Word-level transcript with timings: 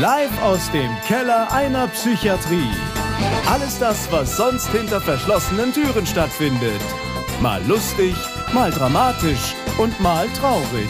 Live 0.00 0.42
aus 0.42 0.70
dem 0.70 0.90
Keller 1.06 1.52
einer 1.52 1.86
Psychiatrie. 1.88 2.70
Alles 3.46 3.78
das, 3.78 4.10
was 4.10 4.34
sonst 4.34 4.68
hinter 4.68 4.98
verschlossenen 4.98 5.74
Türen 5.74 6.06
stattfindet. 6.06 6.80
Mal 7.42 7.60
lustig, 7.68 8.14
mal 8.54 8.70
dramatisch 8.70 9.54
und 9.76 10.00
mal 10.00 10.26
traurig. 10.40 10.88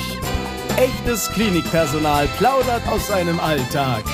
Echtes 0.77 1.29
Klinikpersonal 1.33 2.29
plaudert 2.39 2.87
aus 2.89 3.09
seinem 3.09 3.41
Alltag. 3.41 4.05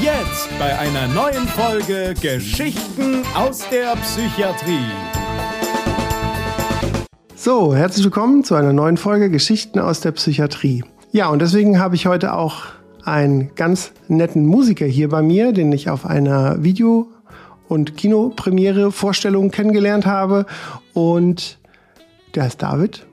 Jetzt 0.00 0.48
bei 0.60 0.78
einer 0.78 1.08
neuen 1.08 1.48
Folge 1.48 2.14
Geschichten 2.14 3.24
aus 3.34 3.68
der 3.68 3.96
Psychiatrie. 3.96 4.92
So, 7.34 7.74
herzlich 7.74 8.04
willkommen 8.04 8.44
zu 8.44 8.54
einer 8.54 8.72
neuen 8.72 8.96
Folge 8.96 9.28
Geschichten 9.28 9.80
aus 9.80 10.02
der 10.02 10.12
Psychiatrie. 10.12 10.84
Ja, 11.10 11.30
und 11.30 11.40
deswegen 11.42 11.80
habe 11.80 11.96
ich 11.96 12.06
heute 12.06 12.32
auch 12.34 12.76
einen 13.06 13.54
ganz 13.54 13.92
netten 14.08 14.46
Musiker 14.46 14.86
hier 14.86 15.08
bei 15.08 15.22
mir, 15.22 15.52
den 15.52 15.72
ich 15.72 15.88
auf 15.88 16.04
einer 16.06 16.62
Video- 16.62 17.08
und 17.68 17.96
Kinopremiere-Vorstellung 17.96 19.50
kennengelernt 19.50 20.06
habe. 20.06 20.46
Und 20.92 21.58
der 22.34 22.44
heißt 22.44 22.62
David. 22.62 23.06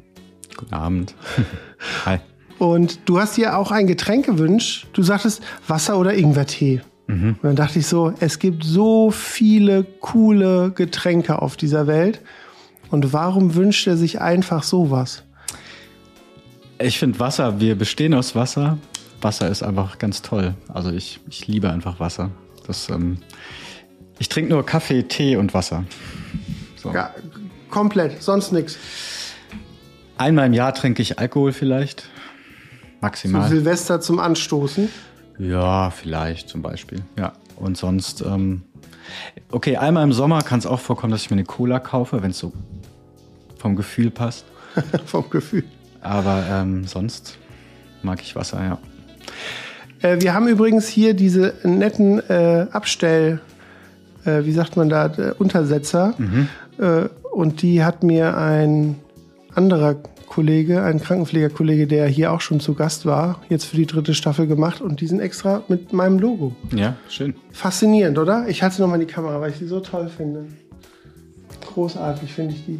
Guten 0.57 0.73
Abend. 0.73 1.15
Hi. 2.05 2.19
Und 2.59 2.99
du 3.05 3.19
hast 3.19 3.37
dir 3.37 3.57
auch 3.57 3.71
ein 3.71 3.87
Getränk 3.87 4.25
gewünscht. 4.25 4.87
Du 4.93 5.03
sagtest 5.03 5.41
Wasser 5.67 5.97
oder 5.97 6.13
Ingwertee. 6.13 6.81
Mhm. 7.07 7.35
Und 7.41 7.43
dann 7.43 7.55
dachte 7.55 7.79
ich 7.79 7.87
so, 7.87 8.13
es 8.19 8.39
gibt 8.39 8.63
so 8.63 9.11
viele 9.11 9.83
coole 9.99 10.71
Getränke 10.71 11.41
auf 11.41 11.57
dieser 11.57 11.87
Welt. 11.87 12.21
Und 12.89 13.11
warum 13.13 13.55
wünscht 13.55 13.87
er 13.87 13.97
sich 13.97 14.21
einfach 14.21 14.63
sowas? 14.63 15.23
Ich 16.79 16.99
finde 16.99 17.19
Wasser, 17.19 17.59
wir 17.59 17.75
bestehen 17.75 18.13
aus 18.13 18.35
Wasser. 18.35 18.77
Wasser 19.23 19.47
ist 19.49 19.63
einfach 19.63 19.97
ganz 19.97 20.21
toll. 20.21 20.55
Also 20.67 20.91
ich, 20.91 21.19
ich 21.29 21.47
liebe 21.47 21.69
einfach 21.69 21.99
Wasser. 21.99 22.31
Das, 22.67 22.89
ähm, 22.89 23.17
ich 24.19 24.29
trinke 24.29 24.51
nur 24.53 24.65
Kaffee, 24.65 25.03
Tee 25.03 25.35
und 25.35 25.53
Wasser. 25.53 25.83
So. 26.75 26.93
Ja, 26.93 27.13
komplett, 27.69 28.21
sonst 28.21 28.51
nichts. 28.51 28.77
Einmal 30.17 30.47
im 30.47 30.53
Jahr 30.53 30.73
trinke 30.73 31.01
ich 31.01 31.19
Alkohol 31.19 31.53
vielleicht. 31.53 32.09
Maximal. 33.01 33.43
Zu 33.43 33.55
Silvester 33.55 33.99
zum 33.99 34.19
Anstoßen? 34.19 34.89
Ja, 35.39 35.89
vielleicht 35.89 36.49
zum 36.49 36.61
Beispiel. 36.61 37.01
Ja. 37.17 37.33
Und 37.55 37.77
sonst, 37.77 38.21
ähm, 38.21 38.63
okay, 39.51 39.77
einmal 39.77 40.03
im 40.03 40.13
Sommer 40.13 40.41
kann 40.41 40.59
es 40.59 40.65
auch 40.65 40.79
vorkommen, 40.79 41.11
dass 41.11 41.21
ich 41.23 41.29
mir 41.29 41.35
eine 41.35 41.43
Cola 41.43 41.79
kaufe, 41.79 42.21
wenn 42.21 42.31
es 42.31 42.39
so 42.39 42.53
vom 43.57 43.75
Gefühl 43.75 44.11
passt. 44.11 44.45
vom 45.05 45.29
Gefühl. 45.29 45.63
Aber 46.01 46.45
ähm, 46.49 46.85
sonst 46.85 47.37
mag 48.01 48.21
ich 48.21 48.35
Wasser, 48.35 48.63
ja. 48.63 48.77
Äh, 50.01 50.21
wir 50.21 50.33
haben 50.33 50.47
übrigens 50.47 50.87
hier 50.87 51.13
diese 51.13 51.53
netten 51.63 52.19
äh, 52.29 52.67
Abstell, 52.71 53.39
äh, 54.25 54.43
wie 54.43 54.51
sagt 54.51 54.77
man 54.77 54.89
da, 54.89 55.07
äh, 55.07 55.33
Untersetzer. 55.37 56.13
Mhm. 56.17 56.47
Äh, 56.77 57.09
und 57.31 57.61
die 57.61 57.83
hat 57.83 58.03
mir 58.03 58.37
ein 58.37 58.95
anderer 59.55 59.95
Kollege, 60.33 60.81
ein 60.81 60.99
Krankenpflegerkollege, 60.99 61.85
der 61.85 62.07
hier 62.07 62.31
auch 62.31 62.41
schon 62.41 62.59
zu 62.59 62.73
Gast 62.73 63.05
war, 63.05 63.41
jetzt 63.49 63.65
für 63.65 63.75
die 63.75 63.85
dritte 63.85 64.15
Staffel 64.15 64.47
gemacht 64.47 64.81
und 64.81 64.99
die 64.99 65.05
sind 65.05 65.19
extra 65.19 65.63
mit 65.67 65.93
meinem 65.93 66.17
Logo. 66.17 66.55
Ja, 66.73 66.95
schön. 67.07 67.35
Faszinierend, 67.51 68.17
oder? 68.17 68.47
Ich 68.47 68.63
halte 68.63 68.77
sie 68.77 68.81
nochmal 68.81 68.99
in 68.99 69.07
die 69.07 69.13
Kamera, 69.13 69.39
weil 69.39 69.51
ich 69.51 69.57
sie 69.57 69.67
so 69.67 69.79
toll 69.79 70.09
finde. 70.09 70.45
Großartig 71.73 72.33
finde 72.33 72.55
ich 72.55 72.65
die. 72.65 72.79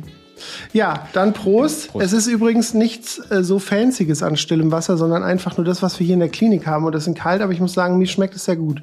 Ja, 0.72 1.08
dann 1.14 1.34
Prost. 1.34 1.92
Prost. 1.92 2.06
Es 2.06 2.14
ist 2.14 2.28
übrigens 2.28 2.74
nichts 2.74 3.20
äh, 3.30 3.44
so 3.44 3.60
Fancyes 3.60 4.24
an 4.24 4.38
stillem 4.38 4.72
Wasser, 4.72 4.98
sondern 4.98 5.24
einfach 5.24 5.58
nur 5.58 5.66
das, 5.66 5.82
was 5.82 6.00
wir 6.00 6.06
hier 6.06 6.14
in 6.14 6.20
der 6.20 6.30
Klinik 6.30 6.66
haben. 6.66 6.86
Und 6.86 6.94
das 6.94 7.06
sind 7.06 7.18
kalt, 7.18 7.42
aber 7.42 7.54
ich 7.54 7.60
muss 7.60 7.74
sagen, 7.74 7.98
mir 7.98 8.08
schmeckt 8.08 8.36
es 8.36 8.46
sehr 8.46 8.56
gut. 8.56 8.82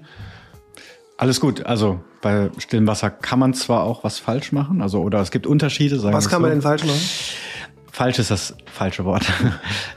Alles 1.17 1.41
gut. 1.41 1.67
Also 1.67 2.01
bei 2.23 2.51
stillem 2.59 2.87
Wasser 2.87 3.11
kann 3.11 3.39
man 3.39 3.55
zwar 3.55 3.83
auch 3.83 4.05
was 4.05 4.19
falsch 4.19 4.53
machen, 4.53 4.81
also 4.81 5.03
oder 5.03 5.21
es 5.21 5.31
gibt 5.31 5.47
Unterschiede. 5.47 5.99
Sagen 5.99 6.15
was 6.17 6.29
kann 6.29 6.39
so. 6.39 6.43
man 6.43 6.51
denn 6.51 6.63
falsch 6.63 6.85
machen? 6.85 7.01
Falsch 7.93 8.19
ist 8.19 8.31
das 8.31 8.55
falsche 8.67 9.05
Wort. 9.05 9.27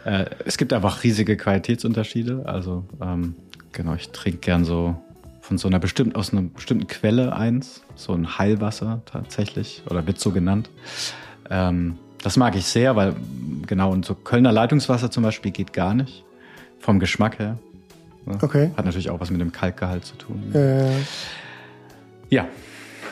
Äh, 0.05 0.25
es 0.43 0.57
gibt 0.57 0.73
einfach 0.73 1.05
riesige 1.05 1.37
Qualitätsunterschiede. 1.37 2.41
Also 2.45 2.83
ähm, 3.01 3.35
genau, 3.71 3.93
ich 3.93 4.09
trinke 4.09 4.39
gern 4.39 4.65
so 4.65 4.97
von 5.39 5.57
so 5.57 5.69
einer 5.69 5.79
bestimmten 5.79 6.17
aus 6.17 6.33
einer 6.33 6.41
bestimmten 6.41 6.87
Quelle 6.87 7.33
eins, 7.33 7.83
so 7.95 8.11
ein 8.11 8.37
Heilwasser 8.37 9.01
tatsächlich 9.05 9.81
oder 9.89 10.05
wird 10.05 10.19
so 10.19 10.31
genannt. 10.31 10.69
Ähm, 11.49 11.97
das 12.23 12.37
mag 12.37 12.55
ich 12.55 12.65
sehr, 12.65 12.95
weil 12.95 13.15
genau, 13.67 13.91
und 13.91 14.05
so 14.05 14.15
Kölner 14.15 14.51
Leitungswasser 14.51 15.11
zum 15.11 15.23
Beispiel 15.23 15.51
geht 15.51 15.73
gar 15.73 15.93
nicht. 15.93 16.23
Vom 16.79 16.99
Geschmack 16.99 17.39
her. 17.39 17.57
Ne? 18.25 18.37
Okay. 18.41 18.71
Hat 18.75 18.85
natürlich 18.85 19.09
auch 19.09 19.19
was 19.19 19.29
mit 19.29 19.41
dem 19.41 19.51
Kalkgehalt 19.51 20.05
zu 20.05 20.15
tun. 20.15 20.53
Äh. 20.53 20.91
Ja. 22.29 22.47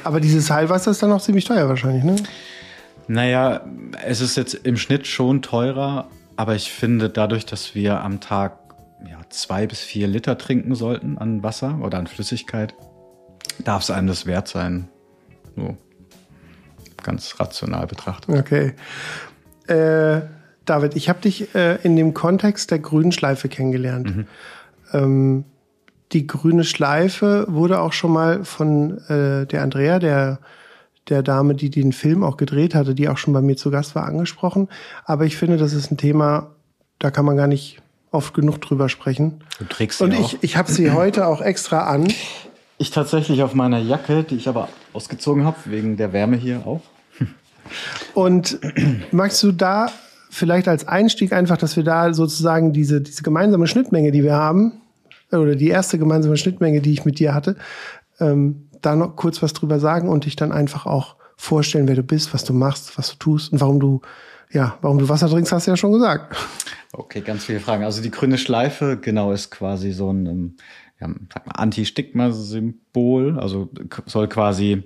Aber 0.04 0.20
dieses 0.20 0.50
Heilwasser 0.50 0.92
ist 0.92 1.04
dann 1.04 1.12
auch 1.12 1.22
ziemlich 1.22 1.46
teuer 1.46 1.68
wahrscheinlich, 1.70 2.04
ne? 2.04 2.16
Naja, 3.08 3.62
es 4.06 4.22
ist 4.22 4.38
jetzt 4.38 4.54
im 4.54 4.78
Schnitt 4.78 5.06
schon 5.06 5.42
teurer, 5.42 6.08
aber 6.38 6.56
ich 6.56 6.72
finde 6.72 7.10
dadurch, 7.10 7.46
dass 7.46 7.76
wir 7.76 8.02
am 8.02 8.20
Tag 8.20 8.58
ja, 9.10 9.20
zwei 9.30 9.68
bis 9.68 9.82
vier 9.82 10.08
Liter 10.08 10.38
trinken 10.38 10.76
sollten 10.76 11.18
an 11.18 11.44
Wasser 11.44 11.80
oder 11.82 11.98
an 11.98 12.08
Flüssigkeit, 12.08 12.74
darf 13.64 13.84
es 13.84 13.92
einem 13.92 14.08
das 14.08 14.26
wert 14.26 14.48
sein. 14.48 14.88
So 15.56 15.76
ganz 17.04 17.40
rational 17.40 17.88
betrachtet. 17.88 18.36
Okay. 18.36 18.74
Äh, 19.68 20.22
David, 20.66 20.96
ich 20.96 21.10
habe 21.10 21.22
dich 21.22 21.54
äh, 21.56 21.78
in 21.84 21.96
dem 21.96 22.14
Kontext 22.14 22.72
der 22.72 22.80
grünen 22.80 23.12
Schleife 23.12 23.50
kennengelernt. 23.50 24.16
Mhm. 24.16 24.28
Ähm, 24.94 25.46
die 26.12 26.28
grüne 26.28 26.64
Schleife 26.64 27.46
wurde 27.50 27.80
auch 27.80 27.94
schon 27.94 28.12
mal 28.12 28.44
von 28.44 28.98
äh, 29.08 29.46
der 29.46 29.64
Andrea, 29.64 30.00
der, 30.00 30.40
der 31.10 31.24
Dame, 31.24 31.56
die 31.56 31.70
den 31.70 31.94
Film 31.94 32.24
auch 32.24 32.38
gedreht 32.38 32.76
hatte, 32.76 32.94
die 32.94 33.10
auch 33.10 33.18
schon 33.18 33.34
bei 33.34 33.42
mir 33.42 33.56
zu 33.56 33.72
Gast 33.72 33.96
war, 33.96 34.06
angesprochen. 34.06 34.68
Aber 35.06 35.26
ich 35.26 35.38
finde, 35.38 35.58
das 35.58 35.74
ist 35.74 35.92
ein 35.92 35.98
Thema, 35.98 36.52
da 37.00 37.12
kann 37.12 37.26
man 37.26 37.38
gar 37.38 37.48
nicht 37.48 37.82
oft 38.12 38.34
genug 38.34 38.60
drüber 38.62 38.90
sprechen. 38.90 39.42
Du 39.58 39.66
trägst 39.66 40.00
sie 40.00 40.04
Und 40.04 40.14
auch. 40.16 40.34
ich, 40.34 40.38
ich 40.42 40.58
habe 40.58 40.72
sie 40.72 40.92
heute 40.92 41.28
auch 41.28 41.42
extra 41.42 41.86
an. 41.86 42.08
Ich 42.78 42.92
tatsächlich 42.92 43.42
auf 43.42 43.54
meiner 43.54 43.80
Jacke, 43.80 44.24
die 44.24 44.36
ich 44.36 44.50
aber 44.50 44.68
ausgezogen 44.92 45.46
habe, 45.46 45.58
wegen 45.66 45.98
der 45.98 46.14
Wärme 46.14 46.36
hier 46.36 46.66
auch. 46.66 46.82
Und 48.14 48.60
magst 49.12 49.42
du 49.44 49.52
da 49.52 49.92
vielleicht 50.30 50.68
als 50.68 50.88
Einstieg 50.88 51.34
einfach, 51.34 51.58
dass 51.58 51.76
wir 51.76 51.84
da 51.84 52.14
sozusagen 52.14 52.74
diese, 52.74 53.02
diese 53.02 53.22
gemeinsame 53.22 53.68
Schnittmenge, 53.68 54.12
die 54.12 54.24
wir 54.24 54.36
haben, 54.36 54.82
oder 55.32 55.56
die 55.56 55.70
erste 55.70 55.98
gemeinsame 55.98 56.38
Schnittmenge, 56.38 56.82
die 56.82 56.94
ich 56.94 57.06
mit 57.06 57.20
dir 57.20 57.34
hatte, 57.34 57.56
ähm, 58.20 58.68
da 58.82 58.96
noch 58.96 59.16
kurz 59.16 59.42
was 59.42 59.54
drüber 59.54 59.80
sagen 59.80 60.10
und 60.10 60.26
dich 60.26 60.36
dann 60.36 60.52
einfach 60.52 60.86
auch 60.86 61.16
vorstellen, 61.38 61.88
wer 61.88 61.96
du 61.96 62.04
bist, 62.04 62.34
was 62.34 62.44
du 62.44 62.54
machst, 62.54 62.98
was 62.98 63.12
du 63.12 63.18
tust 63.18 63.52
und 63.52 63.62
warum 63.62 63.80
du, 63.80 64.02
ja, 64.52 64.78
warum 64.82 64.98
du 65.00 65.10
Wasser 65.10 65.30
trinkst, 65.30 65.52
hast 65.52 65.68
du 65.68 65.72
ja 65.72 65.78
schon 65.78 65.92
gesagt. 65.92 66.36
Okay, 66.94 67.22
ganz 67.22 67.46
viele 67.46 67.60
Fragen. 67.60 67.84
Also 67.84 68.02
die 68.02 68.12
grüne 68.12 68.38
Schleife, 68.38 68.98
genau, 68.98 69.32
ist 69.32 69.50
quasi 69.50 69.92
so 69.92 70.12
ein 70.12 70.26
ähm, 70.26 70.56
ja, 71.00 71.10
Anti-Stigma-Symbol. 71.56 73.40
Also 73.40 73.70
soll 74.06 74.28
quasi 74.28 74.84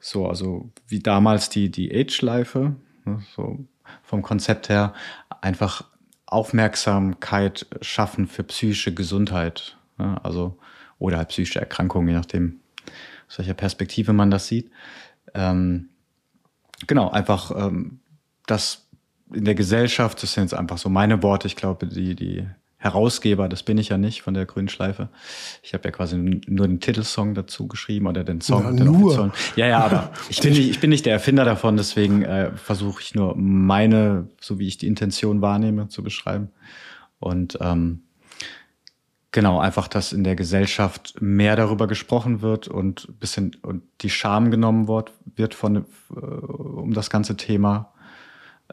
so, 0.00 0.26
also 0.26 0.70
wie 0.88 1.00
damals 1.00 1.50
die, 1.50 1.70
die 1.70 1.94
Age-Schleife, 1.94 2.74
ne, 3.04 3.22
so 3.36 3.58
vom 4.02 4.22
Konzept 4.22 4.68
her, 4.68 4.94
einfach 5.40 5.84
Aufmerksamkeit 6.26 7.66
schaffen 7.80 8.26
für 8.26 8.44
psychische 8.44 8.94
Gesundheit. 8.94 9.76
Ne, 9.98 10.18
also, 10.24 10.58
oder 10.98 11.18
halt 11.18 11.28
psychische 11.28 11.60
Erkrankungen, 11.60 12.08
je 12.08 12.14
nachdem, 12.14 12.60
aus 13.28 13.38
welcher 13.38 13.54
Perspektive 13.54 14.12
man 14.12 14.30
das 14.30 14.48
sieht. 14.48 14.70
Ähm, 15.34 15.90
genau, 16.86 17.10
einfach 17.10 17.50
ähm, 17.56 18.00
das 18.46 18.86
in 19.32 19.44
der 19.44 19.54
Gesellschaft, 19.54 20.22
das 20.22 20.34
sind 20.34 20.44
jetzt 20.44 20.54
einfach 20.54 20.78
so 20.78 20.88
meine 20.88 21.22
Worte, 21.22 21.46
ich 21.46 21.56
glaube, 21.56 21.86
die, 21.86 22.14
die 22.16 22.48
Herausgeber, 22.82 23.50
das 23.50 23.62
bin 23.62 23.76
ich 23.76 23.90
ja 23.90 23.98
nicht 23.98 24.22
von 24.22 24.32
der 24.32 24.46
Grünen 24.46 24.70
Schleife. 24.70 25.10
Ich 25.62 25.74
habe 25.74 25.84
ja 25.84 25.90
quasi 25.90 26.16
nur 26.16 26.66
den 26.66 26.80
Titelsong 26.80 27.34
dazu 27.34 27.68
geschrieben 27.68 28.06
oder 28.06 28.24
den 28.24 28.40
Song. 28.40 28.64
Ja, 28.64 28.72
den 28.72 28.86
nur. 28.86 29.32
Ja, 29.54 29.66
ja, 29.66 29.80
aber 29.80 30.12
ich 30.30 30.40
bin, 30.40 30.54
nicht, 30.54 30.70
ich 30.70 30.80
bin 30.80 30.88
nicht 30.88 31.04
der 31.04 31.12
Erfinder 31.12 31.44
davon, 31.44 31.76
deswegen 31.76 32.22
äh, 32.22 32.52
versuche 32.56 33.02
ich 33.02 33.14
nur 33.14 33.36
meine, 33.36 34.30
so 34.40 34.58
wie 34.58 34.66
ich 34.66 34.78
die 34.78 34.86
Intention 34.86 35.42
wahrnehme, 35.42 35.88
zu 35.88 36.02
beschreiben. 36.02 36.52
Und 37.18 37.58
ähm, 37.60 38.04
genau, 39.30 39.60
einfach, 39.60 39.86
dass 39.86 40.14
in 40.14 40.24
der 40.24 40.34
Gesellschaft 40.34 41.20
mehr 41.20 41.56
darüber 41.56 41.86
gesprochen 41.86 42.40
wird 42.40 42.66
und 42.66 43.20
bisschen 43.20 43.56
und 43.60 43.82
die 44.00 44.08
Scham 44.08 44.50
genommen 44.50 44.88
wird, 44.88 45.12
wird 45.36 45.52
von 45.52 45.76
äh, 45.76 46.18
um 46.18 46.94
das 46.94 47.10
ganze 47.10 47.36
Thema. 47.36 47.92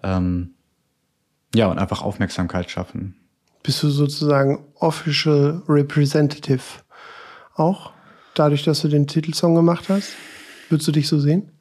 Ähm, 0.01 0.53
ja, 1.53 1.67
und 1.67 1.77
einfach 1.77 2.01
Aufmerksamkeit 2.01 2.71
schaffen 2.71 3.15
bist 3.67 3.83
du 3.83 3.89
sozusagen 3.89 4.63
Official 4.75 5.61
Representative 5.67 6.63
auch? 7.55 7.91
Dadurch, 8.33 8.63
dass 8.63 8.81
du 8.81 8.87
den 8.87 9.07
Titelsong 9.07 9.55
gemacht 9.55 9.89
hast? 9.89 10.13
Würdest 10.69 10.87
du 10.87 10.93
dich 10.93 11.09
so 11.09 11.19
sehen? 11.19 11.51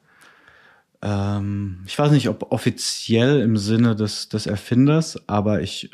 Ähm, 1.01 1.83
ich 1.85 1.99
weiß 1.99 2.11
nicht, 2.11 2.29
ob 2.29 2.49
offiziell 2.53 3.41
im 3.41 3.57
Sinne 3.57 3.93
des, 3.93 4.29
des 4.29 4.47
Erfinders, 4.47 5.27
aber 5.27 5.61
ich 5.61 5.91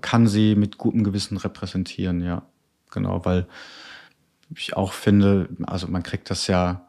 kann 0.00 0.26
sie 0.26 0.54
mit 0.54 0.78
gutem 0.78 1.04
Gewissen 1.04 1.36
repräsentieren, 1.36 2.22
ja. 2.22 2.46
Genau, 2.90 3.26
weil 3.26 3.46
ich 4.54 4.74
auch 4.74 4.94
finde, 4.94 5.50
also 5.64 5.86
man 5.86 6.02
kriegt 6.02 6.30
das 6.30 6.46
ja, 6.46 6.88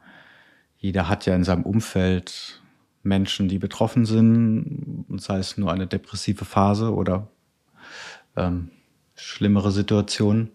jeder 0.77 1.09
hat 1.09 1.25
ja 1.25 1.35
in 1.35 1.43
seinem 1.43 1.63
Umfeld 1.63 2.61
Menschen, 3.03 3.49
die 3.49 3.59
betroffen 3.59 4.05
sind, 4.05 5.05
sei 5.17 5.37
es 5.37 5.57
nur 5.57 5.73
eine 5.73 5.85
depressive 5.85 6.45
Phase 6.45 6.93
oder 6.93 7.27
ähm, 8.37 8.69
schlimmere 9.15 9.71
Situationen. 9.71 10.51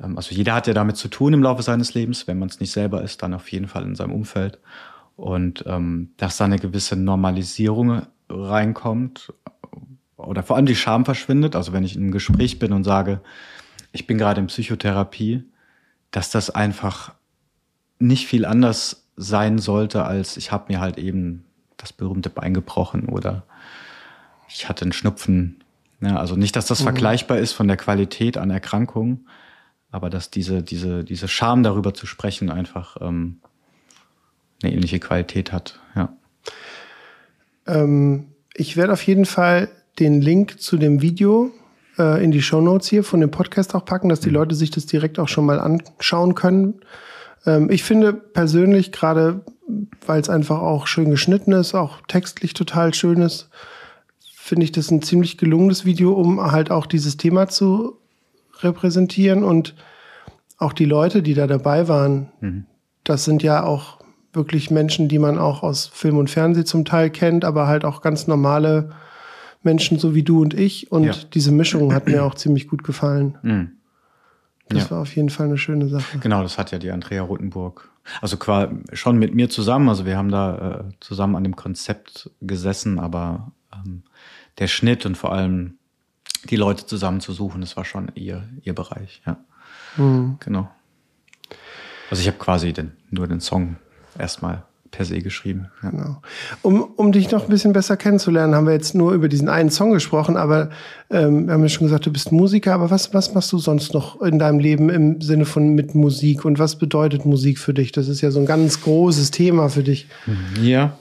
Ähm, 0.00 0.16
also 0.16 0.34
jeder 0.34 0.54
hat 0.54 0.66
ja 0.66 0.74
damit 0.74 0.96
zu 0.96 1.08
tun 1.08 1.32
im 1.32 1.42
Laufe 1.42 1.62
seines 1.62 1.94
Lebens. 1.94 2.26
Wenn 2.26 2.38
man 2.38 2.48
es 2.48 2.60
nicht 2.60 2.72
selber 2.72 3.02
ist, 3.02 3.22
dann 3.22 3.34
auf 3.34 3.50
jeden 3.50 3.68
Fall 3.68 3.84
in 3.84 3.94
seinem 3.94 4.12
Umfeld. 4.12 4.58
Und 5.16 5.64
ähm, 5.66 6.10
dass 6.16 6.36
da 6.36 6.44
eine 6.44 6.58
gewisse 6.58 6.96
Normalisierung 6.96 8.02
reinkommt 8.28 9.32
oder 10.16 10.42
vor 10.42 10.56
allem 10.56 10.66
die 10.66 10.76
Scham 10.76 11.04
verschwindet. 11.04 11.56
Also 11.56 11.72
wenn 11.72 11.84
ich 11.84 11.96
in 11.96 12.02
einem 12.02 12.12
Gespräch 12.12 12.58
bin 12.58 12.72
und 12.72 12.84
sage, 12.84 13.20
ich 13.92 14.06
bin 14.06 14.18
gerade 14.18 14.40
in 14.40 14.48
Psychotherapie, 14.48 15.44
dass 16.10 16.30
das 16.30 16.50
einfach 16.50 17.14
nicht 17.98 18.26
viel 18.26 18.44
anders 18.44 19.08
sein 19.16 19.58
sollte, 19.58 20.04
als 20.04 20.36
ich 20.36 20.52
habe 20.52 20.72
mir 20.72 20.80
halt 20.80 20.98
eben 20.98 21.44
das 21.76 21.92
berühmte 21.92 22.30
Bein 22.30 22.54
gebrochen 22.54 23.08
oder 23.08 23.44
ich 24.48 24.68
hatte 24.68 24.82
einen 24.84 24.92
Schnupfen. 24.92 25.62
Ja, 26.00 26.16
also 26.16 26.36
nicht, 26.36 26.56
dass 26.56 26.66
das 26.66 26.80
mhm. 26.80 26.84
vergleichbar 26.84 27.38
ist 27.38 27.52
von 27.52 27.68
der 27.68 27.76
Qualität 27.76 28.36
an 28.36 28.50
Erkrankungen, 28.50 29.28
aber 29.90 30.10
dass 30.10 30.30
diese, 30.30 30.62
diese, 30.62 31.04
diese 31.04 31.28
Scham 31.28 31.62
darüber 31.62 31.94
zu 31.94 32.06
sprechen 32.06 32.50
einfach 32.50 32.96
ähm, 33.00 33.40
eine 34.62 34.72
ähnliche 34.72 35.00
Qualität 35.00 35.52
hat. 35.52 35.80
Ja. 35.94 36.16
Ähm, 37.66 38.26
ich 38.54 38.76
werde 38.76 38.92
auf 38.92 39.02
jeden 39.02 39.24
Fall 39.24 39.68
den 39.98 40.20
Link 40.20 40.60
zu 40.60 40.76
dem 40.76 41.00
Video 41.00 41.50
äh, 41.98 42.22
in 42.22 42.30
die 42.30 42.42
Show 42.42 42.60
Notes 42.60 42.88
hier 42.88 43.04
von 43.04 43.20
dem 43.20 43.30
Podcast 43.30 43.74
auch 43.74 43.84
packen, 43.84 44.08
dass 44.08 44.20
die 44.20 44.28
mhm. 44.28 44.34
Leute 44.34 44.54
sich 44.54 44.70
das 44.70 44.86
direkt 44.86 45.18
auch 45.18 45.28
schon 45.28 45.46
mal 45.46 45.60
anschauen 45.60 46.34
können. 46.34 46.80
Ähm, 47.46 47.70
ich 47.70 47.82
finde 47.82 48.12
persönlich 48.12 48.92
gerade, 48.92 49.44
weil 50.06 50.20
es 50.20 50.28
einfach 50.28 50.60
auch 50.60 50.86
schön 50.86 51.10
geschnitten 51.10 51.52
ist, 51.52 51.74
auch 51.74 52.00
textlich 52.06 52.54
total 52.54 52.94
schön 52.94 53.22
ist, 53.22 53.48
finde 54.46 54.62
ich 54.62 54.70
das 54.70 54.92
ein 54.92 55.02
ziemlich 55.02 55.38
gelungenes 55.38 55.84
Video, 55.84 56.12
um 56.12 56.40
halt 56.40 56.70
auch 56.70 56.86
dieses 56.86 57.16
Thema 57.16 57.48
zu 57.48 57.98
repräsentieren 58.60 59.42
und 59.42 59.74
auch 60.56 60.72
die 60.72 60.84
Leute, 60.84 61.20
die 61.20 61.34
da 61.34 61.48
dabei 61.48 61.88
waren. 61.88 62.28
Mhm. 62.40 62.66
Das 63.02 63.24
sind 63.24 63.42
ja 63.42 63.64
auch 63.64 63.98
wirklich 64.32 64.70
Menschen, 64.70 65.08
die 65.08 65.18
man 65.18 65.36
auch 65.36 65.64
aus 65.64 65.86
Film 65.86 66.16
und 66.16 66.30
Fernsehen 66.30 66.64
zum 66.64 66.84
Teil 66.84 67.10
kennt, 67.10 67.44
aber 67.44 67.66
halt 67.66 67.84
auch 67.84 68.02
ganz 68.02 68.28
normale 68.28 68.90
Menschen, 69.64 69.98
so 69.98 70.14
wie 70.14 70.22
du 70.22 70.42
und 70.42 70.54
ich. 70.54 70.92
Und 70.92 71.04
ja. 71.04 71.14
diese 71.34 71.50
Mischung 71.50 71.92
hat 71.92 72.06
mir 72.06 72.24
auch 72.24 72.36
ziemlich 72.36 72.68
gut 72.68 72.84
gefallen. 72.84 73.38
Mhm. 73.42 73.72
Das 74.68 74.84
ja. 74.84 74.90
war 74.92 75.02
auf 75.02 75.16
jeden 75.16 75.30
Fall 75.30 75.46
eine 75.46 75.58
schöne 75.58 75.88
Sache. 75.88 76.18
Genau, 76.18 76.42
das 76.42 76.56
hat 76.56 76.70
ja 76.70 76.78
die 76.78 76.92
Andrea 76.92 77.22
Rotenburg. 77.22 77.90
Also 78.20 78.36
quasi 78.36 78.76
schon 78.92 79.18
mit 79.18 79.34
mir 79.34 79.50
zusammen. 79.50 79.88
Also 79.88 80.06
wir 80.06 80.16
haben 80.16 80.30
da 80.30 80.84
äh, 80.86 80.92
zusammen 81.00 81.34
an 81.34 81.42
dem 81.42 81.56
Konzept 81.56 82.30
gesessen, 82.40 83.00
aber 83.00 83.50
der 84.58 84.68
Schnitt 84.68 85.06
und 85.06 85.16
vor 85.16 85.32
allem 85.32 85.78
die 86.44 86.56
Leute 86.56 86.86
zusammen 86.86 87.20
zu 87.20 87.32
suchen, 87.32 87.60
das 87.60 87.76
war 87.76 87.84
schon 87.84 88.10
ihr, 88.14 88.48
ihr 88.62 88.74
Bereich, 88.74 89.22
ja. 89.26 89.38
Mhm. 89.96 90.36
Genau. 90.40 90.70
Also 92.10 92.20
ich 92.20 92.28
habe 92.28 92.38
quasi 92.38 92.72
den, 92.72 92.92
nur 93.10 93.26
den 93.26 93.40
Song 93.40 93.76
erstmal 94.18 94.62
per 94.90 95.04
se 95.04 95.20
geschrieben. 95.20 95.68
Ja. 95.82 95.90
Genau. 95.90 96.22
Um, 96.62 96.82
um 96.96 97.12
dich 97.12 97.30
noch 97.30 97.44
ein 97.44 97.50
bisschen 97.50 97.72
besser 97.72 97.96
kennenzulernen, 97.96 98.54
haben 98.54 98.66
wir 98.66 98.72
jetzt 98.72 98.94
nur 98.94 99.12
über 99.12 99.28
diesen 99.28 99.48
einen 99.48 99.70
Song 99.70 99.92
gesprochen, 99.92 100.36
aber 100.36 100.70
ähm, 101.10 101.46
wir 101.46 101.54
haben 101.54 101.62
ja 101.62 101.68
schon 101.68 101.86
gesagt, 101.86 102.06
du 102.06 102.12
bist 102.12 102.32
Musiker, 102.32 102.74
aber 102.74 102.90
was, 102.90 103.12
was 103.12 103.34
machst 103.34 103.52
du 103.52 103.58
sonst 103.58 103.92
noch 103.92 104.22
in 104.22 104.38
deinem 104.38 104.58
Leben 104.58 104.88
im 104.88 105.20
Sinne 105.20 105.44
von 105.44 105.74
mit 105.74 105.94
Musik 105.94 106.44
und 106.44 106.58
was 106.58 106.76
bedeutet 106.76 107.26
Musik 107.26 107.58
für 107.58 107.74
dich? 107.74 107.92
Das 107.92 108.08
ist 108.08 108.20
ja 108.20 108.30
so 108.30 108.40
ein 108.40 108.46
ganz 108.46 108.80
großes 108.82 109.32
Thema 109.32 109.68
für 109.68 109.82
dich. 109.82 110.06
Ja. 110.62 110.96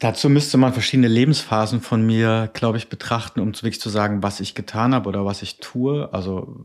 Dazu 0.00 0.30
müsste 0.30 0.56
man 0.56 0.72
verschiedene 0.72 1.08
Lebensphasen 1.08 1.82
von 1.82 2.04
mir, 2.04 2.48
glaube 2.54 2.78
ich, 2.78 2.88
betrachten, 2.88 3.38
um 3.38 3.52
wirklich 3.52 3.82
zu 3.82 3.90
sagen, 3.90 4.22
was 4.22 4.40
ich 4.40 4.54
getan 4.54 4.94
habe 4.94 5.06
oder 5.06 5.26
was 5.26 5.42
ich 5.42 5.58
tue. 5.58 6.08
Also 6.10 6.64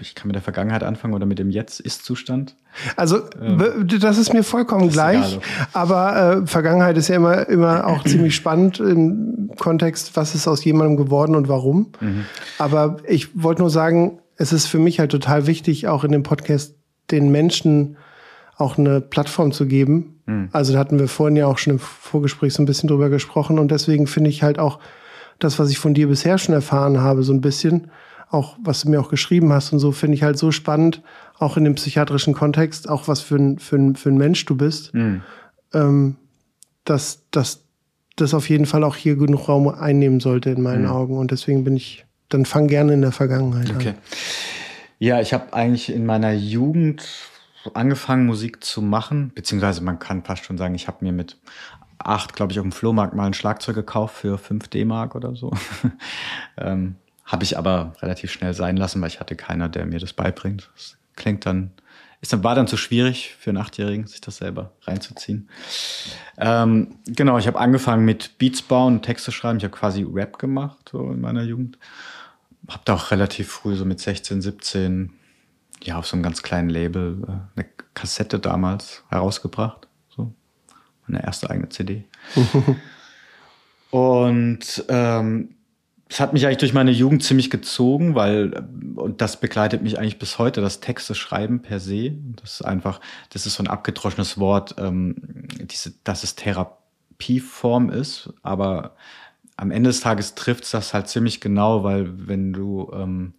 ich 0.00 0.14
kann 0.14 0.28
mit 0.28 0.34
der 0.34 0.42
Vergangenheit 0.42 0.82
anfangen 0.82 1.12
oder 1.12 1.26
mit 1.26 1.38
dem 1.38 1.50
Jetzt-Ist-Zustand. 1.50 2.56
Also 2.96 3.18
ähm, 3.38 3.86
das 4.00 4.16
ist 4.16 4.32
mir 4.32 4.42
vollkommen 4.42 4.88
ist 4.88 4.94
gleich. 4.94 5.36
Egal. 5.36 5.42
Aber 5.74 6.16
äh, 6.42 6.46
Vergangenheit 6.46 6.96
ist 6.96 7.08
ja 7.08 7.16
immer, 7.16 7.46
immer 7.50 7.86
auch 7.86 8.02
ziemlich 8.04 8.34
spannend 8.34 8.80
im 8.80 9.50
Kontext, 9.58 10.16
was 10.16 10.34
ist 10.34 10.48
aus 10.48 10.64
jemandem 10.64 10.96
geworden 10.96 11.34
und 11.34 11.48
warum. 11.48 11.92
Mhm. 12.00 12.24
Aber 12.56 12.96
ich 13.06 13.28
wollte 13.34 13.60
nur 13.60 13.70
sagen, 13.70 14.20
es 14.36 14.54
ist 14.54 14.66
für 14.66 14.78
mich 14.78 15.00
halt 15.00 15.10
total 15.10 15.46
wichtig, 15.46 15.86
auch 15.86 16.02
in 16.02 16.12
dem 16.12 16.22
Podcast 16.22 16.76
den 17.10 17.30
Menschen 17.30 17.98
auch 18.60 18.78
eine 18.78 19.00
Plattform 19.00 19.52
zu 19.52 19.66
geben. 19.66 20.20
Mhm. 20.26 20.48
Also 20.52 20.72
da 20.72 20.78
hatten 20.78 20.98
wir 20.98 21.08
vorhin 21.08 21.36
ja 21.36 21.46
auch 21.46 21.58
schon 21.58 21.74
im 21.74 21.78
Vorgespräch 21.78 22.52
so 22.52 22.62
ein 22.62 22.66
bisschen 22.66 22.88
drüber 22.88 23.08
gesprochen 23.08 23.58
und 23.58 23.70
deswegen 23.70 24.06
finde 24.06 24.30
ich 24.30 24.42
halt 24.42 24.58
auch 24.58 24.78
das, 25.38 25.58
was 25.58 25.70
ich 25.70 25.78
von 25.78 25.94
dir 25.94 26.08
bisher 26.08 26.38
schon 26.38 26.54
erfahren 26.54 27.00
habe, 27.00 27.22
so 27.22 27.32
ein 27.32 27.40
bisschen, 27.40 27.90
auch 28.28 28.56
was 28.62 28.82
du 28.82 28.90
mir 28.90 29.00
auch 29.00 29.08
geschrieben 29.08 29.52
hast 29.52 29.72
und 29.72 29.78
so, 29.78 29.92
finde 29.92 30.14
ich 30.14 30.22
halt 30.22 30.38
so 30.38 30.52
spannend, 30.52 31.02
auch 31.38 31.56
in 31.56 31.64
dem 31.64 31.74
psychiatrischen 31.74 32.34
Kontext, 32.34 32.88
auch 32.88 33.08
was 33.08 33.20
für 33.20 33.36
ein, 33.36 33.58
für 33.58 33.76
ein, 33.76 33.96
für 33.96 34.10
ein 34.10 34.18
Mensch 34.18 34.44
du 34.44 34.56
bist, 34.56 34.94
mhm. 34.94 35.22
ähm, 35.72 36.16
dass, 36.84 37.22
dass 37.30 37.64
das 38.16 38.34
auf 38.34 38.48
jeden 38.50 38.66
Fall 38.66 38.84
auch 38.84 38.96
hier 38.96 39.16
genug 39.16 39.48
Raum 39.48 39.68
einnehmen 39.68 40.20
sollte 40.20 40.50
in 40.50 40.60
meinen 40.60 40.84
mhm. 40.84 40.90
Augen. 40.90 41.18
Und 41.18 41.30
deswegen 41.30 41.64
bin 41.64 41.76
ich, 41.76 42.04
dann 42.28 42.44
fang 42.44 42.68
gerne 42.68 42.92
in 42.92 43.00
der 43.00 43.12
Vergangenheit 43.12 43.70
okay. 43.74 43.88
an. 43.90 43.94
Ja, 44.98 45.20
ich 45.20 45.32
habe 45.32 45.54
eigentlich 45.54 45.90
in 45.90 46.04
meiner 46.04 46.32
Jugend 46.32 47.29
angefangen, 47.74 48.26
Musik 48.26 48.64
zu 48.64 48.82
machen, 48.82 49.32
beziehungsweise 49.34 49.82
man 49.82 49.98
kann 49.98 50.24
fast 50.24 50.44
schon 50.44 50.58
sagen, 50.58 50.74
ich 50.74 50.88
habe 50.88 51.04
mir 51.04 51.12
mit 51.12 51.38
acht, 51.98 52.34
glaube 52.34 52.52
ich, 52.52 52.58
auf 52.58 52.64
dem 52.64 52.72
Flohmarkt 52.72 53.14
mal 53.14 53.26
ein 53.26 53.34
Schlagzeug 53.34 53.74
gekauft 53.74 54.16
für 54.16 54.38
fünf 54.38 54.68
D-Mark 54.68 55.14
oder 55.14 55.36
so. 55.36 55.52
ähm, 56.56 56.96
habe 57.24 57.44
ich 57.44 57.56
aber 57.56 57.92
relativ 58.00 58.32
schnell 58.32 58.54
sein 58.54 58.76
lassen, 58.76 59.00
weil 59.00 59.08
ich 59.08 59.20
hatte 59.20 59.36
keiner, 59.36 59.68
der 59.68 59.86
mir 59.86 60.00
das 60.00 60.12
beibringt. 60.12 60.70
Das 60.74 60.96
klingt 61.14 61.46
dann, 61.46 61.70
ist 62.20 62.32
dann, 62.32 62.42
war 62.42 62.54
dann 62.54 62.66
zu 62.66 62.76
schwierig 62.76 63.36
für 63.38 63.50
einen 63.50 63.58
Achtjährigen, 63.58 64.06
sich 64.06 64.20
das 64.20 64.38
selber 64.38 64.72
reinzuziehen. 64.82 65.48
Ähm, 66.38 66.96
genau, 67.06 67.38
ich 67.38 67.46
habe 67.46 67.60
angefangen 67.60 68.04
mit 68.04 68.38
Beats 68.38 68.62
bauen, 68.62 69.02
Texte 69.02 69.30
schreiben. 69.30 69.58
Ich 69.58 69.64
habe 69.64 69.76
quasi 69.76 70.02
Rap 70.02 70.38
gemacht 70.38 70.90
so 70.90 71.10
in 71.10 71.20
meiner 71.20 71.42
Jugend. 71.42 71.78
Habe 72.68 72.82
da 72.84 72.94
auch 72.94 73.10
relativ 73.10 73.48
früh, 73.48 73.76
so 73.76 73.84
mit 73.84 74.00
16, 74.00 74.42
17, 74.42 75.12
ja, 75.82 75.96
auf 75.98 76.06
so 76.06 76.14
einem 76.14 76.22
ganz 76.22 76.42
kleinen 76.42 76.68
Label 76.68 77.22
äh, 77.26 77.60
eine 77.60 77.68
Kassette 77.94 78.38
damals 78.38 79.04
herausgebracht. 79.08 79.88
So. 80.08 80.32
Meine 81.06 81.24
erste 81.24 81.50
eigene 81.50 81.68
CD. 81.68 82.04
und 83.90 84.84
ähm, 84.88 85.54
es 86.08 86.18
hat 86.18 86.32
mich 86.32 86.44
eigentlich 86.44 86.58
durch 86.58 86.74
meine 86.74 86.90
Jugend 86.90 87.22
ziemlich 87.22 87.50
gezogen, 87.50 88.14
weil, 88.14 88.52
äh, 88.52 89.00
und 89.00 89.20
das 89.20 89.38
begleitet 89.38 89.82
mich 89.82 89.98
eigentlich 89.98 90.18
bis 90.18 90.38
heute, 90.38 90.60
das 90.60 90.80
Texte 90.80 91.14
schreiben 91.14 91.62
per 91.62 91.80
se. 91.80 92.12
Das 92.42 92.54
ist 92.54 92.62
einfach, 92.62 93.00
das 93.30 93.46
ist 93.46 93.54
so 93.54 93.62
ein 93.62 93.68
abgedroschenes 93.68 94.38
Wort, 94.38 94.74
ähm, 94.78 95.16
diese, 95.60 95.92
dass 96.04 96.24
es 96.24 96.34
Therapieform 96.34 97.90
ist, 97.90 98.32
aber 98.42 98.96
am 99.56 99.70
Ende 99.70 99.90
des 99.90 100.00
Tages 100.00 100.34
trifft 100.34 100.64
es 100.64 100.70
das 100.70 100.94
halt 100.94 101.08
ziemlich 101.08 101.40
genau, 101.40 101.84
weil 101.84 102.26
wenn 102.26 102.52
du 102.52 102.90
ähm, 102.94 103.34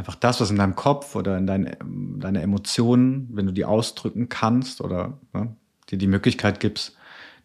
einfach 0.00 0.14
das, 0.14 0.40
was 0.40 0.50
in 0.50 0.56
deinem 0.56 0.76
Kopf 0.76 1.14
oder 1.14 1.36
in 1.36 1.46
deinen 1.46 2.18
deine 2.18 2.40
Emotionen, 2.40 3.28
wenn 3.32 3.44
du 3.44 3.52
die 3.52 3.66
ausdrücken 3.66 4.30
kannst 4.30 4.80
oder 4.80 5.18
ne, 5.34 5.54
dir 5.90 5.98
die 5.98 6.06
Möglichkeit 6.06 6.58
gibst, 6.58 6.96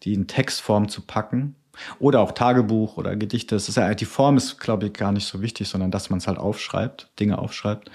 die 0.02 0.14
in 0.14 0.26
Textform 0.26 0.88
zu 0.88 1.02
packen, 1.02 1.54
oder 1.98 2.20
auch 2.20 2.32
Tagebuch 2.32 2.96
oder 2.96 3.14
Gedichte. 3.16 3.54
Das 3.54 3.68
ist 3.68 3.76
ja 3.76 3.92
die 3.92 4.06
Form 4.06 4.38
ist, 4.38 4.58
glaube 4.58 4.86
ich, 4.86 4.94
gar 4.94 5.12
nicht 5.12 5.26
so 5.26 5.42
wichtig, 5.42 5.68
sondern 5.68 5.90
dass 5.90 6.08
man 6.08 6.18
es 6.18 6.26
halt 6.26 6.38
aufschreibt, 6.38 7.10
Dinge 7.20 7.36
aufschreibt. 7.36 7.90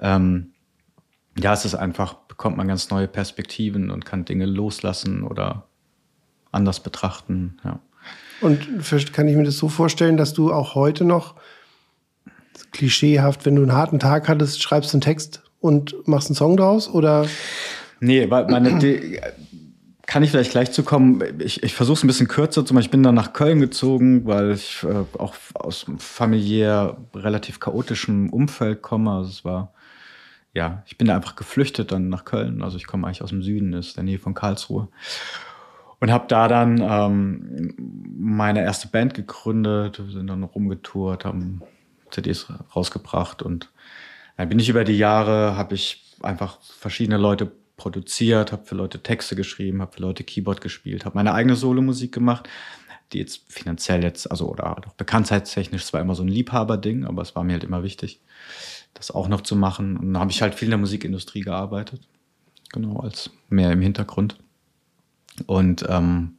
Ähm, 0.00 0.52
ja, 1.38 1.52
es 1.52 1.64
ist 1.64 1.76
einfach, 1.76 2.14
bekommt 2.14 2.56
man 2.56 2.66
ganz 2.66 2.90
neue 2.90 3.06
Perspektiven 3.06 3.92
und 3.92 4.04
kann 4.04 4.24
Dinge 4.24 4.46
loslassen 4.46 5.22
oder 5.22 5.68
anders 6.50 6.80
betrachten. 6.80 7.58
Ja. 7.62 7.78
Und 8.40 8.66
kann 9.12 9.28
ich 9.28 9.36
mir 9.36 9.44
das 9.44 9.56
so 9.56 9.68
vorstellen, 9.68 10.16
dass 10.16 10.32
du 10.32 10.52
auch 10.52 10.74
heute 10.74 11.04
noch 11.04 11.36
klischeehaft, 12.72 13.44
wenn 13.46 13.56
du 13.56 13.62
einen 13.62 13.72
harten 13.72 13.98
Tag 13.98 14.28
hattest, 14.28 14.62
schreibst 14.62 14.94
einen 14.94 15.00
Text 15.00 15.42
und 15.60 15.94
machst 16.06 16.28
einen 16.28 16.36
Song 16.36 16.56
draus? 16.56 16.88
Oder? 16.88 17.26
Nee, 18.00 18.28
weil 18.30 18.46
meine, 18.46 18.78
die, 18.78 19.20
kann 20.06 20.22
ich 20.22 20.30
vielleicht 20.30 20.50
gleich 20.50 20.72
zu 20.72 20.82
kommen. 20.82 21.22
Ich, 21.38 21.62
ich 21.62 21.74
versuche 21.74 21.96
es 21.96 22.04
ein 22.04 22.06
bisschen 22.06 22.28
kürzer 22.28 22.66
zu 22.66 22.74
machen. 22.74 22.84
Ich 22.84 22.90
bin 22.90 23.02
dann 23.02 23.14
nach 23.14 23.32
Köln 23.32 23.60
gezogen, 23.60 24.26
weil 24.26 24.52
ich 24.52 24.84
äh, 24.84 25.04
auch 25.18 25.34
aus 25.54 25.88
einem 25.88 25.98
familiär 25.98 26.98
relativ 27.14 27.60
chaotischen 27.60 28.28
Umfeld 28.28 28.82
komme. 28.82 29.10
Also 29.10 29.30
es 29.30 29.44
war, 29.44 29.72
ja, 30.52 30.82
ich 30.86 30.98
bin 30.98 31.06
da 31.08 31.16
einfach 31.16 31.36
geflüchtet 31.36 31.92
dann 31.92 32.08
nach 32.08 32.24
Köln. 32.24 32.62
Also 32.62 32.76
ich 32.76 32.86
komme 32.86 33.06
eigentlich 33.06 33.22
aus 33.22 33.30
dem 33.30 33.42
Süden, 33.42 33.72
ist 33.72 33.96
der 33.96 34.04
Nähe 34.04 34.18
von 34.18 34.34
Karlsruhe. 34.34 34.88
Und 36.00 36.10
habe 36.10 36.24
da 36.28 36.48
dann 36.48 36.82
ähm, 36.82 37.74
meine 38.18 38.62
erste 38.62 38.88
Band 38.88 39.14
gegründet, 39.14 39.98
wir 40.04 40.12
sind 40.12 40.26
dann 40.26 40.42
rumgetourt, 40.42 41.24
haben 41.24 41.62
CDs 42.12 42.46
rausgebracht 42.74 43.42
und 43.42 43.70
Dann 44.36 44.48
bin 44.48 44.58
ich 44.58 44.68
über 44.68 44.84
die 44.84 44.96
Jahre, 44.96 45.56
habe 45.56 45.74
ich 45.74 46.16
einfach 46.22 46.60
verschiedene 46.62 47.18
Leute 47.18 47.50
produziert, 47.76 48.52
habe 48.52 48.64
für 48.64 48.74
Leute 48.74 49.02
Texte 49.02 49.34
geschrieben, 49.34 49.82
habe 49.82 49.92
für 49.92 50.02
Leute 50.02 50.24
Keyboard 50.24 50.60
gespielt, 50.60 51.04
habe 51.04 51.16
meine 51.16 51.34
eigene 51.34 51.56
Solomusik 51.56 52.12
gemacht, 52.12 52.48
die 53.12 53.18
jetzt 53.18 53.52
finanziell 53.52 54.02
jetzt, 54.02 54.30
also 54.30 54.48
oder 54.48 54.70
auch 54.70 54.94
bekanntheitstechnisch 54.94 55.84
zwar 55.84 56.00
immer 56.00 56.14
so 56.14 56.22
ein 56.22 56.28
Liebhaberding, 56.28 57.04
aber 57.04 57.22
es 57.22 57.34
war 57.34 57.44
mir 57.44 57.54
halt 57.54 57.64
immer 57.64 57.82
wichtig, 57.82 58.20
das 58.94 59.10
auch 59.10 59.28
noch 59.28 59.40
zu 59.40 59.56
machen. 59.56 59.96
Und 59.96 60.12
dann 60.12 60.20
habe 60.20 60.30
ich 60.30 60.42
halt 60.42 60.54
viel 60.54 60.66
in 60.66 60.72
der 60.72 60.78
Musikindustrie 60.78 61.40
gearbeitet, 61.40 62.06
genau, 62.72 63.00
als 63.00 63.30
mehr 63.48 63.72
im 63.72 63.80
Hintergrund. 63.80 64.38
Und 65.46 65.84
ähm, 65.88 66.36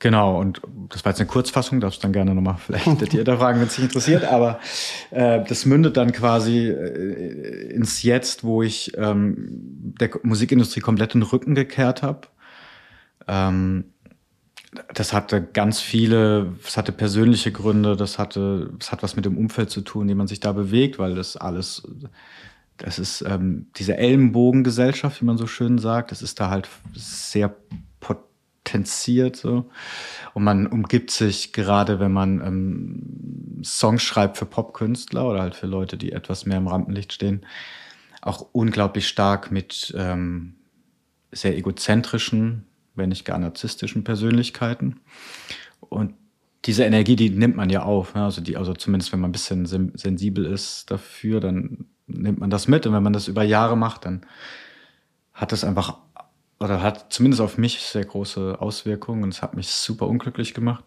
Genau, 0.00 0.40
und 0.40 0.62
das 0.88 1.04
war 1.04 1.12
jetzt 1.12 1.20
eine 1.20 1.28
Kurzfassung, 1.28 1.78
darfst 1.78 1.98
du 1.98 2.02
dann 2.02 2.14
gerne 2.14 2.34
nochmal 2.34 2.56
vielleicht 2.56 2.86
da 3.28 3.36
fragen, 3.36 3.60
wenn 3.60 3.66
es 3.66 3.76
dich 3.76 3.84
interessiert, 3.84 4.24
aber 4.24 4.58
äh, 5.10 5.44
das 5.44 5.66
mündet 5.66 5.98
dann 5.98 6.12
quasi 6.12 6.68
äh, 6.68 7.70
ins 7.70 8.02
Jetzt, 8.02 8.42
wo 8.42 8.62
ich 8.62 8.96
ähm, 8.96 9.36
der 10.00 10.08
Musikindustrie 10.22 10.80
komplett 10.80 11.12
den 11.12 11.22
Rücken 11.22 11.54
gekehrt 11.54 12.02
habe. 12.02 12.28
Ähm, 13.28 13.92
das 14.94 15.12
hatte 15.12 15.42
ganz 15.42 15.80
viele, 15.80 16.54
es 16.66 16.78
hatte 16.78 16.92
persönliche 16.92 17.52
Gründe, 17.52 17.94
das 17.94 18.18
hatte, 18.18 18.72
es 18.80 18.92
hat 18.92 19.02
was 19.02 19.16
mit 19.16 19.26
dem 19.26 19.36
Umfeld 19.36 19.68
zu 19.68 19.82
tun, 19.82 20.08
wie 20.08 20.14
man 20.14 20.28
sich 20.28 20.40
da 20.40 20.52
bewegt, 20.52 20.98
weil 20.98 21.14
das 21.14 21.36
alles, 21.36 21.82
das 22.78 22.98
ist 22.98 23.22
ähm, 23.28 23.66
diese 23.76 23.98
Ellenbogengesellschaft, 23.98 25.20
wie 25.20 25.26
man 25.26 25.36
so 25.36 25.46
schön 25.46 25.76
sagt, 25.76 26.10
das 26.10 26.22
ist 26.22 26.40
da 26.40 26.48
halt 26.48 26.68
sehr 26.94 27.54
potenziert. 28.64 29.36
So. 29.36 29.70
Und 30.34 30.44
man 30.44 30.66
umgibt 30.66 31.10
sich 31.10 31.52
gerade, 31.52 32.00
wenn 32.00 32.12
man 32.12 32.40
ähm, 32.40 33.62
Songs 33.64 34.02
schreibt 34.02 34.38
für 34.38 34.46
Popkünstler 34.46 35.28
oder 35.28 35.42
halt 35.42 35.54
für 35.54 35.66
Leute, 35.66 35.96
die 35.96 36.12
etwas 36.12 36.46
mehr 36.46 36.58
im 36.58 36.68
Rampenlicht 36.68 37.12
stehen, 37.12 37.46
auch 38.22 38.48
unglaublich 38.52 39.08
stark 39.08 39.50
mit 39.50 39.94
ähm, 39.96 40.56
sehr 41.32 41.56
egozentrischen, 41.56 42.66
wenn 42.94 43.08
nicht 43.08 43.24
gar 43.24 43.38
narzisstischen 43.38 44.04
Persönlichkeiten. 44.04 45.00
Und 45.80 46.14
diese 46.66 46.84
Energie, 46.84 47.16
die 47.16 47.30
nimmt 47.30 47.56
man 47.56 47.70
ja 47.70 47.82
auf. 47.82 48.14
Ne? 48.14 48.24
Also, 48.24 48.42
die, 48.42 48.56
also 48.56 48.74
zumindest 48.74 49.12
wenn 49.12 49.20
man 49.20 49.30
ein 49.30 49.32
bisschen 49.32 49.64
sensibel 49.66 50.44
ist 50.44 50.90
dafür, 50.90 51.40
dann 51.40 51.86
nimmt 52.06 52.40
man 52.40 52.50
das 52.50 52.68
mit. 52.68 52.86
Und 52.86 52.92
wenn 52.92 53.02
man 53.02 53.14
das 53.14 53.28
über 53.28 53.42
Jahre 53.42 53.76
macht, 53.76 54.04
dann 54.04 54.26
hat 55.32 55.52
das 55.52 55.64
einfach 55.64 55.96
oder 56.60 56.82
hat 56.82 57.12
zumindest 57.12 57.40
auf 57.40 57.58
mich 57.58 57.80
sehr 57.80 58.04
große 58.04 58.60
Auswirkungen 58.60 59.24
und 59.24 59.34
es 59.34 59.42
hat 59.42 59.56
mich 59.56 59.68
super 59.68 60.06
unglücklich 60.06 60.54
gemacht. 60.54 60.84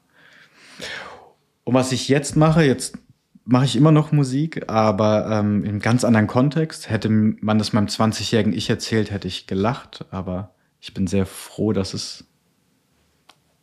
Und 1.63 1.73
was 1.73 1.91
ich 1.91 2.07
jetzt 2.07 2.35
mache, 2.35 2.63
jetzt 2.63 2.97
mache 3.45 3.65
ich 3.65 3.75
immer 3.75 3.91
noch 3.91 4.11
Musik, 4.11 4.69
aber 4.69 5.29
ähm, 5.29 5.65
im 5.65 5.79
ganz 5.79 6.05
anderen 6.05 6.27
Kontext. 6.27 6.89
Hätte 6.89 7.09
man 7.09 7.57
das 7.57 7.73
meinem 7.73 7.87
20-jährigen 7.87 8.53
Ich 8.53 8.69
erzählt, 8.69 9.11
hätte 9.11 9.27
ich 9.27 9.47
gelacht, 9.47 10.05
aber 10.11 10.53
ich 10.79 10.93
bin 10.93 11.07
sehr 11.07 11.25
froh, 11.25 11.73
dass 11.73 11.93
es 11.93 12.25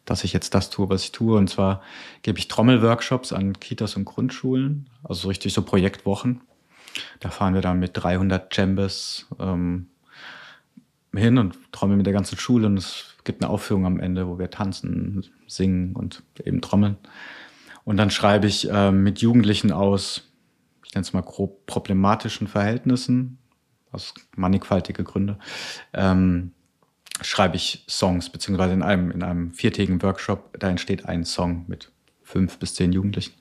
dass 0.07 0.25
ich 0.25 0.33
jetzt 0.33 0.55
das 0.55 0.71
tue, 0.71 0.89
was 0.89 1.05
ich 1.05 1.13
tue. 1.13 1.39
Und 1.39 1.49
zwar 1.49 1.83
gebe 2.23 2.39
ich 2.39 2.49
Trommelworkshops 2.49 3.33
an 3.33 3.53
Kitas 3.61 3.95
und 3.95 4.05
Grundschulen, 4.07 4.91
also 5.05 5.29
richtig 5.29 5.53
so 5.53 5.63
Projektwochen. 5.63 6.41
Da 7.21 7.31
fahren 7.31 7.55
wir 7.55 7.61
dann 7.61 7.79
mit 7.79 7.93
300 7.95 8.57
Jambes 8.57 9.29
ähm, 9.39 9.90
hin 11.15 11.39
und 11.39 11.59
trommeln 11.73 11.99
mit 11.99 12.07
der 12.07 12.13
ganzen 12.13 12.39
Schule 12.39 12.67
und 12.67 12.77
es 12.77 13.17
gibt 13.25 13.43
eine 13.43 13.51
Aufführung 13.51 13.87
am 13.87 14.01
Ende, 14.01 14.29
wo 14.29 14.39
wir 14.39 14.51
tanzen, 14.51 15.25
singen 15.47 15.95
und 15.95 16.23
eben 16.45 16.61
trommeln. 16.61 16.97
Und 17.85 17.97
dann 17.97 18.11
schreibe 18.11 18.47
ich 18.47 18.71
äh, 18.71 18.93
mit 18.93 19.21
Jugendlichen 19.21 19.73
aus, 19.73 20.31
ich 20.85 20.95
nenne 20.95 21.03
es 21.03 21.13
mal 21.13 21.23
grob 21.23 21.67
problematischen 21.67 22.47
Verhältnissen, 22.47 23.39
aus 23.93 24.15
mannigfaltige 24.37 25.03
Gründe, 25.03 25.39
ähm, 25.93 26.53
schreibe 27.23 27.57
ich 27.57 27.85
Songs, 27.89 28.31
beziehungsweise 28.31 28.75
in 28.75 28.83
einem, 28.83 29.11
in 29.11 29.23
einem 29.23 29.53
viertägigen 29.53 30.03
Workshop, 30.03 30.59
da 30.59 30.69
entsteht 30.69 31.07
ein 31.07 31.25
Song 31.25 31.65
mit 31.67 31.91
fünf 32.23 32.59
bis 32.59 32.75
zehn 32.75 32.93
Jugendlichen. 32.93 33.35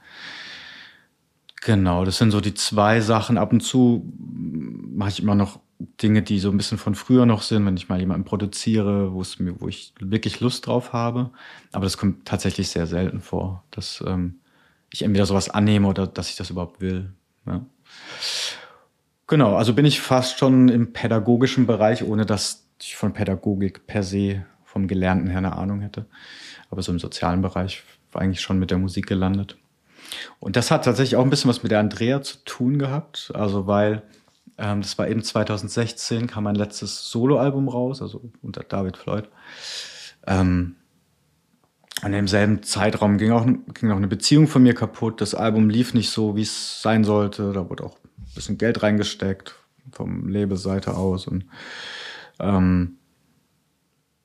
Genau, 1.61 2.05
das 2.05 2.17
sind 2.17 2.31
so 2.31 2.41
die 2.41 2.53
zwei 2.53 3.01
Sachen. 3.01 3.37
Ab 3.37 3.51
und 3.51 3.61
zu 3.61 4.11
mache 4.17 5.09
ich 5.09 5.21
immer 5.21 5.35
noch 5.35 5.59
Dinge, 5.79 6.21
die 6.21 6.39
so 6.39 6.51
ein 6.51 6.57
bisschen 6.57 6.77
von 6.77 6.93
früher 6.93 7.25
noch 7.25 7.41
sind, 7.41 7.65
wenn 7.65 7.77
ich 7.77 7.87
mal 7.87 7.99
jemanden 7.99 8.25
produziere, 8.25 9.13
wo 9.13 9.21
es 9.21 9.39
mir, 9.39 9.61
wo 9.61 9.67
ich 9.69 9.93
wirklich 9.99 10.41
Lust 10.41 10.67
drauf 10.67 10.91
habe. 10.91 11.31
Aber 11.71 11.85
das 11.85 11.97
kommt 11.97 12.25
tatsächlich 12.25 12.69
sehr 12.69 12.85
selten 12.85 13.21
vor, 13.21 13.63
dass 13.71 14.03
ähm, 14.05 14.39
ich 14.91 15.03
entweder 15.03 15.25
sowas 15.25 15.49
annehme 15.49 15.87
oder 15.87 16.05
dass 16.05 16.29
ich 16.29 16.35
das 16.35 16.49
überhaupt 16.49 16.81
will. 16.81 17.13
Ja. 17.45 17.65
Genau, 19.27 19.55
also 19.55 19.73
bin 19.73 19.85
ich 19.85 20.01
fast 20.01 20.39
schon 20.39 20.67
im 20.67 20.91
pädagogischen 20.91 21.65
Bereich, 21.65 22.03
ohne 22.03 22.25
dass 22.25 22.65
ich 22.81 22.97
von 22.97 23.13
Pädagogik 23.13 23.87
per 23.87 24.03
se 24.03 24.45
vom 24.65 24.87
Gelernten 24.87 25.29
her 25.29 25.37
eine 25.37 25.55
Ahnung 25.55 25.81
hätte. 25.81 26.07
Aber 26.69 26.81
so 26.81 26.91
im 26.91 26.99
sozialen 26.99 27.41
Bereich 27.41 27.83
war 28.11 28.21
eigentlich 28.21 28.41
schon 28.41 28.59
mit 28.59 28.71
der 28.71 28.77
Musik 28.79 29.07
gelandet. 29.07 29.57
Und 30.39 30.55
das 30.55 30.71
hat 30.71 30.85
tatsächlich 30.85 31.15
auch 31.15 31.23
ein 31.23 31.29
bisschen 31.29 31.49
was 31.49 31.63
mit 31.63 31.71
der 31.71 31.79
Andrea 31.79 32.21
zu 32.21 32.37
tun 32.43 32.79
gehabt. 32.79 33.31
Also 33.33 33.67
weil 33.67 34.03
ähm, 34.59 34.81
das 34.81 34.97
war 34.97 35.07
eben 35.07 35.23
2016, 35.23 36.27
kam 36.27 36.43
mein 36.43 36.55
letztes 36.55 37.09
Soloalbum 37.09 37.69
raus, 37.69 38.01
also 38.01 38.29
unter 38.41 38.63
David 38.63 38.97
Floyd. 38.97 39.29
Ähm, 40.27 40.75
an 42.01 42.11
demselben 42.11 42.63
Zeitraum 42.63 43.17
ging 43.17 43.31
auch, 43.31 43.45
ging 43.45 43.91
auch 43.91 43.97
eine 43.97 44.07
Beziehung 44.07 44.47
von 44.47 44.63
mir 44.63 44.73
kaputt. 44.73 45.21
Das 45.21 45.33
Album 45.33 45.69
lief 45.69 45.93
nicht 45.93 46.09
so, 46.09 46.35
wie 46.35 46.43
es 46.43 46.81
sein 46.81 47.03
sollte. 47.03 47.51
Da 47.53 47.69
wurde 47.69 47.83
auch 47.83 47.97
ein 48.17 48.33
bisschen 48.35 48.57
Geld 48.57 48.83
reingesteckt 48.83 49.55
vom 49.91 50.27
Labelseite 50.27 50.95
aus. 50.95 51.27
Und 51.27 51.45
ähm, 52.39 52.97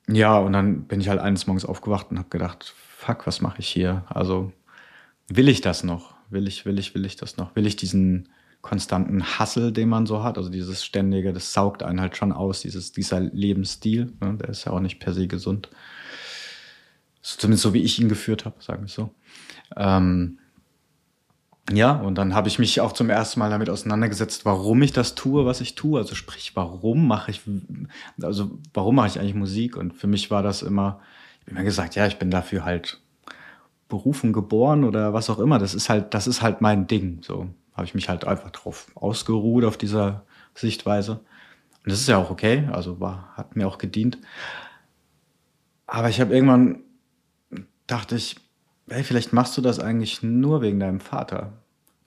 ja, 0.09 0.39
und 0.39 0.53
dann 0.53 0.85
bin 0.87 1.01
ich 1.01 1.09
halt 1.09 1.21
eines 1.21 1.47
Morgens 1.47 1.65
aufgewacht 1.65 2.09
und 2.11 2.19
habe 2.19 2.29
gedacht, 2.29 2.75
fuck, 2.97 3.27
was 3.27 3.41
mache 3.41 3.61
ich 3.61 3.69
hier? 3.69 4.05
Also 4.09 4.53
will 5.29 5.49
ich 5.49 5.61
das 5.61 5.83
noch? 5.85 6.15
Will 6.31 6.47
ich, 6.47 6.67
will 6.67 6.79
ich, 6.79 6.95
will 6.95 7.05
ich 7.07 7.17
das 7.17 7.37
noch? 7.37 7.57
Will 7.57 7.67
ich 7.67 7.77
diesen 7.77 8.29
konstanten 8.65 9.23
Hassel, 9.23 9.73
den 9.73 9.91
man 9.91 10.07
so 10.07 10.25
hat. 10.25 10.39
Also 10.39 10.49
dieses 10.49 10.83
ständige, 10.83 11.35
das 11.35 11.53
saugt 11.53 11.83
einen 11.83 12.01
halt 12.01 12.17
schon 12.17 12.33
aus, 12.33 12.63
dieses, 12.63 12.93
dieser 12.93 13.21
Lebensstil. 13.21 14.15
Ne? 14.23 14.39
Der 14.41 14.49
ist 14.49 14.65
ja 14.65 14.73
auch 14.73 14.81
nicht 14.81 15.01
per 15.01 15.13
se 15.13 15.29
gesund. 15.29 15.69
Zumindest 17.21 17.63
so, 17.63 17.75
wie 17.75 17.83
ich 17.83 18.01
ihn 18.01 18.09
geführt 18.09 18.47
habe, 18.47 18.57
sagen 18.61 18.85
wir 18.85 18.89
so. 18.89 19.11
Ähm, 19.77 20.39
ja, 21.73 21.93
und 21.93 22.17
dann 22.17 22.35
habe 22.35 22.49
ich 22.49 22.59
mich 22.59 22.81
auch 22.81 22.93
zum 22.93 23.11
ersten 23.11 23.39
Mal 23.39 23.51
damit 23.51 23.69
auseinandergesetzt, 23.69 24.47
warum 24.47 24.81
ich 24.81 24.93
das 24.93 25.15
tue, 25.15 25.45
was 25.45 25.61
ich 25.61 25.75
tue. 25.75 25.99
Also 25.99 26.15
sprich, 26.15 26.53
warum 26.57 27.07
mache 27.07 27.33
ich, 27.33 27.43
also 28.23 28.59
warum 28.73 28.95
mache 28.95 29.09
ich 29.09 29.21
eigentlich 29.21 29.35
Musik? 29.35 29.77
Und 29.77 29.93
für 29.93 30.07
mich 30.07 30.31
war 30.31 30.43
das 30.43 30.63
immer, 30.63 31.01
ich 31.41 31.49
habe 31.49 31.57
immer 31.57 31.65
gesagt, 31.65 31.97
ja, 31.97 32.07
ich 32.07 32.19
bin 32.19 32.31
dafür 32.31 32.65
halt 32.65 32.99
berufen, 33.91 34.33
geboren 34.33 34.85
oder 34.85 35.13
was 35.13 35.29
auch 35.29 35.39
immer. 35.39 35.59
Das 35.59 35.75
ist 35.75 35.91
halt, 35.91 36.15
das 36.15 36.27
ist 36.27 36.41
halt 36.41 36.63
mein 36.63 36.87
Ding. 36.87 37.19
So 37.23 37.51
habe 37.75 37.87
ich 37.87 37.95
mich 37.95 38.09
halt 38.09 38.25
einfach 38.25 38.51
drauf 38.51 38.91
ausgeruht 38.95 39.65
auf 39.65 39.77
dieser 39.77 40.25
Sichtweise. 40.55 41.21
Und 41.85 41.91
das 41.93 42.01
ist 42.01 42.09
ja 42.09 42.19
auch 42.19 42.31
okay, 42.31 42.69
also 42.73 43.01
war, 43.01 43.33
hat 43.37 43.57
mir 43.57 43.67
auch 43.67 43.79
gedient. 43.79 44.19
Aber 45.87 46.09
ich 46.09 46.21
habe 46.21 46.35
irgendwann 46.35 46.81
dachte 47.87 48.17
ich, 48.17 48.37
hey, 48.89 49.05
vielleicht 49.05 49.33
machst 49.33 49.57
du 49.57 49.61
das 49.61 49.81
eigentlich 49.81 50.23
nur 50.23 50.63
wegen 50.63 50.81
deinem 50.81 51.01
Vater. 51.01 51.53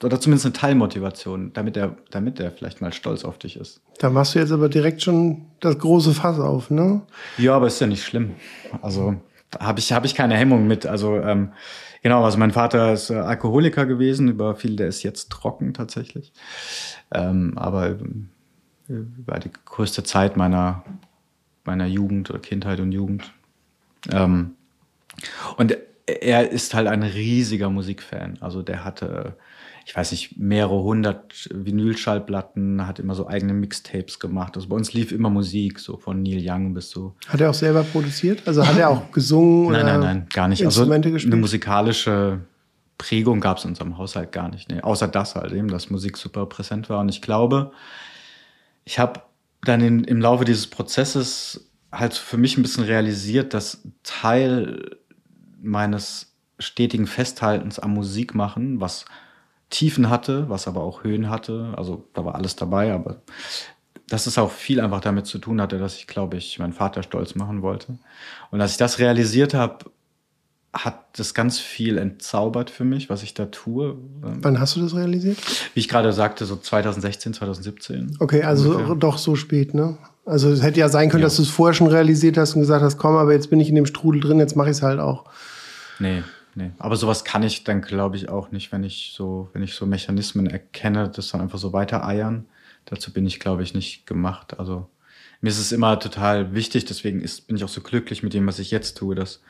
Oder 0.02 0.20
zumindest 0.20 0.46
eine 0.46 0.52
Teilmotivation, 0.52 1.52
damit 1.52 1.76
er, 1.76 1.96
damit 2.10 2.38
er 2.38 2.52
vielleicht 2.52 2.80
mal 2.80 2.92
stolz 2.92 3.24
auf 3.24 3.38
dich 3.38 3.56
ist. 3.56 3.80
Da 3.98 4.10
machst 4.10 4.34
du 4.34 4.38
jetzt 4.38 4.52
aber 4.52 4.68
direkt 4.68 5.02
schon 5.02 5.46
das 5.58 5.76
große 5.78 6.14
Fass 6.14 6.38
auf, 6.38 6.70
ne? 6.70 7.02
Ja, 7.36 7.56
aber 7.56 7.66
ist 7.66 7.80
ja 7.80 7.88
nicht 7.88 8.04
schlimm. 8.04 8.36
Also 8.80 9.16
da 9.50 9.60
habe 9.60 9.80
ich, 9.80 9.92
hab 9.92 10.04
ich 10.04 10.14
keine 10.14 10.36
Hemmung 10.36 10.68
mit. 10.68 10.86
Also 10.86 11.16
ähm, 11.16 11.52
Genau, 12.02 12.24
also 12.24 12.38
mein 12.38 12.52
Vater 12.52 12.92
ist 12.92 13.10
äh, 13.10 13.14
Alkoholiker 13.14 13.86
gewesen, 13.86 14.28
über 14.28 14.54
viel, 14.54 14.76
der 14.76 14.88
ist 14.88 15.02
jetzt 15.02 15.30
trocken 15.30 15.74
tatsächlich. 15.74 16.32
Ähm, 17.12 17.56
aber 17.56 17.90
äh, 17.90 17.96
über 18.88 19.38
die 19.38 19.50
größte 19.64 20.02
Zeit 20.02 20.36
meiner, 20.36 20.84
meiner 21.64 21.86
Jugend 21.86 22.30
oder 22.30 22.38
Kindheit 22.38 22.80
und 22.80 22.92
Jugend. 22.92 23.32
Ähm, 24.10 24.52
und 25.56 25.76
er 26.06 26.50
ist 26.50 26.74
halt 26.74 26.86
ein 26.86 27.02
riesiger 27.02 27.70
Musikfan. 27.70 28.38
Also 28.40 28.62
der 28.62 28.84
hatte 28.84 29.36
ich 29.88 29.96
weiß 29.96 30.10
nicht, 30.10 30.36
mehrere 30.36 30.82
hundert 30.82 31.48
Vinylschallplatten, 31.50 32.86
hat 32.86 32.98
immer 32.98 33.14
so 33.14 33.26
eigene 33.26 33.54
Mixtapes 33.54 34.18
gemacht. 34.18 34.54
Also 34.54 34.68
bei 34.68 34.76
uns 34.76 34.92
lief 34.92 35.12
immer 35.12 35.30
Musik, 35.30 35.78
so 35.78 35.96
von 35.96 36.22
Neil 36.22 36.42
Young 36.44 36.74
bis 36.74 36.90
so. 36.90 37.14
Hat 37.26 37.40
er 37.40 37.48
auch 37.48 37.54
selber 37.54 37.82
produziert? 37.84 38.42
Also 38.44 38.66
hat 38.66 38.76
er 38.76 38.90
auch 38.90 39.10
gesungen? 39.12 39.72
Nein, 39.72 39.86
nein, 39.86 40.00
nein, 40.00 40.26
gar 40.30 40.46
nicht. 40.46 40.62
Also 40.62 40.82
Instrumente 40.82 41.08
also 41.08 41.14
gespielt? 41.14 41.32
eine 41.32 41.40
musikalische 41.40 42.40
Prägung 42.98 43.40
gab 43.40 43.56
es 43.56 43.64
in 43.64 43.70
unserem 43.70 43.96
Haushalt 43.96 44.30
gar 44.30 44.50
nicht. 44.50 44.68
Nee. 44.68 44.82
Außer 44.82 45.08
das 45.08 45.34
halt 45.36 45.52
eben, 45.52 45.68
dass 45.68 45.88
Musik 45.88 46.18
super 46.18 46.44
präsent 46.44 46.90
war. 46.90 47.00
Und 47.00 47.08
ich 47.08 47.22
glaube, 47.22 47.72
ich 48.84 48.98
habe 48.98 49.22
dann 49.62 49.80
in, 49.80 50.04
im 50.04 50.20
Laufe 50.20 50.44
dieses 50.44 50.66
Prozesses 50.66 51.70
halt 51.90 52.12
für 52.12 52.36
mich 52.36 52.58
ein 52.58 52.62
bisschen 52.62 52.84
realisiert, 52.84 53.54
dass 53.54 53.88
Teil 54.02 54.98
meines 55.62 56.34
stetigen 56.58 57.06
Festhaltens 57.06 57.78
am 57.78 57.94
Musik 57.94 58.34
machen, 58.34 58.82
was 58.82 59.06
Tiefen 59.70 60.08
hatte, 60.08 60.48
was 60.48 60.66
aber 60.66 60.82
auch 60.82 61.04
Höhen 61.04 61.28
hatte. 61.28 61.74
Also 61.76 62.04
da 62.14 62.24
war 62.24 62.34
alles 62.34 62.56
dabei, 62.56 62.92
aber 62.92 63.22
dass 64.08 64.26
es 64.26 64.38
auch 64.38 64.50
viel 64.50 64.80
einfach 64.80 65.00
damit 65.00 65.26
zu 65.26 65.38
tun 65.38 65.60
hatte, 65.60 65.78
dass 65.78 65.96
ich, 65.96 66.06
glaube 66.06 66.36
ich, 66.38 66.58
meinen 66.58 66.72
Vater 66.72 67.02
stolz 67.02 67.34
machen 67.34 67.60
wollte. 67.62 67.98
Und 68.50 68.60
als 68.60 68.72
ich 68.72 68.76
das 68.78 68.98
realisiert 68.98 69.52
habe, 69.52 69.86
hat 70.72 71.18
das 71.18 71.34
ganz 71.34 71.58
viel 71.58 71.98
entzaubert 71.98 72.70
für 72.70 72.84
mich, 72.84 73.10
was 73.10 73.22
ich 73.22 73.34
da 73.34 73.46
tue. 73.46 73.96
Wann 74.20 74.60
hast 74.60 74.76
du 74.76 74.80
das 74.80 74.94
realisiert? 74.94 75.38
Wie 75.74 75.80
ich 75.80 75.88
gerade 75.88 76.12
sagte, 76.12 76.44
so 76.46 76.56
2016, 76.56 77.34
2017. 77.34 78.16
Okay, 78.20 78.42
also 78.42 78.72
ungefähr. 78.72 78.94
doch 78.96 79.18
so 79.18 79.34
spät, 79.34 79.74
ne? 79.74 79.98
Also 80.24 80.50
es 80.50 80.62
hätte 80.62 80.80
ja 80.80 80.90
sein 80.90 81.08
können, 81.08 81.22
ja. 81.22 81.26
dass 81.26 81.36
du 81.36 81.42
es 81.42 81.48
vorher 81.48 81.72
schon 81.72 81.86
realisiert 81.86 82.36
hast 82.36 82.54
und 82.54 82.60
gesagt 82.60 82.82
hast, 82.82 82.98
komm, 82.98 83.16
aber 83.16 83.32
jetzt 83.32 83.48
bin 83.48 83.60
ich 83.60 83.70
in 83.70 83.74
dem 83.74 83.86
Strudel 83.86 84.20
drin, 84.20 84.38
jetzt 84.38 84.56
mache 84.56 84.68
ich 84.68 84.76
es 84.76 84.82
halt 84.82 85.00
auch. 85.00 85.24
Nee, 85.98 86.22
nee. 86.58 86.72
Aber 86.78 86.96
sowas 86.96 87.24
kann 87.24 87.42
ich 87.42 87.64
dann, 87.64 87.80
glaube 87.80 88.16
ich, 88.16 88.28
auch 88.28 88.50
nicht, 88.50 88.72
wenn 88.72 88.84
ich 88.84 89.12
so, 89.14 89.48
wenn 89.52 89.62
ich 89.62 89.74
so 89.74 89.86
Mechanismen 89.86 90.46
erkenne, 90.46 91.08
das 91.08 91.28
dann 91.28 91.40
einfach 91.40 91.58
so 91.58 91.72
weiter 91.72 92.04
eiern. 92.04 92.46
Dazu 92.84 93.12
bin 93.12 93.26
ich, 93.26 93.40
glaube 93.40 93.62
ich, 93.62 93.74
nicht 93.74 94.06
gemacht. 94.06 94.58
Also 94.58 94.90
mir 95.40 95.50
ist 95.50 95.58
es 95.58 95.72
immer 95.72 95.98
total 96.00 96.54
wichtig, 96.54 96.84
deswegen 96.84 97.20
ist, 97.20 97.46
bin 97.46 97.56
ich 97.56 97.64
auch 97.64 97.68
so 97.68 97.80
glücklich 97.80 98.22
mit 98.22 98.34
dem, 98.34 98.46
was 98.46 98.58
ich 98.58 98.70
jetzt 98.70 98.98
tue, 98.98 99.14
dass 99.14 99.40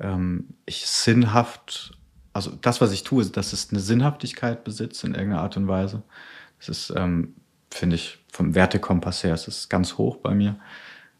ähm, 0.00 0.48
ich 0.66 0.86
sinnhaft, 0.86 1.96
also 2.32 2.50
das, 2.60 2.80
was 2.80 2.92
ich 2.92 3.04
tue, 3.04 3.24
dass 3.26 3.52
es 3.52 3.70
eine 3.70 3.80
Sinnhaftigkeit 3.80 4.64
besitzt 4.64 5.04
in 5.04 5.14
irgendeiner 5.14 5.42
Art 5.42 5.56
und 5.56 5.68
Weise. 5.68 6.02
Das 6.58 6.68
ist, 6.68 6.92
ähm, 6.96 7.34
finde 7.70 7.96
ich, 7.96 8.18
vom 8.32 8.54
Wertekompass 8.54 9.22
her, 9.22 9.34
es 9.34 9.46
ist 9.46 9.68
ganz 9.70 9.96
hoch 9.98 10.16
bei 10.16 10.34
mir. 10.34 10.58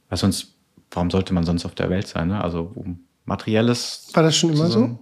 Weil 0.09 0.19
sonst, 0.19 0.55
warum 0.91 1.11
sollte 1.11 1.33
man 1.33 1.45
sonst 1.45 1.65
auf 1.65 1.75
der 1.75 1.91
Welt 1.91 2.09
sein? 2.09 2.29
Ne? 2.29 2.43
Also 2.43 2.73
um 2.75 3.05
materielles. 3.31 4.09
War 4.13 4.23
das 4.23 4.37
schon 4.37 4.53
immer 4.53 4.69
so? 4.69 4.99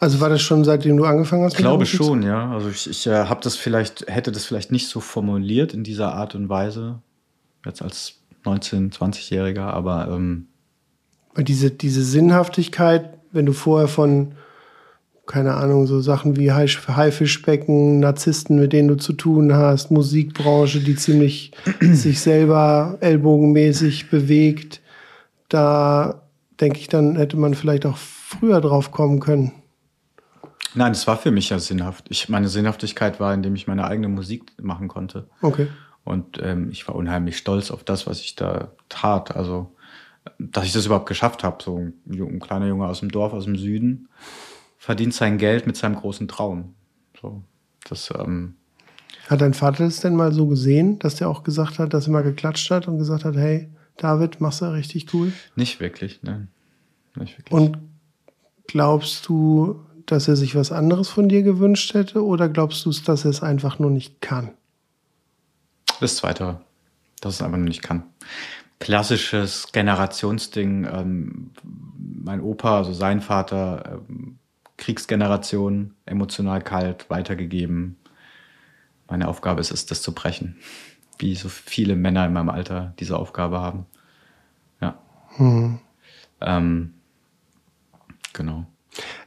Also 0.00 0.20
war 0.20 0.28
das 0.28 0.42
schon 0.42 0.64
seitdem 0.64 0.96
du 0.96 1.04
angefangen 1.04 1.44
hast? 1.44 1.52
Ich 1.52 1.58
glaube 1.58 1.86
schon, 1.86 2.22
ja. 2.22 2.50
Also 2.50 2.68
ich, 2.68 2.90
ich 2.90 3.06
äh, 3.06 3.26
habe 3.26 3.40
das 3.42 3.56
vielleicht, 3.56 4.06
hätte 4.08 4.32
das 4.32 4.44
vielleicht 4.44 4.72
nicht 4.72 4.88
so 4.88 5.00
formuliert 5.00 5.72
in 5.72 5.84
dieser 5.84 6.14
Art 6.14 6.34
und 6.34 6.48
Weise, 6.48 7.00
jetzt 7.64 7.80
als 7.80 8.16
19-, 8.44 8.92
20-Jähriger, 8.92 9.62
aber 9.62 10.08
ähm, 10.10 10.48
weil 11.34 11.44
diese, 11.44 11.70
diese 11.70 12.04
Sinnhaftigkeit, 12.04 13.18
wenn 13.32 13.46
du 13.46 13.52
vorher 13.52 13.88
von, 13.88 14.34
keine 15.26 15.54
Ahnung, 15.54 15.86
so 15.86 16.00
Sachen 16.00 16.36
wie 16.36 16.52
Haifischbecken, 16.52 18.00
Narzissten, 18.00 18.58
mit 18.58 18.72
denen 18.72 18.88
du 18.88 18.96
zu 18.96 19.14
tun 19.14 19.54
hast, 19.54 19.90
Musikbranche, 19.90 20.80
die 20.80 20.96
ziemlich 20.96 21.52
sich 21.80 22.20
selber 22.20 22.98
ellbogenmäßig 23.00 24.10
bewegt, 24.10 24.80
da 25.48 26.23
denke 26.60 26.78
ich, 26.78 26.88
dann 26.88 27.16
hätte 27.16 27.36
man 27.36 27.54
vielleicht 27.54 27.86
auch 27.86 27.96
früher 27.96 28.60
drauf 28.60 28.90
kommen 28.90 29.20
können. 29.20 29.52
Nein, 30.74 30.92
es 30.92 31.06
war 31.06 31.16
für 31.16 31.30
mich 31.30 31.50
ja 31.50 31.58
sinnhaft. 31.58 32.06
Ich, 32.08 32.28
meine 32.28 32.48
Sinnhaftigkeit 32.48 33.20
war, 33.20 33.32
indem 33.32 33.54
ich 33.54 33.66
meine 33.66 33.84
eigene 33.86 34.08
Musik 34.08 34.52
machen 34.60 34.88
konnte. 34.88 35.28
Okay. 35.40 35.68
Und 36.04 36.40
ähm, 36.42 36.70
ich 36.70 36.86
war 36.88 36.96
unheimlich 36.96 37.38
stolz 37.38 37.70
auf 37.70 37.84
das, 37.84 38.06
was 38.06 38.20
ich 38.20 38.34
da 38.34 38.72
tat. 38.88 39.36
Also 39.36 39.74
dass 40.38 40.64
ich 40.64 40.72
das 40.72 40.86
überhaupt 40.86 41.08
geschafft 41.08 41.44
habe. 41.44 41.62
So 41.62 41.78
ein, 41.78 41.94
ein, 42.08 42.40
kleiner 42.40 42.66
Junge 42.66 42.86
aus 42.86 43.00
dem 43.00 43.10
Dorf, 43.10 43.32
aus 43.32 43.44
dem 43.44 43.56
Süden, 43.56 44.08
verdient 44.78 45.14
sein 45.14 45.38
Geld 45.38 45.66
mit 45.66 45.76
seinem 45.76 45.96
großen 45.96 46.28
Traum. 46.28 46.74
So, 47.20 47.42
das, 47.88 48.12
ähm, 48.18 48.56
hat 49.28 49.40
dein 49.40 49.54
Vater 49.54 49.84
das 49.84 50.00
denn 50.00 50.16
mal 50.16 50.32
so 50.32 50.46
gesehen, 50.46 50.98
dass 50.98 51.16
der 51.16 51.28
auch 51.28 51.44
gesagt 51.44 51.78
hat, 51.78 51.94
dass 51.94 52.06
er 52.06 52.12
mal 52.12 52.22
geklatscht 52.22 52.70
hat 52.70 52.88
und 52.88 52.98
gesagt 52.98 53.24
hat, 53.24 53.36
hey, 53.36 53.70
David, 53.96 54.40
machst 54.40 54.60
du 54.60 54.66
richtig 54.66 55.12
cool? 55.14 55.32
Nicht 55.56 55.80
wirklich, 55.80 56.22
ne. 56.22 56.48
Nicht 57.16 57.38
wirklich. 57.38 57.52
Und 57.52 57.78
glaubst 58.66 59.28
du, 59.28 59.84
dass 60.06 60.28
er 60.28 60.36
sich 60.36 60.54
was 60.54 60.72
anderes 60.72 61.08
von 61.08 61.28
dir 61.28 61.42
gewünscht 61.42 61.94
hätte 61.94 62.24
oder 62.24 62.48
glaubst 62.48 62.84
du, 62.84 62.90
dass 62.90 63.24
er 63.24 63.30
es 63.30 63.42
einfach 63.42 63.78
nur 63.78 63.90
nicht 63.90 64.20
kann? 64.20 64.50
Das 66.00 66.16
Zweite, 66.16 66.60
dass 67.20 67.34
es 67.34 67.42
einfach 67.42 67.58
nur 67.58 67.68
nicht 67.68 67.82
kann 67.82 68.04
klassisches 68.84 69.72
Generationsding. 69.72 70.86
Ähm, 70.92 71.50
mein 72.22 72.40
Opa, 72.40 72.78
also 72.78 72.92
sein 72.92 73.20
Vater, 73.22 74.02
ähm, 74.08 74.38
Kriegsgeneration, 74.76 75.94
emotional 76.04 76.60
kalt, 76.60 77.08
weitergegeben. 77.08 77.96
Meine 79.08 79.28
Aufgabe 79.28 79.60
ist 79.60 79.70
es, 79.70 79.86
das 79.86 80.02
zu 80.02 80.14
brechen. 80.14 80.56
Wie 81.24 81.34
so 81.34 81.48
viele 81.48 81.96
Männer 81.96 82.26
in 82.26 82.34
meinem 82.34 82.50
Alter 82.50 82.92
diese 83.00 83.16
Aufgabe 83.18 83.58
haben. 83.58 83.86
Ja. 84.82 84.98
Hm. 85.36 85.78
Ähm, 86.42 86.92
genau. 88.34 88.66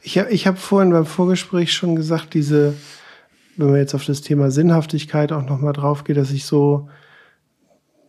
Ich 0.03 0.19
habe 0.19 0.29
ich 0.29 0.45
hab 0.45 0.59
vorhin 0.59 0.91
beim 0.91 1.07
Vorgespräch 1.07 1.73
schon 1.73 1.95
gesagt, 1.95 2.35
diese, 2.35 2.75
wenn 3.55 3.71
man 3.71 3.77
jetzt 3.77 3.95
auf 3.95 4.05
das 4.05 4.21
Thema 4.21 4.51
Sinnhaftigkeit 4.51 5.31
auch 5.31 5.41
nochmal 5.41 5.73
drauf 5.73 6.03
geht, 6.03 6.17
dass 6.17 6.29
ich 6.29 6.45
so 6.45 6.87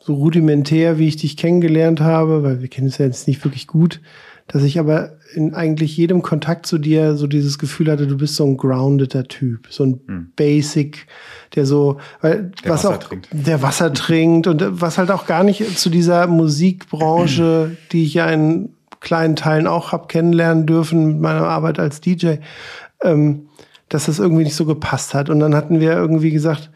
so 0.00 0.12
rudimentär, 0.12 0.98
wie 0.98 1.08
ich 1.08 1.16
dich 1.16 1.38
kennengelernt 1.38 2.00
habe, 2.00 2.42
weil 2.42 2.60
wir 2.60 2.68
kennen 2.68 2.88
es 2.88 2.98
ja 2.98 3.06
jetzt 3.06 3.26
nicht 3.26 3.42
wirklich 3.42 3.66
gut, 3.66 4.02
dass 4.48 4.62
ich 4.62 4.78
aber 4.78 5.12
in 5.34 5.54
eigentlich 5.54 5.96
jedem 5.96 6.22
Kontakt 6.22 6.66
zu 6.66 6.78
dir 6.78 7.14
so 7.16 7.26
dieses 7.26 7.58
Gefühl 7.58 7.90
hatte, 7.90 8.06
du 8.06 8.16
bist 8.16 8.34
so 8.34 8.44
ein 8.44 8.56
groundeder 8.56 9.28
Typ, 9.28 9.68
so 9.70 9.84
ein 9.84 10.00
hm. 10.06 10.32
Basic, 10.36 11.06
der 11.54 11.66
so, 11.66 11.98
weil 12.22 12.52
der 12.64 12.70
was 12.70 12.84
Wasser 12.84 12.94
auch, 12.94 12.98
trinkt. 12.98 13.28
der 13.30 13.62
Wasser 13.62 13.92
trinkt 13.92 14.46
und 14.46 14.80
was 14.80 14.98
halt 14.98 15.10
auch 15.10 15.26
gar 15.26 15.44
nicht 15.44 15.78
zu 15.78 15.90
dieser 15.90 16.26
Musikbranche, 16.26 17.76
die 17.92 18.04
ich 18.04 18.14
ja 18.14 18.26
in 18.30 18.70
kleinen 19.00 19.36
Teilen 19.36 19.66
auch 19.66 19.92
hab 19.92 20.08
kennenlernen 20.08 20.66
dürfen 20.66 21.06
mit 21.06 21.20
meiner 21.20 21.46
Arbeit 21.46 21.78
als 21.78 22.00
DJ, 22.00 22.36
ähm, 23.02 23.48
dass 23.88 24.06
das 24.06 24.18
irgendwie 24.18 24.44
nicht 24.44 24.56
so 24.56 24.64
gepasst 24.64 25.14
hat. 25.14 25.30
Und 25.30 25.40
dann 25.40 25.54
hatten 25.54 25.78
wir 25.78 25.92
irgendwie 25.92 26.30
gesagt, 26.30 26.70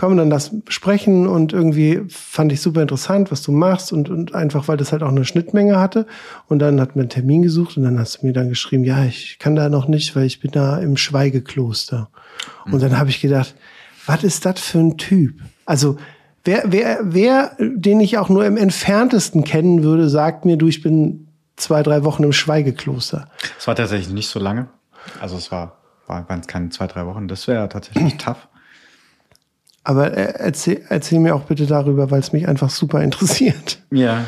komm, 0.00 0.16
dann 0.16 0.30
lass 0.30 0.50
sprechen 0.68 1.26
und 1.26 1.52
irgendwie 1.52 2.00
fand 2.08 2.52
ich 2.52 2.62
super 2.62 2.80
interessant, 2.80 3.30
was 3.30 3.42
du 3.42 3.52
machst 3.52 3.92
und, 3.92 4.08
und 4.08 4.34
einfach, 4.34 4.66
weil 4.66 4.78
das 4.78 4.92
halt 4.92 5.02
auch 5.02 5.10
eine 5.10 5.26
Schnittmenge 5.26 5.78
hatte. 5.78 6.06
Und 6.48 6.60
dann 6.60 6.80
hat 6.80 6.96
man 6.96 7.02
einen 7.02 7.10
Termin 7.10 7.42
gesucht 7.42 7.76
und 7.76 7.82
dann 7.82 7.98
hast 7.98 8.22
du 8.22 8.26
mir 8.26 8.32
dann 8.32 8.48
geschrieben, 8.48 8.82
ja, 8.82 9.04
ich 9.04 9.38
kann 9.38 9.56
da 9.56 9.68
noch 9.68 9.88
nicht, 9.88 10.16
weil 10.16 10.24
ich 10.24 10.40
bin 10.40 10.52
da 10.52 10.78
im 10.78 10.96
Schweigekloster. 10.96 12.08
Mhm. 12.64 12.72
Und 12.72 12.82
dann 12.82 12.96
habe 12.96 13.10
ich 13.10 13.20
gedacht, 13.20 13.54
was 14.06 14.24
ist 14.24 14.46
das 14.46 14.60
für 14.60 14.78
ein 14.78 14.96
Typ? 14.96 15.34
Also, 15.66 15.98
wer, 16.44 16.62
wer, 16.64 17.00
wer, 17.02 17.54
den 17.58 18.00
ich 18.00 18.16
auch 18.16 18.30
nur 18.30 18.46
im 18.46 18.56
entferntesten 18.56 19.44
kennen 19.44 19.82
würde, 19.82 20.08
sagt 20.08 20.46
mir, 20.46 20.56
du, 20.56 20.66
ich 20.66 20.80
bin 20.80 21.28
zwei, 21.56 21.82
drei 21.82 22.04
Wochen 22.04 22.24
im 22.24 22.32
Schweigekloster. 22.32 23.28
Es 23.58 23.66
war 23.66 23.76
tatsächlich 23.76 24.08
nicht 24.14 24.28
so 24.28 24.40
lange. 24.40 24.68
Also 25.20 25.36
es 25.36 25.52
war, 25.52 25.76
war 26.06 26.26
waren 26.26 26.40
es 26.40 26.46
keine 26.46 26.70
zwei, 26.70 26.86
drei 26.86 27.04
Wochen. 27.04 27.28
Das 27.28 27.46
wäre 27.46 27.68
tatsächlich 27.68 28.16
tough. 28.16 28.48
Aber 29.90 30.16
äh, 30.16 30.34
erzähl, 30.38 30.84
erzähl 30.88 31.18
mir 31.18 31.34
auch 31.34 31.46
bitte 31.46 31.66
darüber, 31.66 32.12
weil 32.12 32.20
es 32.20 32.32
mich 32.32 32.46
einfach 32.46 32.70
super 32.70 33.02
interessiert. 33.02 33.82
Ja. 33.90 34.24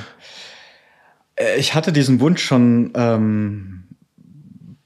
Äh, 1.36 1.56
ich 1.56 1.76
hatte 1.76 1.92
diesen 1.92 2.18
Wunsch 2.18 2.42
schon, 2.42 2.90
ähm, 2.96 3.84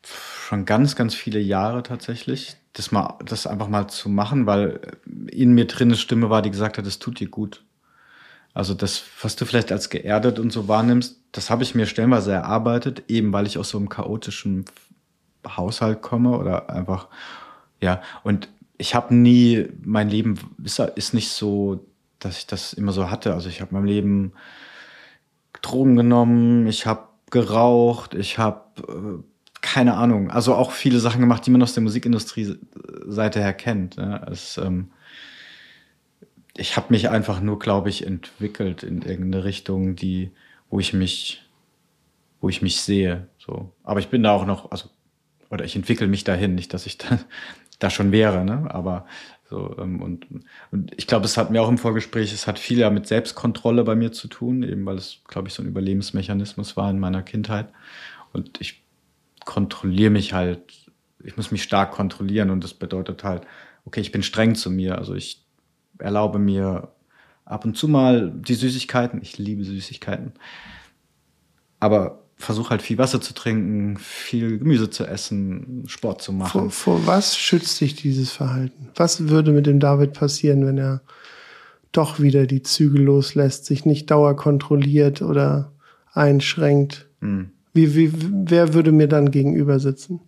schon 0.03 0.67
ganz, 0.67 0.95
ganz 0.95 1.15
viele 1.15 1.41
Jahre 1.41 1.83
tatsächlich, 1.83 2.59
das, 2.75 2.93
mal, 2.93 3.15
das 3.25 3.47
einfach 3.47 3.69
mal 3.69 3.89
zu 3.89 4.11
machen, 4.11 4.45
weil 4.45 4.81
in 5.29 5.55
mir 5.55 5.67
drin 5.67 5.89
eine 5.89 5.97
Stimme 5.97 6.29
war, 6.29 6.43
die 6.43 6.51
gesagt 6.51 6.77
hat, 6.77 6.87
es 6.87 6.99
tut 6.99 7.21
dir 7.21 7.31
gut. 7.31 7.65
Also 8.53 8.75
das, 8.75 9.03
was 9.23 9.35
du 9.35 9.47
vielleicht 9.47 9.73
als 9.73 9.89
geerdet 9.89 10.39
und 10.39 10.53
so 10.53 10.69
wahrnimmst, 10.69 11.19
das 11.33 11.49
habe 11.49 11.63
ich 11.63 11.75
mir 11.75 11.87
stellenweise 11.87 12.33
erarbeitet, 12.33 13.05
eben 13.09 13.33
weil 13.33 13.47
ich 13.47 13.57
aus 13.57 13.71
so 13.71 13.79
einem 13.79 13.89
chaotischen 13.89 14.67
Haushalt 15.49 16.03
komme 16.03 16.37
oder 16.37 16.69
einfach, 16.69 17.09
ja, 17.81 18.03
und 18.25 18.51
ich 18.79 18.95
habe 18.95 19.15
nie, 19.15 19.67
mein 19.83 20.09
Leben 20.09 20.39
ist, 20.63 20.79
ist 20.79 21.15
nicht 21.15 21.31
so, 21.31 21.87
dass 22.19 22.39
ich 22.39 22.47
das 22.47 22.73
immer 22.73 22.93
so 22.93 23.11
hatte. 23.11 23.35
Also 23.35 23.49
ich 23.49 23.61
habe 23.61 23.75
mein 23.75 23.87
Leben 23.87 24.33
Drogen 25.63 25.97
genommen, 25.97 26.67
ich 26.67 26.87
habe 26.87 27.09
geraucht, 27.31 28.15
ich 28.15 28.39
habe 28.39 28.63
äh, 28.89 29.23
keine 29.63 29.95
Ahnung, 29.95 30.31
also 30.31 30.55
auch 30.55 30.71
viele 30.71 31.01
Sachen 31.01 31.21
gemacht, 31.21 31.45
die 31.45 31.51
man 31.51 31.63
aus 31.63 31.75
der 31.75 31.83
Musikindustrie 31.83 32.57
Seite 33.07 33.41
her 33.41 33.53
kennt. 33.53 33.97
Ne? 33.97 34.25
Es, 34.31 34.59
ähm, 34.59 34.91
ich 36.57 36.77
habe 36.77 36.87
mich 36.91 37.09
einfach 37.09 37.41
nur, 37.41 37.59
glaube 37.59 37.89
ich, 37.89 38.07
entwickelt 38.07 38.83
in 38.83 39.03
irgendeine 39.03 39.45
Richtung, 39.45 39.97
die, 39.97 40.31
wo 40.71 40.79
ich 40.79 40.93
mich, 40.93 41.43
wo 42.41 42.49
ich 42.49 42.63
mich 42.63 42.81
sehe. 42.81 43.29
So, 43.39 43.73
aber 43.83 44.01
ich 44.01 44.09
bin 44.09 44.23
da 44.23 44.33
auch 44.33 44.47
noch, 44.47 44.71
also 44.71 44.89
oder 45.51 45.65
ich 45.65 45.77
entwickle 45.77 46.09
mich 46.09 46.25
dahin, 46.25 46.55
nicht, 46.55 46.75
dass 46.75 46.87
ich 46.87 46.99
da 46.99 47.19
da 47.79 47.91
schon 47.91 48.13
wäre, 48.13 48.45
ne? 48.45 48.69
Aber 48.73 49.07
so, 49.49 49.77
ähm, 49.79 50.03
und, 50.03 50.27
und 50.73 50.93
ich 50.97 51.07
glaube, 51.07 51.25
es 51.25 51.37
hat 51.37 51.51
mir 51.51 51.63
auch 51.63 51.69
im 51.69 51.79
Vorgespräch, 51.79 52.33
es 52.33 52.47
hat 52.47 52.59
viel 52.59 52.79
ja 52.79 52.91
mit 52.91 53.07
Selbstkontrolle 53.07 53.85
bei 53.85 53.95
mir 53.95 54.13
zu 54.13 54.29
tun, 54.29 54.63
eben 54.63 54.85
weil 54.87 54.97
es, 54.97 55.21
glaube 55.29 55.49
ich, 55.49 55.55
so 55.55 55.63
ein 55.63 55.69
Überlebensmechanismus 55.69 56.77
war 56.77 56.91
in 56.91 56.99
meiner 56.99 57.23
Kindheit. 57.23 57.69
Und 58.33 58.61
ich 58.61 58.83
kontrolliere 59.45 60.11
mich 60.11 60.33
halt, 60.33 60.91
ich 61.23 61.37
muss 61.37 61.53
mich 61.53 61.63
stark 61.63 61.93
kontrollieren 61.93 62.51
und 62.51 62.65
das 62.65 62.75
bedeutet 62.75 63.23
halt, 63.25 63.47
okay, 63.85 64.01
ich 64.01 64.13
bin 64.13 64.23
streng 64.23 64.55
zu 64.57 64.71
mir. 64.71 64.99
Also 64.99 65.15
ich 65.15 65.45
erlaube 65.99 66.39
mir 66.39 66.93
ab 67.45 67.65
und 67.65 67.77
zu 67.77 67.87
mal 67.89 68.33
die 68.35 68.55
Süßigkeiten. 68.55 69.23
Ich 69.23 69.39
liebe 69.39 69.65
Süßigkeiten. 69.65 70.33
Aber 71.79 72.26
versuche 72.37 72.71
halt 72.71 72.83
viel 72.83 72.99
Wasser 72.99 73.21
zu 73.21 73.33
trinken, 73.33 73.97
viel 73.99 74.59
Gemüse 74.59 74.91
zu 74.91 75.05
essen, 75.05 75.85
Sport 75.87 76.23
zu 76.23 76.33
machen. 76.33 76.71
Vor, 76.71 76.71
vor 76.71 77.07
was 77.07 77.37
schützt 77.37 77.81
dich 77.81 77.95
dieses 77.95 78.31
Verhalten? 78.31 78.91
Was 78.95 79.29
würde 79.29 79.53
mit 79.53 79.67
dem 79.67 79.81
David 79.81 80.13
passieren, 80.13 80.67
wenn 80.67 80.79
er 80.79 81.03
doch 81.93 82.21
wieder 82.21 82.47
die 82.47 82.63
Zügel 82.63 83.03
loslässt, 83.03 83.65
sich 83.65 83.87
nicht 83.87 84.11
dauerkontrolliert 84.11 85.23
oder 85.23 85.73
einschränkt? 86.13 87.07
Hm. 87.21 87.51
Wie, 87.73 87.95
wie, 87.95 88.13
wer 88.13 88.75
würde 88.75 88.93
mir 88.93 89.09
dann 89.09 89.31
gegenüber 89.31 89.81
sitzen? 89.81 90.21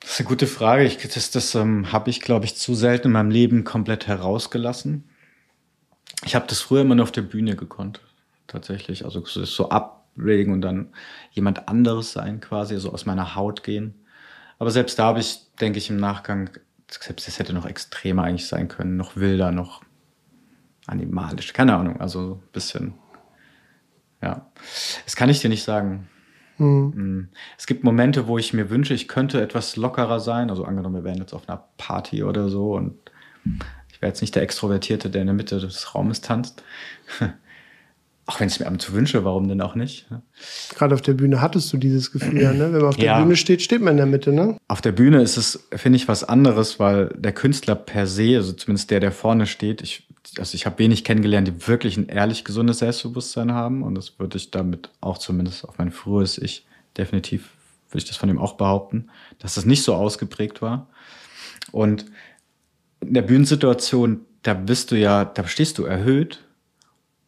Das 0.00 0.12
ist 0.12 0.20
eine 0.20 0.28
gute 0.28 0.46
Frage. 0.46 0.84
Ich, 0.84 0.98
das 0.98 1.30
das 1.30 1.54
ähm, 1.54 1.92
habe 1.92 2.10
ich, 2.10 2.20
glaube 2.20 2.44
ich, 2.44 2.56
zu 2.56 2.74
selten 2.74 3.08
in 3.08 3.12
meinem 3.12 3.30
Leben 3.30 3.64
komplett 3.64 4.06
herausgelassen. 4.06 5.04
Ich 6.24 6.34
habe 6.34 6.46
das 6.46 6.60
früher 6.60 6.82
immer 6.82 6.94
nur 6.94 7.04
auf 7.04 7.12
der 7.12 7.22
Bühne 7.22 7.56
gekonnt, 7.56 8.00
tatsächlich. 8.46 9.04
Also 9.04 9.24
so 9.24 9.70
ablegen 10.16 10.52
und 10.52 10.60
dann 10.60 10.88
jemand 11.30 11.68
anderes 11.68 12.12
sein, 12.12 12.40
quasi, 12.40 12.78
so 12.78 12.92
aus 12.92 13.06
meiner 13.06 13.34
Haut 13.34 13.62
gehen. 13.62 13.94
Aber 14.58 14.70
selbst 14.70 14.98
da 14.98 15.06
habe 15.06 15.20
ich, 15.20 15.40
denke 15.60 15.78
ich, 15.78 15.90
im 15.90 15.96
Nachgang, 15.96 16.50
selbst 16.88 17.26
das 17.26 17.38
hätte 17.38 17.52
noch 17.52 17.66
extremer 17.66 18.24
eigentlich 18.24 18.46
sein 18.46 18.68
können, 18.68 18.96
noch 18.96 19.16
wilder, 19.16 19.50
noch 19.50 19.82
animalisch, 20.86 21.52
keine 21.52 21.76
Ahnung, 21.76 22.00
also 22.00 22.40
ein 22.42 22.52
bisschen, 22.52 22.94
ja. 24.22 24.50
Das 25.04 25.16
kann 25.16 25.28
ich 25.28 25.40
dir 25.40 25.48
nicht 25.48 25.64
sagen. 25.64 26.08
Mhm. 26.58 27.28
Es 27.58 27.66
gibt 27.66 27.82
Momente, 27.82 28.28
wo 28.28 28.38
ich 28.38 28.52
mir 28.52 28.70
wünsche, 28.70 28.94
ich 28.94 29.08
könnte 29.08 29.42
etwas 29.42 29.76
lockerer 29.76 30.20
sein. 30.20 30.50
Also 30.50 30.64
angenommen, 30.64 30.94
wir 30.94 31.04
wären 31.04 31.18
jetzt 31.18 31.34
auf 31.34 31.48
einer 31.48 31.64
Party 31.76 32.22
oder 32.22 32.48
so 32.48 32.74
und 32.74 32.96
ich 33.90 34.00
wäre 34.00 34.10
jetzt 34.10 34.20
nicht 34.20 34.34
der 34.34 34.42
Extrovertierte, 34.42 35.10
der 35.10 35.22
in 35.22 35.26
der 35.26 35.34
Mitte 35.34 35.58
des 35.58 35.94
Raumes 35.94 36.20
tanzt. 36.20 36.62
Auch 38.26 38.40
wenn 38.40 38.48
ich 38.48 38.54
es 38.54 38.60
mir 38.60 38.66
ab 38.66 38.72
und 38.72 38.80
zu 38.80 38.94
wünsche, 38.94 39.24
warum 39.24 39.48
denn 39.48 39.60
auch 39.60 39.74
nicht? 39.74 40.06
Gerade 40.74 40.94
auf 40.94 41.02
der 41.02 41.12
Bühne 41.12 41.42
hattest 41.42 41.70
du 41.72 41.76
dieses 41.76 42.10
Gefühl, 42.10 42.40
ja, 42.40 42.54
ne? 42.54 42.72
Wenn 42.72 42.80
man 42.80 42.88
auf 42.88 42.96
der 42.96 43.04
ja. 43.04 43.20
Bühne 43.20 43.36
steht, 43.36 43.60
steht 43.60 43.82
man 43.82 43.92
in 43.92 43.96
der 43.98 44.06
Mitte, 44.06 44.32
ne? 44.32 44.56
Auf 44.66 44.80
der 44.80 44.92
Bühne 44.92 45.20
ist 45.20 45.36
es, 45.36 45.68
finde 45.74 45.96
ich, 45.96 46.08
was 46.08 46.24
anderes, 46.24 46.80
weil 46.80 47.08
der 47.18 47.32
Künstler 47.32 47.74
per 47.74 48.06
se, 48.06 48.36
also 48.36 48.52
zumindest 48.54 48.90
der, 48.90 49.00
der 49.00 49.12
vorne 49.12 49.46
steht, 49.46 49.82
ich, 49.82 50.06
also 50.38 50.54
ich 50.54 50.64
habe 50.64 50.78
wenig 50.78 51.04
kennengelernt, 51.04 51.48
die 51.48 51.68
wirklich 51.68 51.98
ein 51.98 52.08
ehrlich 52.08 52.44
gesundes 52.44 52.78
Selbstbewusstsein 52.78 53.52
haben. 53.52 53.82
Und 53.82 53.94
das 53.94 54.18
würde 54.18 54.38
ich 54.38 54.50
damit 54.50 54.88
auch 55.02 55.18
zumindest 55.18 55.68
auf 55.68 55.76
mein 55.76 55.90
frühes 55.90 56.38
Ich 56.38 56.66
definitiv, 56.96 57.50
würde 57.90 57.98
ich 57.98 58.08
das 58.08 58.16
von 58.16 58.30
ihm 58.30 58.38
auch 58.38 58.54
behaupten, 58.54 59.10
dass 59.38 59.56
das 59.56 59.66
nicht 59.66 59.82
so 59.82 59.94
ausgeprägt 59.94 60.62
war. 60.62 60.88
Und 61.72 62.06
in 63.00 63.12
der 63.12 63.22
Bühnensituation, 63.22 64.22
da 64.42 64.54
bist 64.54 64.92
du 64.92 64.98
ja, 64.98 65.26
da 65.26 65.46
stehst 65.46 65.76
du 65.76 65.84
erhöht 65.84 66.40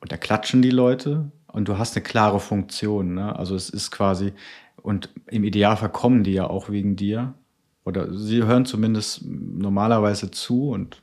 und 0.07 0.13
da 0.13 0.19
klatschen 0.19 0.63
die 0.63 0.71
Leute 0.71 1.33
und 1.49 1.67
du 1.67 1.79
hast 1.79 1.97
eine 1.97 2.05
klare 2.05 2.39
Funktion. 2.39 3.15
Ne? 3.15 3.35
Also 3.35 3.57
es 3.57 3.71
ist 3.71 3.91
quasi, 3.91 4.35
und 4.81 5.11
im 5.27 5.43
Idealfall 5.43 5.89
kommen 5.89 6.23
die 6.23 6.35
ja 6.35 6.47
auch 6.47 6.71
wegen 6.71 6.95
dir. 6.95 7.35
Oder 7.85 8.15
sie 8.15 8.45
hören 8.45 8.67
zumindest 8.67 9.25
normalerweise 9.25 10.31
zu 10.31 10.71
und 10.71 11.03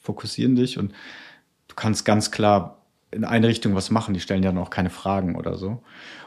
fokussieren 0.00 0.54
dich 0.54 0.78
und 0.78 0.92
du 1.66 1.74
kannst 1.74 2.04
ganz 2.04 2.30
klar 2.30 2.78
in 3.10 3.24
eine 3.24 3.48
Richtung 3.48 3.74
was 3.74 3.90
machen. 3.90 4.14
Die 4.14 4.20
stellen 4.20 4.44
ja 4.44 4.52
noch 4.52 4.70
keine 4.70 4.90
Fragen 4.90 5.34
oder 5.34 5.56
so. 5.56 5.82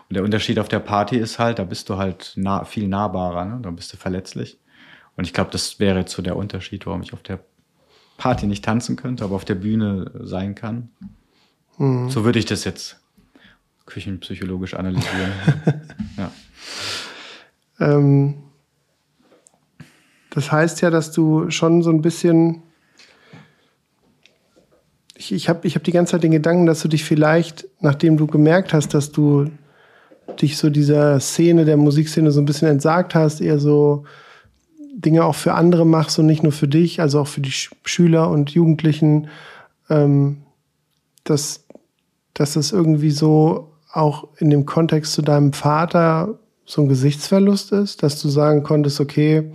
Und 0.09 0.13
der 0.17 0.25
Unterschied 0.25 0.59
auf 0.59 0.67
der 0.67 0.79
Party 0.79 1.15
ist 1.15 1.39
halt, 1.39 1.59
da 1.59 1.63
bist 1.63 1.87
du 1.87 1.95
halt 1.95 2.33
nah, 2.35 2.65
viel 2.65 2.89
nahbarer, 2.89 3.45
ne? 3.45 3.59
da 3.61 3.71
bist 3.71 3.93
du 3.93 3.95
verletzlich. 3.95 4.59
Und 5.15 5.25
ich 5.25 5.31
glaube, 5.31 5.51
das 5.51 5.79
wäre 5.79 5.99
jetzt 5.99 6.11
so 6.11 6.21
der 6.21 6.35
Unterschied, 6.35 6.85
warum 6.87 7.03
ich 7.03 7.13
auf 7.13 7.23
der 7.23 7.39
Party 8.17 8.47
nicht 8.47 8.65
tanzen 8.65 8.97
könnte, 8.97 9.23
aber 9.23 9.35
auf 9.35 9.45
der 9.45 9.55
Bühne 9.55 10.11
sein 10.19 10.55
kann. 10.55 10.89
Mhm. 11.77 12.09
So 12.09 12.23
würde 12.25 12.39
ich 12.39 12.45
das 12.45 12.63
jetzt 12.63 12.97
küchenpsychologisch 13.85 14.73
analysieren. 14.73 15.31
ja. 16.17 16.31
Ähm, 17.79 18.35
das 20.29 20.51
heißt 20.51 20.81
ja, 20.81 20.89
dass 20.89 21.11
du 21.11 21.49
schon 21.49 21.81
so 21.81 21.89
ein 21.89 22.01
bisschen. 22.01 22.61
Ich, 25.15 25.31
ich 25.31 25.49
habe 25.49 25.65
ich 25.65 25.75
hab 25.75 25.83
die 25.83 25.91
ganze 25.91 26.11
Zeit 26.11 26.23
den 26.23 26.31
Gedanken, 26.31 26.67
dass 26.67 26.81
du 26.81 26.87
dich 26.87 27.03
vielleicht, 27.03 27.67
nachdem 27.79 28.17
du 28.17 28.27
gemerkt 28.27 28.71
hast, 28.71 28.93
dass 28.93 29.11
du 29.11 29.49
dich 30.39 30.57
so 30.57 30.69
dieser 30.69 31.19
Szene, 31.19 31.65
der 31.65 31.77
Musikszene 31.77 32.31
so 32.31 32.39
ein 32.39 32.45
bisschen 32.45 32.67
entsagt 32.67 33.15
hast, 33.15 33.41
eher 33.41 33.57
so 33.57 34.03
Dinge 34.93 35.25
auch 35.25 35.35
für 35.35 35.53
andere 35.53 35.85
machst 35.85 36.19
und 36.19 36.27
nicht 36.27 36.43
nur 36.43 36.51
für 36.51 36.67
dich, 36.67 37.01
also 37.01 37.21
auch 37.21 37.27
für 37.27 37.41
die 37.41 37.51
Schüler 37.51 38.29
und 38.29 38.51
Jugendlichen, 38.51 39.29
ähm, 39.89 40.43
dass 41.23 41.65
dass 42.37 42.55
es 42.55 42.71
irgendwie 42.71 43.11
so 43.11 43.73
auch 43.91 44.27
in 44.37 44.51
dem 44.51 44.65
Kontext 44.65 45.13
zu 45.13 45.23
deinem 45.23 45.53
Vater 45.53 46.37
so 46.65 46.81
ein 46.81 46.87
Gesichtsverlust 46.87 47.71
ist, 47.71 48.03
dass 48.03 48.21
du 48.21 48.29
sagen 48.29 48.61
konntest, 48.61 48.99
okay, 48.99 49.51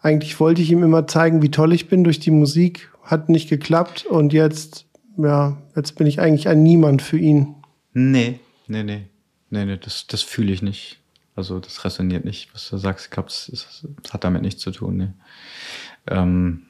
eigentlich 0.00 0.38
wollte 0.38 0.62
ich 0.62 0.70
ihm 0.70 0.84
immer 0.84 1.06
zeigen, 1.06 1.42
wie 1.42 1.50
toll 1.50 1.72
ich 1.72 1.88
bin 1.88 2.04
durch 2.04 2.20
die 2.20 2.30
Musik, 2.30 2.90
hat 3.02 3.28
nicht 3.28 3.48
geklappt 3.48 4.06
und 4.06 4.32
jetzt, 4.32 4.86
ja, 5.16 5.60
jetzt 5.74 5.96
bin 5.96 6.06
ich 6.06 6.20
eigentlich 6.20 6.46
ein 6.46 6.62
Niemand 6.62 7.02
für 7.02 7.18
ihn. 7.18 7.56
Nee, 7.94 8.38
nee, 8.68 8.84
nee, 8.84 9.06
nee, 9.50 9.64
nee, 9.64 9.76
das, 9.76 10.06
das 10.06 10.22
fühle 10.22 10.52
ich 10.52 10.62
nicht. 10.62 11.00
Also 11.34 11.58
das 11.58 11.84
resoniert 11.84 12.24
nicht, 12.24 12.54
was 12.54 12.68
du 12.68 12.76
sagst. 12.76 13.10
Das, 13.16 13.50
das, 13.50 14.12
hat 14.12 14.22
damit 14.22 14.42
nichts 14.42 14.62
zu 14.62 14.70
tun. 14.70 14.96
Nee. 14.96 15.08
Ähm, 16.06 16.62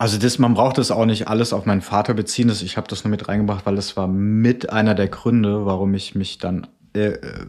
also 0.00 0.16
das, 0.16 0.38
man 0.38 0.54
braucht 0.54 0.78
das 0.78 0.90
auch 0.90 1.04
nicht 1.04 1.28
alles 1.28 1.52
auf 1.52 1.66
meinen 1.66 1.82
Vater 1.82 2.14
beziehen. 2.14 2.48
Ich 2.48 2.78
habe 2.78 2.88
das 2.88 3.04
nur 3.04 3.10
mit 3.10 3.28
reingebracht, 3.28 3.66
weil 3.66 3.76
das 3.76 3.98
war 3.98 4.08
mit 4.08 4.70
einer 4.70 4.94
der 4.94 5.08
Gründe, 5.08 5.66
warum 5.66 5.92
ich 5.92 6.14
mich 6.14 6.38
dann 6.38 6.68
äh, 6.94 7.08
äh, 7.08 7.46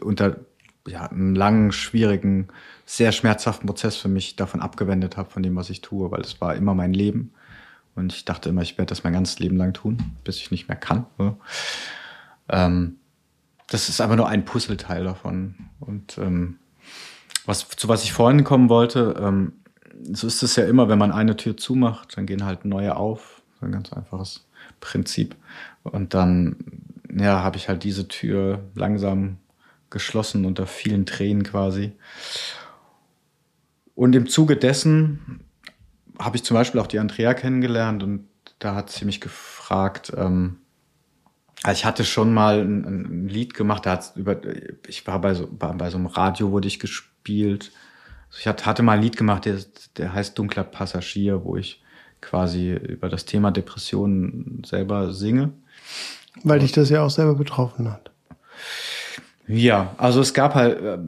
unter 0.00 0.40
ja, 0.88 1.06
einem 1.06 1.36
langen, 1.36 1.70
schwierigen, 1.70 2.48
sehr 2.86 3.12
schmerzhaften 3.12 3.68
Prozess 3.68 3.94
für 3.94 4.08
mich 4.08 4.34
davon 4.34 4.62
abgewendet 4.62 5.16
habe, 5.16 5.30
von 5.30 5.44
dem, 5.44 5.54
was 5.54 5.70
ich 5.70 5.80
tue, 5.80 6.10
weil 6.10 6.22
es 6.22 6.40
war 6.40 6.56
immer 6.56 6.74
mein 6.74 6.92
Leben. 6.92 7.32
Und 7.94 8.12
ich 8.12 8.24
dachte 8.24 8.48
immer, 8.48 8.62
ich 8.62 8.76
werde 8.78 8.88
das 8.88 9.04
mein 9.04 9.12
ganzes 9.12 9.38
Leben 9.38 9.56
lang 9.56 9.72
tun, 9.72 9.98
bis 10.24 10.38
ich 10.38 10.50
nicht 10.50 10.66
mehr 10.66 10.76
kann. 10.76 11.06
Ne? 11.18 11.36
Ähm, 12.48 12.96
das 13.68 13.88
ist 13.88 14.00
aber 14.00 14.16
nur 14.16 14.28
ein 14.28 14.44
Puzzleteil 14.44 15.04
davon. 15.04 15.54
Und 15.78 16.18
ähm, 16.18 16.58
was, 17.44 17.68
zu 17.68 17.86
was 17.86 18.02
ich 18.02 18.12
vorhin 18.12 18.42
kommen 18.42 18.70
wollte, 18.70 19.14
ähm, 19.20 19.52
so 20.12 20.26
ist 20.26 20.42
es 20.42 20.56
ja 20.56 20.66
immer, 20.66 20.88
wenn 20.88 20.98
man 20.98 21.12
eine 21.12 21.36
Tür 21.36 21.56
zumacht, 21.56 22.16
dann 22.16 22.26
gehen 22.26 22.44
halt 22.44 22.64
neue 22.64 22.96
auf. 22.96 23.42
ein 23.60 23.72
ganz 23.72 23.92
einfaches 23.92 24.46
Prinzip. 24.80 25.36
Und 25.82 26.14
dann, 26.14 26.56
ja, 27.14 27.42
habe 27.42 27.56
ich 27.56 27.68
halt 27.68 27.84
diese 27.84 28.08
Tür 28.08 28.64
langsam 28.74 29.38
geschlossen 29.90 30.44
unter 30.44 30.66
vielen 30.66 31.06
Tränen 31.06 31.42
quasi. 31.42 31.92
Und 33.94 34.14
im 34.14 34.28
Zuge 34.28 34.56
dessen 34.56 35.40
habe 36.18 36.36
ich 36.36 36.44
zum 36.44 36.54
Beispiel 36.54 36.80
auch 36.80 36.86
die 36.86 36.98
Andrea 36.98 37.34
kennengelernt 37.34 38.02
und 38.02 38.28
da 38.58 38.74
hat 38.74 38.90
sie 38.90 39.04
mich 39.04 39.20
gefragt, 39.20 40.12
ähm, 40.16 40.58
also 41.62 41.78
ich 41.78 41.84
hatte 41.84 42.04
schon 42.04 42.32
mal 42.32 42.60
ein, 42.60 42.84
ein 42.84 43.28
Lied 43.28 43.54
gemacht, 43.54 43.86
da 43.86 43.92
hat's 43.92 44.12
über, 44.16 44.40
ich 44.86 45.06
war 45.06 45.20
bei 45.20 45.34
so, 45.34 45.48
bei, 45.50 45.72
bei 45.72 45.90
so 45.90 45.98
einem 45.98 46.06
Radio 46.06 46.50
wurde 46.50 46.68
ich 46.68 46.78
gespielt 46.78 47.72
ich 48.38 48.46
hatte 48.46 48.82
mal 48.82 48.92
ein 48.92 49.02
Lied 49.02 49.16
gemacht, 49.16 49.44
der, 49.44 49.56
der 49.96 50.12
heißt 50.12 50.38
Dunkler 50.38 50.64
Passagier, 50.64 51.44
wo 51.44 51.56
ich 51.56 51.82
quasi 52.20 52.72
über 52.72 53.08
das 53.08 53.24
Thema 53.24 53.50
Depressionen 53.50 54.62
selber 54.66 55.12
singe. 55.12 55.50
Weil 56.42 56.58
dich 56.58 56.72
das 56.72 56.90
ja 56.90 57.02
auch 57.02 57.10
selber 57.10 57.34
betroffen 57.34 57.90
hat. 57.90 58.10
Ja, 59.48 59.94
also 59.96 60.20
es 60.20 60.34
gab 60.34 60.54
halt. 60.54 60.80
Äh, 60.82 60.98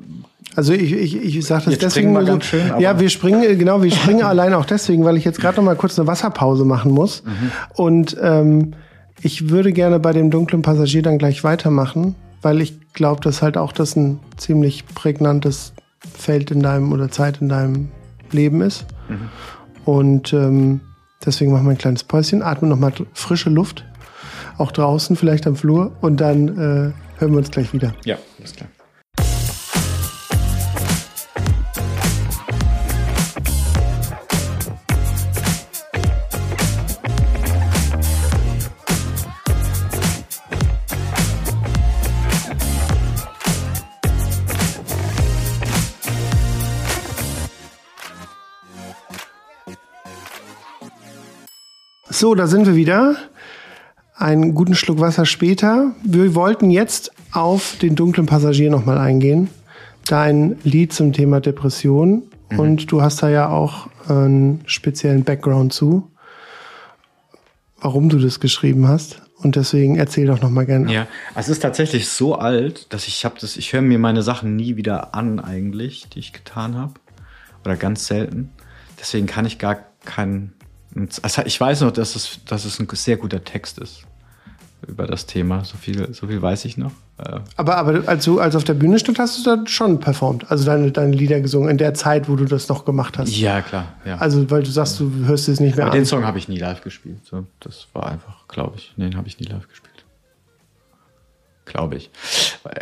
also 0.54 0.72
ich, 0.72 0.92
ich, 0.92 1.16
ich 1.16 1.46
sage 1.46 1.64
das 1.64 1.74
jetzt 1.74 1.82
deswegen 1.82 2.12
mal 2.12 2.26
so, 2.26 2.40
schön, 2.40 2.72
Ja, 2.78 2.98
wir 2.98 3.10
springen, 3.10 3.58
genau, 3.58 3.82
wir 3.82 3.90
springen 3.90 4.22
allein 4.24 4.54
auch 4.54 4.64
deswegen, 4.64 5.04
weil 5.04 5.16
ich 5.16 5.24
jetzt 5.24 5.40
gerade 5.40 5.56
noch 5.56 5.64
mal 5.64 5.76
kurz 5.76 5.98
eine 5.98 6.08
Wasserpause 6.08 6.64
machen 6.64 6.92
muss. 6.92 7.22
Mhm. 7.24 7.52
Und 7.74 8.16
ähm, 8.20 8.74
ich 9.20 9.50
würde 9.50 9.72
gerne 9.72 9.98
bei 9.98 10.12
dem 10.12 10.30
dunklen 10.30 10.62
Passagier 10.62 11.02
dann 11.02 11.18
gleich 11.18 11.44
weitermachen, 11.44 12.14
weil 12.42 12.60
ich 12.60 12.92
glaube, 12.92 13.20
dass 13.20 13.42
halt 13.42 13.56
auch 13.56 13.72
das 13.72 13.96
ein 13.96 14.20
ziemlich 14.36 14.86
prägnantes 14.86 15.74
Feld 16.00 16.50
in 16.50 16.62
deinem 16.62 16.92
oder 16.92 17.10
Zeit 17.10 17.40
in 17.40 17.48
deinem 17.48 17.88
Leben 18.30 18.60
ist. 18.60 18.86
Mhm. 19.08 19.28
Und 19.84 20.32
ähm, 20.32 20.80
deswegen 21.24 21.52
machen 21.52 21.64
wir 21.64 21.70
ein 21.70 21.78
kleines 21.78 22.04
Päuschen, 22.04 22.42
atmen 22.42 22.70
nochmal 22.70 22.92
frische 23.14 23.50
Luft, 23.50 23.84
auch 24.58 24.72
draußen, 24.72 25.16
vielleicht 25.16 25.46
am 25.46 25.56
Flur, 25.56 25.92
und 26.00 26.20
dann 26.20 26.48
äh, 26.48 26.92
hören 27.18 27.32
wir 27.32 27.38
uns 27.38 27.50
gleich 27.50 27.72
wieder. 27.72 27.94
Ja, 28.04 28.18
alles 28.38 28.54
klar. 28.54 28.68
So, 52.18 52.34
da 52.34 52.48
sind 52.48 52.66
wir 52.66 52.74
wieder. 52.74 53.14
einen 54.16 54.52
guten 54.52 54.74
Schluck 54.74 54.98
Wasser 54.98 55.24
später. 55.24 55.94
Wir 56.02 56.34
wollten 56.34 56.68
jetzt 56.68 57.12
auf 57.30 57.76
den 57.80 57.94
dunklen 57.94 58.26
Passagier 58.26 58.72
nochmal 58.72 58.98
eingehen. 58.98 59.50
Dein 60.04 60.58
Lied 60.64 60.92
zum 60.92 61.12
Thema 61.12 61.40
Depression. 61.40 62.24
Mhm. 62.50 62.58
Und 62.58 62.90
du 62.90 63.02
hast 63.02 63.22
da 63.22 63.28
ja 63.28 63.50
auch 63.50 63.88
einen 64.08 64.62
speziellen 64.66 65.22
Background 65.22 65.72
zu, 65.72 66.10
warum 67.80 68.08
du 68.08 68.18
das 68.18 68.40
geschrieben 68.40 68.88
hast. 68.88 69.22
Und 69.36 69.54
deswegen 69.54 69.94
erzähl 69.94 70.26
doch 70.26 70.42
noch 70.42 70.50
mal 70.50 70.66
gerne. 70.66 70.92
Ja, 70.92 71.06
es 71.36 71.48
ist 71.48 71.60
tatsächlich 71.60 72.08
so 72.08 72.34
alt, 72.34 72.92
dass 72.92 73.06
ich 73.06 73.24
habe 73.24 73.36
das, 73.40 73.56
ich 73.56 73.72
höre 73.72 73.82
mir 73.82 74.00
meine 74.00 74.24
Sachen 74.24 74.56
nie 74.56 74.74
wieder 74.74 75.14
an 75.14 75.38
eigentlich, 75.38 76.08
die 76.08 76.18
ich 76.18 76.32
getan 76.32 76.76
habe, 76.76 76.94
oder 77.64 77.76
ganz 77.76 78.08
selten. 78.08 78.50
Deswegen 78.98 79.28
kann 79.28 79.46
ich 79.46 79.60
gar 79.60 79.76
keinen. 80.04 80.54
Also 81.22 81.42
ich 81.44 81.60
weiß 81.60 81.82
noch, 81.82 81.92
dass 81.92 82.16
es, 82.16 82.40
dass 82.46 82.64
es 82.64 82.80
ein 82.80 82.88
sehr 82.92 83.16
guter 83.16 83.44
Text 83.44 83.78
ist 83.78 84.02
über 84.86 85.06
das 85.06 85.26
Thema. 85.26 85.64
So 85.64 85.76
viel, 85.76 86.12
so 86.14 86.26
viel 86.26 86.40
weiß 86.40 86.64
ich 86.64 86.76
noch. 86.76 86.92
Äh, 87.18 87.40
aber, 87.56 87.76
aber 87.76 88.08
als 88.08 88.24
du 88.24 88.38
als 88.38 88.54
auf 88.54 88.64
der 88.64 88.74
Bühne 88.74 88.98
stand, 88.98 89.18
hast 89.18 89.38
du 89.38 89.56
da 89.56 89.66
schon 89.66 90.00
performt. 90.00 90.50
Also 90.50 90.64
deine, 90.64 90.92
deine 90.92 91.14
Lieder 91.14 91.40
gesungen 91.40 91.68
in 91.70 91.78
der 91.78 91.94
Zeit, 91.94 92.28
wo 92.28 92.36
du 92.36 92.44
das 92.44 92.68
noch 92.68 92.84
gemacht 92.84 93.18
hast. 93.18 93.36
Ja, 93.36 93.60
klar. 93.60 93.94
Ja. 94.04 94.18
Also, 94.18 94.50
weil 94.50 94.62
du 94.62 94.70
sagst, 94.70 95.00
du 95.00 95.10
hörst 95.26 95.48
es 95.48 95.60
nicht 95.60 95.76
mehr 95.76 95.86
aber 95.86 95.92
an. 95.92 95.98
Den 95.98 96.06
Song 96.06 96.24
habe 96.24 96.38
ich 96.38 96.48
nie 96.48 96.58
live 96.58 96.82
gespielt. 96.82 97.18
So, 97.24 97.46
das 97.60 97.88
war 97.92 98.08
einfach, 98.10 98.46
glaube 98.48 98.74
ich. 98.76 98.92
Nee, 98.96 99.10
den 99.10 99.16
habe 99.16 99.28
ich 99.28 99.38
nie 99.40 99.46
live 99.46 99.68
gespielt. 99.68 99.87
Glaube 101.68 101.96
ich. 101.96 102.10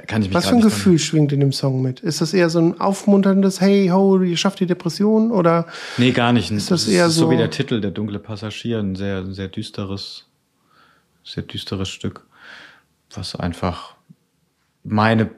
Kann 0.07 0.23
ich 0.23 0.29
mich 0.29 0.35
Was 0.35 0.47
für 0.47 0.55
ein 0.55 0.61
Gefühl 0.61 0.99
schwingt 0.99 1.33
in 1.33 1.41
dem 1.41 1.53
Song 1.53 1.83
mit? 1.83 2.01
Ist 2.01 2.21
das 2.21 2.33
eher 2.33 2.49
so 2.51 2.61
ein 2.61 2.81
aufmunterndes 2.81 3.61
Hey, 3.61 3.89
ho, 3.89 4.21
ihr 4.21 4.37
schafft 4.37 4.61
die 4.61 4.67
Depression? 4.67 5.33
Oder 5.33 5.67
nee, 5.99 6.13
gar 6.13 6.33
nicht. 6.33 6.53
Ist 6.53 6.71
das, 6.71 6.85
das 6.85 6.95
eher 6.95 7.07
ist 7.07 7.15
so, 7.15 7.25
so 7.25 7.31
wie 7.31 7.37
der 7.37 7.51
Titel, 7.51 7.81
der 7.81 7.91
dunkle 7.91 8.21
Passagier, 8.21 8.79
ein 8.79 8.95
sehr, 8.95 9.27
sehr 9.27 9.49
düsteres, 9.49 10.27
sehr 11.25 11.43
düsteres 11.43 11.89
Stück, 11.89 12.27
was 13.13 13.35
einfach 13.35 13.97
meine 14.85 15.31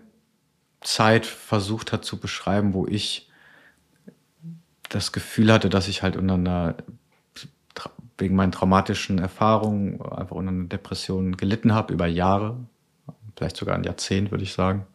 Zeit 0.82 1.24
versucht 1.24 1.92
hat 1.92 2.04
zu 2.04 2.18
beschreiben, 2.18 2.74
wo 2.74 2.86
ich 2.86 3.30
das 4.90 5.12
Gefühl 5.12 5.52
hatte, 5.52 5.70
dass 5.70 5.88
ich 5.88 6.02
halt 6.02 6.16
unter 6.16 6.34
einer, 6.34 6.74
wegen 8.18 8.36
meinen 8.36 8.52
traumatischen 8.52 9.18
Erfahrungen 9.18 10.02
einfach 10.02 10.36
unter 10.36 10.50
einer 10.50 10.64
Depression 10.64 11.36
gelitten 11.36 11.72
habe 11.72 11.94
über 11.94 12.06
Jahre, 12.06 12.58
vielleicht 13.38 13.56
sogar 13.56 13.76
ein 13.76 13.84
Jahrzehnt, 13.84 14.30
würde 14.30 14.44
ich 14.44 14.52
sagen. 14.52 14.86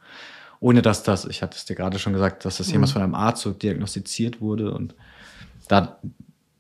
Ohne 0.60 0.82
dass 0.82 1.04
das, 1.04 1.26
ich 1.26 1.42
hatte 1.42 1.58
es 1.58 1.66
dir 1.66 1.76
gerade 1.76 2.00
schon 2.00 2.14
gesagt, 2.14 2.46
dass 2.46 2.58
das 2.58 2.72
jemals 2.72 2.92
mhm. 2.92 2.94
von 2.94 3.02
einem 3.02 3.16
Arzt 3.16 3.42
so 3.42 3.52
diagnostiziert 3.52 4.40
wurde 4.40 4.74
und 4.74 4.96
da 5.68 5.98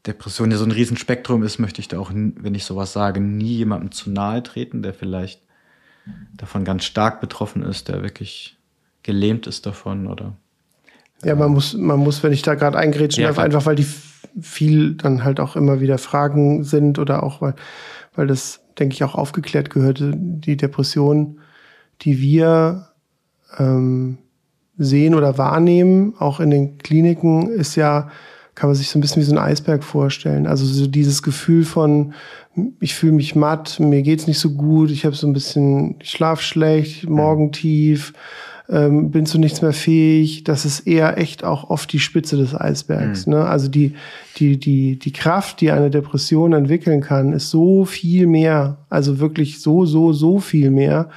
Depression 0.05 0.51
ja 0.51 0.57
so 0.57 0.65
ein 0.65 0.71
Riesenspektrum 0.71 1.43
ist, 1.43 1.59
möchte 1.59 1.79
ich 1.79 1.87
da 1.87 1.99
auch, 1.99 2.11
wenn 2.13 2.55
ich 2.55 2.65
sowas 2.65 2.91
sage, 2.91 3.21
nie 3.21 3.55
jemandem 3.55 3.91
zu 3.91 4.09
nahe 4.09 4.43
treten, 4.43 4.81
der 4.81 4.93
vielleicht 4.93 5.41
davon 6.35 6.65
ganz 6.65 6.83
stark 6.83 7.21
betroffen 7.21 7.63
ist, 7.63 7.87
der 7.87 8.01
wirklich 8.01 8.57
gelähmt 9.03 9.47
ist 9.47 9.65
davon 9.65 10.07
oder. 10.07 10.35
Ja, 11.23 11.35
man 11.35 11.51
muss, 11.51 11.73
man 11.73 11.99
muss, 11.99 12.21
wenn 12.23 12.33
ich 12.33 12.41
da 12.41 12.55
gerade 12.55 12.77
eingrätschen 12.77 13.21
ja, 13.21 13.29
darf, 13.29 13.39
einfach 13.39 13.65
weil 13.65 13.75
die 13.75 13.87
viel 14.41 14.95
dann 14.95 15.23
halt 15.23 15.39
auch 15.39 15.55
immer 15.55 15.79
wieder 15.79 15.97
Fragen 15.97 16.63
sind 16.63 16.99
oder 16.99 17.23
auch 17.23 17.41
weil, 17.41 17.55
weil 18.15 18.27
das, 18.27 18.61
denke 18.77 18.95
ich, 18.95 19.03
auch 19.03 19.15
aufgeklärt 19.15 19.69
gehörte, 19.69 20.11
die 20.15 20.57
Depression, 20.57 21.39
die 22.01 22.19
wir 22.19 22.87
ähm, 23.57 24.17
sehen 24.77 25.15
oder 25.15 25.37
wahrnehmen, 25.37 26.15
auch 26.19 26.39
in 26.39 26.49
den 26.49 26.77
Kliniken, 26.77 27.49
ist 27.49 27.75
ja 27.75 28.09
kann 28.55 28.69
man 28.69 28.75
sich 28.75 28.89
so 28.89 28.99
ein 28.99 29.01
bisschen 29.01 29.21
wie 29.21 29.25
so 29.25 29.33
ein 29.33 29.43
Eisberg 29.43 29.83
vorstellen. 29.83 30.45
Also 30.45 30.65
so 30.65 30.87
dieses 30.87 31.23
Gefühl 31.23 31.65
von, 31.65 32.13
ich 32.79 32.93
fühle 32.93 33.13
mich 33.13 33.35
matt, 33.35 33.79
mir 33.79 34.03
geht's 34.03 34.27
nicht 34.27 34.39
so 34.39 34.51
gut, 34.51 34.91
ich 34.91 35.05
habe 35.05 35.15
so 35.15 35.25
ein 35.25 35.33
bisschen, 35.33 35.95
ich 35.99 36.11
schlaf 36.11 36.41
schlecht, 36.41 37.09
morgen 37.09 37.51
tief, 37.51 38.13
ähm, 38.69 39.09
bin 39.09 39.25
zu 39.25 39.39
nichts 39.39 39.61
mehr 39.61 39.73
fähig. 39.73 40.43
Das 40.43 40.65
ist 40.65 40.81
eher 40.81 41.17
echt 41.17 41.43
auch 41.43 41.69
oft 41.69 41.91
die 41.91 41.99
Spitze 41.99 42.37
des 42.37 42.53
Eisbergs. 42.53 43.25
Mhm. 43.25 43.33
Ne? 43.33 43.45
Also 43.45 43.69
die, 43.69 43.95
die, 44.37 44.59
die, 44.59 44.99
die 44.99 45.13
Kraft, 45.13 45.59
die 45.59 45.71
eine 45.71 45.89
Depression 45.89 46.53
entwickeln 46.53 47.01
kann, 47.01 47.33
ist 47.33 47.49
so 47.49 47.85
viel 47.85 48.27
mehr. 48.27 48.77
Also 48.89 49.19
wirklich 49.19 49.61
so, 49.61 49.85
so, 49.85 50.13
so 50.13 50.39
viel 50.39 50.69
mehr. 50.69 51.09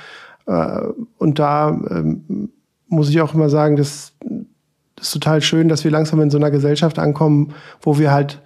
Äh, 0.47 0.81
und 1.19 1.39
da 1.39 1.69
ähm, 1.69 2.51
muss 2.89 3.09
ich 3.11 3.21
auch 3.21 3.35
immer 3.35 3.49
sagen, 3.49 3.77
dass 3.77 4.13
das 4.97 5.09
ist 5.09 5.13
total 5.13 5.43
schön, 5.43 5.69
dass 5.69 5.85
wir 5.85 5.91
langsam 5.91 6.21
in 6.23 6.31
so 6.31 6.39
einer 6.39 6.51
Gesellschaft 6.51 6.99
ankommen, 6.99 7.53
wo 7.83 7.99
wir 7.99 8.11
halt 8.11 8.41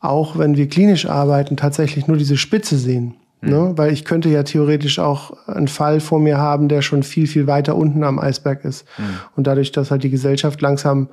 auch, 0.00 0.38
wenn 0.38 0.56
wir 0.56 0.66
klinisch 0.66 1.06
arbeiten, 1.06 1.58
tatsächlich 1.58 2.06
nur 2.06 2.16
diese 2.16 2.38
Spitze 2.38 2.78
sehen. 2.78 3.16
Mhm. 3.42 3.50
Ne? 3.50 3.72
Weil 3.76 3.92
ich 3.92 4.06
könnte 4.06 4.30
ja 4.30 4.42
theoretisch 4.42 4.98
auch 4.98 5.46
einen 5.46 5.68
Fall 5.68 6.00
vor 6.00 6.18
mir 6.18 6.38
haben, 6.38 6.68
der 6.68 6.80
schon 6.80 7.02
viel, 7.02 7.26
viel 7.26 7.46
weiter 7.46 7.76
unten 7.76 8.02
am 8.02 8.18
Eisberg 8.18 8.64
ist. 8.64 8.86
Mhm. 8.96 9.04
Und 9.36 9.46
dadurch, 9.46 9.72
dass 9.72 9.90
halt 9.90 10.02
die 10.02 10.10
Gesellschaft 10.10 10.60
langsam 10.62 11.08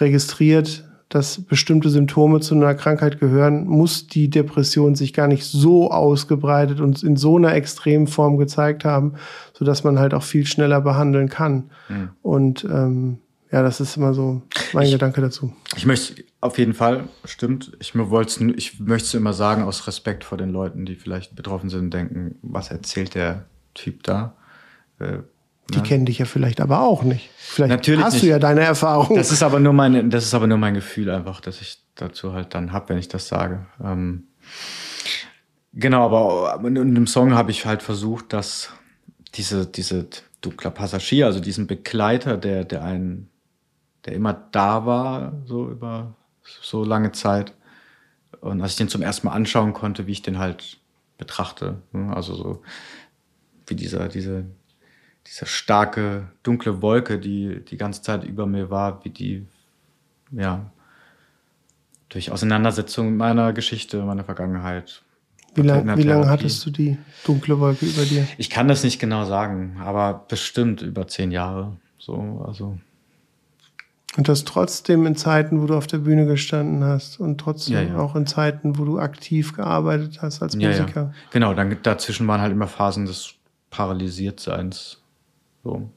registriert, 0.00 0.87
dass 1.08 1.42
bestimmte 1.42 1.88
Symptome 1.88 2.40
zu 2.40 2.54
einer 2.54 2.74
Krankheit 2.74 3.18
gehören, 3.18 3.66
muss 3.66 4.08
die 4.08 4.28
Depression 4.28 4.94
sich 4.94 5.14
gar 5.14 5.26
nicht 5.26 5.44
so 5.44 5.90
ausgebreitet 5.90 6.80
und 6.80 7.02
in 7.02 7.16
so 7.16 7.36
einer 7.36 7.54
extremen 7.54 8.06
Form 8.06 8.36
gezeigt 8.36 8.84
haben, 8.84 9.14
sodass 9.54 9.84
man 9.84 9.98
halt 9.98 10.12
auch 10.12 10.22
viel 10.22 10.46
schneller 10.46 10.80
behandeln 10.82 11.28
kann. 11.28 11.70
Mhm. 11.88 12.10
Und 12.22 12.64
ähm, 12.64 13.18
ja, 13.50 13.62
das 13.62 13.80
ist 13.80 13.96
immer 13.96 14.12
so 14.12 14.42
mein 14.74 14.86
ich, 14.86 14.92
Gedanke 14.92 15.22
dazu. 15.22 15.54
Ich 15.76 15.86
möchte 15.86 16.22
auf 16.40 16.58
jeden 16.58 16.74
Fall, 16.74 17.08
stimmt. 17.24 17.72
Ich, 17.80 17.94
ich 17.94 18.80
möchte 18.80 19.06
es 19.06 19.14
immer 19.14 19.32
sagen, 19.32 19.62
aus 19.62 19.86
Respekt 19.86 20.24
vor 20.24 20.36
den 20.36 20.50
Leuten, 20.50 20.84
die 20.84 20.94
vielleicht 20.94 21.34
betroffen 21.34 21.70
sind 21.70 21.80
und 21.80 21.94
denken, 21.94 22.36
was 22.42 22.70
erzählt 22.70 23.14
der 23.14 23.46
Typ 23.72 24.02
da? 24.02 24.36
Äh, 24.98 25.20
die 25.70 25.78
ne? 25.78 25.82
kennen 25.82 26.06
dich 26.06 26.18
ja 26.18 26.24
vielleicht 26.24 26.60
aber 26.60 26.80
auch 26.80 27.02
nicht. 27.02 27.30
Vielleicht 27.36 27.70
Natürlich 27.70 28.04
hast 28.04 28.14
nicht. 28.14 28.24
du 28.24 28.28
ja 28.28 28.38
deine 28.38 28.62
Erfahrung. 28.62 29.16
Das 29.16 29.32
ist 29.32 29.42
aber 29.42 29.60
nur 29.60 29.72
mein, 29.72 30.10
das 30.10 30.24
ist 30.24 30.34
aber 30.34 30.46
nur 30.46 30.58
mein 30.58 30.74
Gefühl 30.74 31.10
einfach, 31.10 31.40
dass 31.40 31.60
ich 31.60 31.78
dazu 31.94 32.32
halt 32.32 32.54
dann 32.54 32.72
hab, 32.72 32.88
wenn 32.88 32.98
ich 32.98 33.08
das 33.08 33.28
sage. 33.28 33.66
Ähm, 33.82 34.24
genau, 35.72 36.04
aber 36.04 36.66
in 36.66 36.94
dem 36.94 37.06
Song 37.06 37.34
habe 37.34 37.50
ich 37.50 37.66
halt 37.66 37.82
versucht, 37.82 38.32
dass 38.32 38.70
diese, 39.34 39.66
diese 39.66 40.06
dunkler 40.40 40.70
Passagier, 40.70 41.26
also 41.26 41.40
diesen 41.40 41.66
Begleiter, 41.66 42.36
der, 42.36 42.64
der 42.64 42.84
einen 42.84 43.28
der 44.04 44.14
immer 44.14 44.32
da 44.32 44.86
war, 44.86 45.32
so 45.44 45.68
über 45.68 46.14
so 46.62 46.84
lange 46.84 47.12
Zeit. 47.12 47.52
Und 48.40 48.62
als 48.62 48.72
ich 48.72 48.78
den 48.78 48.88
zum 48.88 49.02
ersten 49.02 49.26
Mal 49.26 49.34
anschauen 49.34 49.74
konnte, 49.74 50.06
wie 50.06 50.12
ich 50.12 50.22
den 50.22 50.38
halt 50.38 50.78
betrachte, 51.18 51.82
ne, 51.92 52.14
also 52.14 52.34
so 52.34 52.62
wie 53.66 53.74
dieser, 53.74 54.08
diese, 54.08 54.46
diese 55.28 55.46
starke, 55.46 56.28
dunkle 56.42 56.80
Wolke, 56.80 57.18
die 57.18 57.64
die 57.64 57.76
ganze 57.76 58.02
Zeit 58.02 58.24
über 58.24 58.46
mir 58.46 58.70
war, 58.70 59.04
wie 59.04 59.10
die, 59.10 59.46
ja, 60.30 60.70
durch 62.08 62.32
Auseinandersetzung 62.32 63.10
mit 63.10 63.18
meiner 63.18 63.52
Geschichte, 63.52 64.02
meiner 64.02 64.24
Vergangenheit. 64.24 65.02
Wie, 65.54 65.62
lang, 65.62 65.96
wie 65.96 66.02
lange 66.02 66.28
hattest 66.28 66.64
du 66.64 66.70
die 66.70 66.96
dunkle 67.24 67.58
Wolke 67.60 67.84
über 67.84 68.04
dir? 68.04 68.26
Ich 68.38 68.48
kann 68.48 68.68
das 68.68 68.84
nicht 68.84 68.98
genau 68.98 69.24
sagen, 69.24 69.76
aber 69.80 70.24
bestimmt 70.28 70.82
über 70.82 71.06
zehn 71.06 71.30
Jahre. 71.30 71.76
So, 71.98 72.44
also 72.46 72.78
und 74.16 74.28
das 74.28 74.44
trotzdem 74.44 75.06
in 75.06 75.14
Zeiten, 75.14 75.60
wo 75.60 75.66
du 75.66 75.76
auf 75.76 75.86
der 75.86 75.98
Bühne 75.98 76.26
gestanden 76.26 76.82
hast 76.82 77.20
und 77.20 77.38
trotzdem 77.38 77.74
ja, 77.74 77.82
ja. 77.82 77.98
auch 77.98 78.16
in 78.16 78.26
Zeiten, 78.26 78.78
wo 78.78 78.84
du 78.84 78.98
aktiv 78.98 79.54
gearbeitet 79.54 80.22
hast 80.22 80.42
als 80.42 80.56
Musiker. 80.56 81.02
Ja, 81.02 81.14
genau, 81.30 81.54
dann 81.54 81.76
dazwischen 81.82 82.26
waren 82.26 82.40
halt 82.40 82.52
immer 82.52 82.66
Phasen 82.66 83.04
des 83.04 83.34
Paralysiertseins, 83.70 85.02
so 85.68 85.90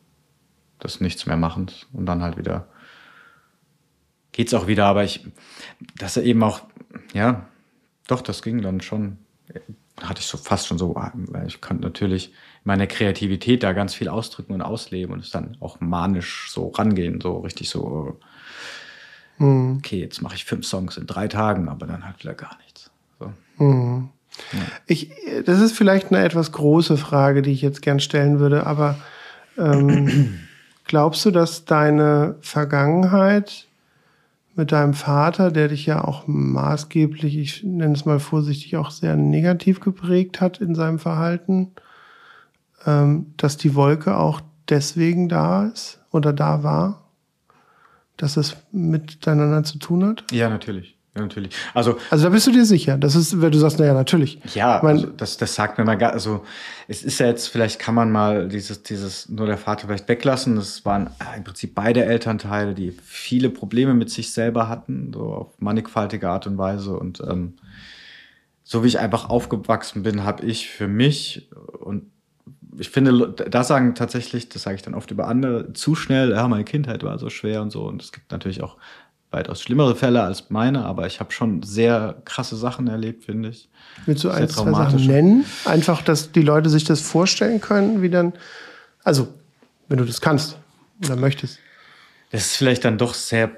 des 0.84 1.00
Nichts 1.00 1.26
mehr 1.26 1.38
machens 1.38 1.88
und 1.94 2.06
dann 2.06 2.22
halt 2.22 2.38
wieder 2.38 2.68
geht's 4.32 4.54
auch 4.54 4.68
wieder, 4.68 4.86
aber 4.86 5.04
ich, 5.04 5.26
dass 5.98 6.18
er 6.18 6.24
eben 6.24 6.44
auch, 6.44 6.62
ja, 7.14 7.48
doch, 8.08 8.22
das 8.22 8.42
ging 8.42 8.62
dann 8.62 8.82
schon, 8.82 9.18
hatte 10.02 10.22
ich 10.22 10.26
so 10.26 10.38
fast 10.38 10.68
schon 10.68 10.78
so, 10.78 10.96
ich 11.46 11.62
konnte 11.62 11.84
natürlich 11.84 12.34
meine 12.64 12.88
Kreativität 12.88 13.64
da 13.64 13.74
ganz 13.74 13.94
viel 13.94 14.08
ausdrücken 14.08 14.54
und 14.54 14.62
ausleben 14.62 15.14
und 15.14 15.20
es 15.20 15.32
dann 15.32 15.58
auch 15.60 15.80
manisch 15.80 16.50
so 16.52 16.70
rangehen, 16.70 17.20
so 17.22 17.40
richtig 17.40 17.70
so, 17.70 18.20
mhm. 19.38 19.78
okay, 19.78 20.00
jetzt 20.00 20.22
mache 20.22 20.36
ich 20.36 20.46
fünf 20.46 20.66
Songs 20.66 20.98
in 20.98 21.08
drei 21.08 21.28
Tagen, 21.28 21.70
aber 21.70 21.86
dann 21.86 22.06
halt 22.06 22.20
wieder 22.20 22.34
gar 22.34 22.58
nichts. 22.64 22.92
So. 23.20 23.34
Mhm. 23.64 24.10
Ja. 24.54 24.60
Ich, 24.88 25.12
das 25.46 25.60
ist 25.60 25.74
vielleicht 25.76 26.08
eine 26.08 26.24
etwas 26.24 26.54
große 26.54 26.96
Frage, 26.98 27.42
die 27.42 27.52
ich 27.52 27.62
jetzt 27.62 27.82
gern 27.82 28.00
stellen 28.00 28.40
würde, 28.40 28.66
aber 28.66 28.96
ähm, 29.58 30.40
glaubst 30.86 31.26
du, 31.26 31.32
dass 31.32 31.66
deine 31.66 32.36
Vergangenheit 32.42 33.68
mit 34.56 34.72
deinem 34.72 34.94
Vater, 34.94 35.52
der 35.52 35.70
dich 35.70 35.86
ja 35.86 36.04
auch 36.04 36.28
maßgeblich, 36.28 37.38
ich 37.38 37.64
nenne 37.64 37.94
es 37.94 38.06
mal 38.06 38.20
vorsichtig, 38.20 38.76
auch 38.78 38.92
sehr 38.92 39.16
negativ 39.16 39.80
geprägt 39.80 40.42
hat 40.42 40.60
in 40.60 40.76
seinem 40.76 41.00
Verhalten, 41.00 41.72
ähm, 42.86 43.34
dass 43.38 43.58
die 43.58 43.76
Wolke 43.76 44.18
auch 44.18 44.42
deswegen 44.70 45.30
da 45.30 45.68
ist 45.68 46.00
oder 46.12 46.34
da 46.34 46.64
war? 46.64 47.10
Dass 48.18 48.38
es 48.38 48.58
miteinander 48.72 49.64
zu 49.64 49.80
tun 49.80 50.06
hat? 50.06 50.26
Ja, 50.32 50.50
natürlich. 50.50 50.98
Ja, 51.16 51.22
natürlich. 51.24 51.54
Also, 51.74 51.98
Also 52.10 52.24
da 52.26 52.30
bist 52.30 52.48
du 52.48 52.52
dir 52.52 52.66
sicher. 52.66 52.98
Das 52.98 53.16
ist, 53.16 53.42
wenn 53.42 53.52
du 53.52 53.58
sagst, 53.58 53.80
naja, 53.80 53.94
natürlich. 53.94 54.40
ja, 54.56 54.78
Ich 54.78 54.84
mein- 54.84 54.96
also 54.96 55.08
das, 55.08 55.36
das 55.38 55.56
sagt 55.56 55.78
mir 55.78 55.84
mal 55.84 55.96
gar, 55.98 56.14
also 56.14 56.46
es 56.88 57.04
ist 57.04 57.20
ja 57.20 57.28
jetzt, 57.28 57.48
vielleicht 57.50 57.80
kann 57.80 57.96
man 57.96 58.12
mal 58.12 58.48
dieses, 58.48 58.84
dieses, 58.84 59.28
nur 59.28 59.46
der 59.46 59.58
Vater 59.58 59.88
vielleicht 59.88 60.08
weglassen. 60.08 60.56
Das 60.56 60.86
waren 60.86 61.08
äh, 61.08 61.38
im 61.38 61.44
Prinzip 61.44 61.76
beide 61.76 62.06
Elternteile, 62.06 62.74
die 62.74 62.92
viele 63.04 63.50
Probleme 63.50 63.94
mit 63.94 64.10
sich 64.10 64.32
selber 64.32 64.70
hatten, 64.70 65.12
so 65.14 65.22
auf 65.34 65.48
mannigfaltige 65.60 66.30
Art 66.30 66.48
und 66.48 66.58
Weise. 66.58 66.98
Und 66.98 67.22
ähm, 67.30 67.56
so 68.64 68.84
wie 68.84 68.88
ich 68.88 69.00
einfach 69.00 69.30
aufgewachsen 69.30 70.04
bin, 70.04 70.24
habe 70.24 70.46
ich 70.46 70.70
für 70.70 70.88
mich 70.88 71.50
und 71.80 72.04
ich 72.78 72.90
finde, 72.90 73.28
da 73.30 73.66
sagen 73.66 73.96
tatsächlich, 73.96 74.48
das 74.48 74.62
sage 74.64 74.78
ich 74.78 74.82
dann 74.82 74.94
oft 74.94 75.12
über 75.12 75.28
andere, 75.28 75.74
zu 75.74 75.94
schnell, 75.94 76.32
ja, 76.32 76.48
meine 76.48 76.64
Kindheit 76.64 77.04
war 77.04 77.20
so 77.20 77.30
schwer 77.30 77.62
und 77.62 77.70
so. 77.70 77.84
Und 77.84 78.02
es 78.02 78.14
gibt 78.14 78.32
natürlich 78.32 78.64
auch 78.64 78.78
weitaus 79.32 79.62
schlimmere 79.62 79.96
Fälle 79.96 80.22
als 80.22 80.50
meine, 80.50 80.86
aber 80.86 81.08
ich 81.08 81.20
habe 81.20 81.32
schon 81.32 81.64
sehr 81.64 82.22
krasse 82.26 82.58
Sachen 82.58 82.88
erlebt, 82.88 83.26
finde 83.26 83.50
ich. 83.50 83.70
Willst 84.06 84.24
du 84.24 84.30
ein, 84.30 84.48
zwei. 84.50 84.72
Sachen 84.72 85.08
nennen? 85.08 85.46
Einfach, 85.66 86.02
dass 86.02 86.32
die 86.32 86.42
Leute 86.42 86.70
sich 86.70 86.84
das 86.84 87.02
vorstellen 87.02 87.62
können, 87.62 88.02
wie 88.02 88.10
dann, 88.10 88.34
also, 89.04 89.30
wenn 89.88 89.98
du 89.98 90.06
das 90.06 90.22
kannst 90.22 90.58
oder 91.04 91.16
möchtest. 91.16 91.60
Das 92.32 92.42
ist 92.42 92.56
vielleicht 92.58 92.86
dann 92.86 92.98
doch 92.98 93.14
sehr 93.14 93.52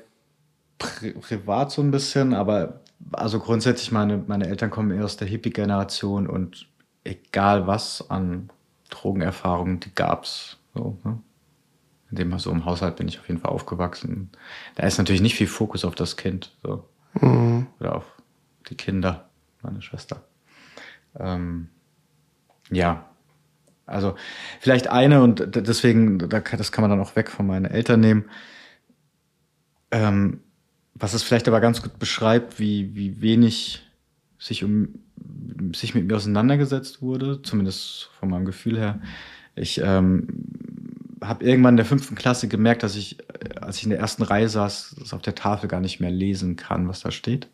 pri 0.78 1.12
privat 1.14 1.72
so 1.72 1.82
ein 1.82 1.92
bisschen, 1.92 2.34
aber 2.34 2.82
also 3.12 3.40
grundsätzlich, 3.40 3.92
meine, 3.92 4.24
meine 4.28 4.48
Eltern 4.48 4.70
kommen 4.70 4.92
eher 4.92 5.06
aus 5.06 5.18
der 5.18 5.28
Hippie-Generation 5.28 6.28
und 6.28 6.68
egal 7.04 7.68
was 7.68 8.10
an 8.10 8.50
Drogenerfahrungen, 8.90 9.80
die 9.80 9.94
gab's. 9.94 10.58
So, 10.74 10.98
ne? 11.04 11.20
In 12.14 12.30
dem 12.30 12.38
so 12.38 12.52
im 12.52 12.66
Haushalt 12.66 12.98
bin 12.98 13.08
ich 13.08 13.20
auf 13.20 13.28
jeden 13.28 13.40
Fall 13.40 13.50
aufgewachsen. 13.50 14.30
Da 14.76 14.86
ist 14.86 15.00
natürlich 15.00 15.24
nicht 15.24 15.34
viel 15.34 15.48
Fokus 15.48 15.84
auf 15.84 15.96
das 15.96 16.16
Kind. 16.16 16.56
So. 16.62 16.88
Oder 17.80 17.96
auf 17.96 18.06
die 18.70 18.76
Kinder, 18.76 19.30
meine 19.64 19.82
Schwester. 19.82 20.22
Ähm, 21.20 21.70
ja, 22.70 23.10
also 23.88 24.16
vielleicht 24.60 24.90
eine 24.90 25.24
und 25.24 25.56
deswegen, 25.56 26.20
das 26.20 26.72
kann 26.72 26.84
man 26.84 26.92
dann 26.92 27.00
auch 27.00 27.16
weg 27.16 27.32
von 27.32 27.48
meinen 27.48 27.66
Eltern 27.66 28.00
nehmen. 28.00 28.26
Ähm, 29.90 30.42
was 30.94 31.16
es 31.16 31.24
vielleicht 31.24 31.48
aber 31.48 31.62
ganz 31.62 31.82
gut 31.82 31.98
beschreibt, 31.98 32.60
wie, 32.60 32.96
wie 32.96 33.22
wenig 33.22 33.82
sich 34.38 34.64
um 34.64 35.00
sich 35.74 35.96
mit 35.96 36.06
mir 36.06 36.16
auseinandergesetzt 36.16 37.02
wurde, 37.02 37.42
zumindest 37.42 38.12
von 38.20 38.30
meinem 38.30 38.46
Gefühl 38.46 38.78
her. 38.78 39.02
Ich 39.56 39.82
ähm, 39.84 40.28
habe 41.28 41.44
irgendwann 41.46 41.74
in 41.74 41.78
der 41.78 41.86
fünften 41.86 42.16
Klasse 42.16 42.48
gemerkt, 42.48 42.82
dass 42.84 42.96
ich, 42.96 43.20
äh, 43.20 43.24
als 43.62 43.78
ich 43.78 43.84
in 43.84 43.90
der 43.92 44.00
ersten 44.00 44.24
Reihe 44.24 44.50
saß, 44.50 44.96
das 45.00 45.14
auf 45.14 45.22
der 45.22 45.36
Tafel 45.36 45.68
gar 45.68 45.82
nicht 45.82 46.00
mehr 46.00 46.10
lesen 46.12 46.56
kann, 46.56 46.88
was 46.88 47.02
da 47.02 47.12
steht. 47.12 47.48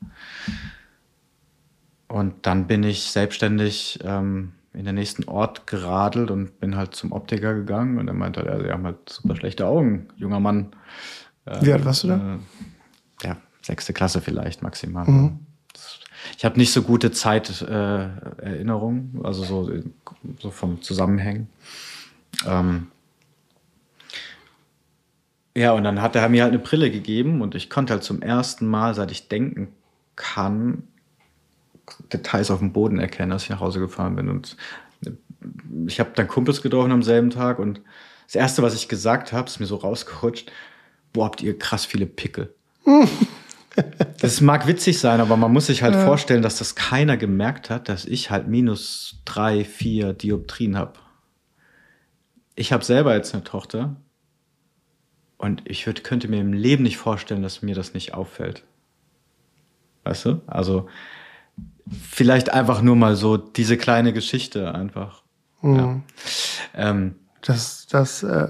Und 2.08 2.46
dann 2.48 2.66
bin 2.68 2.84
ich 2.84 3.04
selbstständig 3.12 4.00
ähm, 4.04 4.54
in 4.74 4.86
den 4.86 4.96
nächsten 4.96 5.26
Ort 5.26 5.68
geradelt 5.68 6.32
und 6.32 6.60
bin 6.60 6.76
halt 6.76 6.96
zum 6.96 7.12
Optiker 7.12 7.54
gegangen 7.54 7.98
und 8.00 8.08
er 8.08 8.14
meinte, 8.14 8.44
ja, 8.46 8.60
sie 8.60 8.72
haben 8.72 8.86
halt 8.86 9.10
super 9.10 9.36
schlechte 9.36 9.68
Augen, 9.68 10.08
junger 10.18 10.40
Mann. 10.40 10.72
Wie 11.62 11.72
alt 11.74 11.86
warst 11.86 12.04
du 12.04 12.08
da? 12.10 12.36
Äh, 12.36 12.40
ja, 13.28 13.38
sechste 13.62 13.94
Klasse 13.94 14.22
vielleicht 14.22 14.62
maximal. 14.64 15.06
Das- 15.74 16.00
Ich 16.38 16.44
habe 16.46 16.58
nicht 16.58 16.72
so 16.74 16.82
gute 16.84 17.12
Zeiterinnerungen, 17.12 19.20
äh, 19.24 19.28
also 19.28 19.44
so, 19.44 19.72
so 20.40 20.52
vom 20.52 20.82
Zusammenhängen. 20.82 21.48
Ähm, 22.46 22.88
ja, 25.60 25.74
und 25.74 25.84
dann 25.84 26.02
hat 26.02 26.16
er 26.16 26.30
mir 26.30 26.44
halt 26.44 26.54
eine 26.54 26.64
Brille 26.64 26.90
gegeben 26.90 27.42
und 27.42 27.54
ich 27.54 27.70
konnte 27.70 27.92
halt 27.92 28.04
zum 28.04 28.22
ersten 28.22 28.66
Mal, 28.66 28.96
seit 28.96 29.12
ich 29.12 29.28
denken 29.28 29.68
kann, 30.16 30.84
Details 32.14 32.50
auf 32.50 32.60
dem 32.60 32.72
Boden 32.72 32.98
erkennen, 32.98 33.34
als 33.34 33.44
ich 33.44 33.50
nach 33.50 33.60
Hause 33.60 33.82
gefahren 33.82 34.16
bin. 34.16 34.30
Und 34.30 34.56
ich 35.86 36.00
habe 36.00 36.12
dann 36.16 36.30
Kumpels 36.30 36.62
getroffen 36.62 36.94
am 36.94 37.04
selben 37.04 37.30
Tag 37.30 37.60
und 37.60 37.82
das 38.26 38.36
Erste, 38.36 38.62
was 38.62 38.74
ich 38.74 38.88
gesagt 38.88 39.34
habe, 39.34 39.50
ist 39.50 39.60
mir 39.60 39.66
so 39.66 39.76
rausgerutscht, 39.76 40.50
wo 41.14 41.26
habt 41.26 41.42
ihr 41.42 41.60
krass 41.60 41.86
viele 41.86 42.06
Pickel? 42.06 42.54
Das 44.20 44.42
mag 44.42 44.68
witzig 44.68 45.00
sein, 45.00 45.22
aber 45.22 45.38
man 45.38 45.54
muss 45.54 45.68
sich 45.68 45.84
halt 45.84 45.96
vorstellen, 45.96 46.42
dass 46.42 46.58
das 46.58 46.76
keiner 46.76 47.16
gemerkt 47.16 47.70
hat, 47.70 47.88
dass 47.88 48.04
ich 48.04 48.30
halt 48.30 48.46
minus 48.50 49.22
drei, 49.24 49.64
vier 49.64 50.12
Dioptrien 50.12 50.78
habe. 50.78 51.00
Ich 52.56 52.74
habe 52.74 52.84
selber 52.84 53.16
jetzt 53.16 53.34
eine 53.34 53.46
Tochter 53.46 53.96
und 55.40 55.64
ich 55.66 55.88
würd, 55.88 56.04
könnte 56.04 56.28
mir 56.28 56.40
im 56.40 56.54
Leben 56.54 56.84
nicht 56.84 56.98
vorstellen, 56.98 57.42
dass 57.42 57.64
mir 57.64 57.74
das 57.74 57.96
nicht 57.96 58.14
auffällt. 58.14 58.64
Weißt 60.04 60.26
du? 60.26 60.42
Also 60.46 60.88
vielleicht 61.90 62.54
einfach 62.54 62.84
nur 62.84 62.96
mal 62.96 63.16
so 63.16 63.38
diese 63.38 63.78
kleine 63.78 64.14
Geschichte 64.14 64.76
einfach. 64.76 65.24
Ja. 65.64 66.00
Ähm, 66.76 67.16
Das, 67.42 67.88
das 67.90 68.22
äh, 68.22 68.48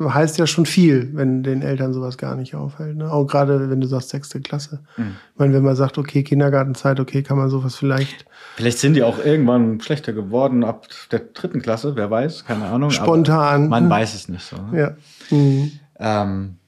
heißt 0.00 0.38
ja 0.38 0.46
schon 0.48 0.66
viel, 0.66 1.10
wenn 1.14 1.44
den 1.44 1.62
Eltern 1.62 1.92
sowas 1.92 2.18
gar 2.18 2.34
nicht 2.34 2.56
auffällt. 2.56 2.96
Ne? 2.96 3.10
Auch 3.10 3.26
gerade, 3.26 3.70
wenn 3.70 3.80
du 3.80 3.86
sagst 3.86 4.08
sechste 4.10 4.40
Klasse. 4.40 4.80
Mhm. 4.96 5.14
Ich 5.32 5.38
meine, 5.38 5.54
wenn 5.54 5.62
man 5.62 5.76
sagt, 5.76 5.98
okay, 5.98 6.24
Kindergartenzeit, 6.24 6.98
okay, 6.98 7.22
kann 7.22 7.38
man 7.38 7.48
sowas 7.48 7.76
vielleicht 7.76 8.26
Vielleicht 8.56 8.78
sind 8.78 8.94
die 8.94 9.02
auch 9.04 9.24
irgendwann 9.24 9.80
schlechter 9.80 10.12
geworden 10.12 10.64
ab 10.64 10.88
der 11.12 11.20
dritten 11.20 11.62
Klasse, 11.62 11.94
wer 11.96 12.10
weiß, 12.10 12.44
keine 12.44 12.66
Ahnung. 12.66 12.90
Spontan. 12.90 13.68
Man 13.68 13.88
weiß 13.88 14.14
es 14.14 14.28
nicht 14.28 14.44
so. 14.44 14.56
Ne? 14.56 14.80
Ja. 14.80 15.36
Mhm. 15.36 15.72
Ähm, 15.98 16.58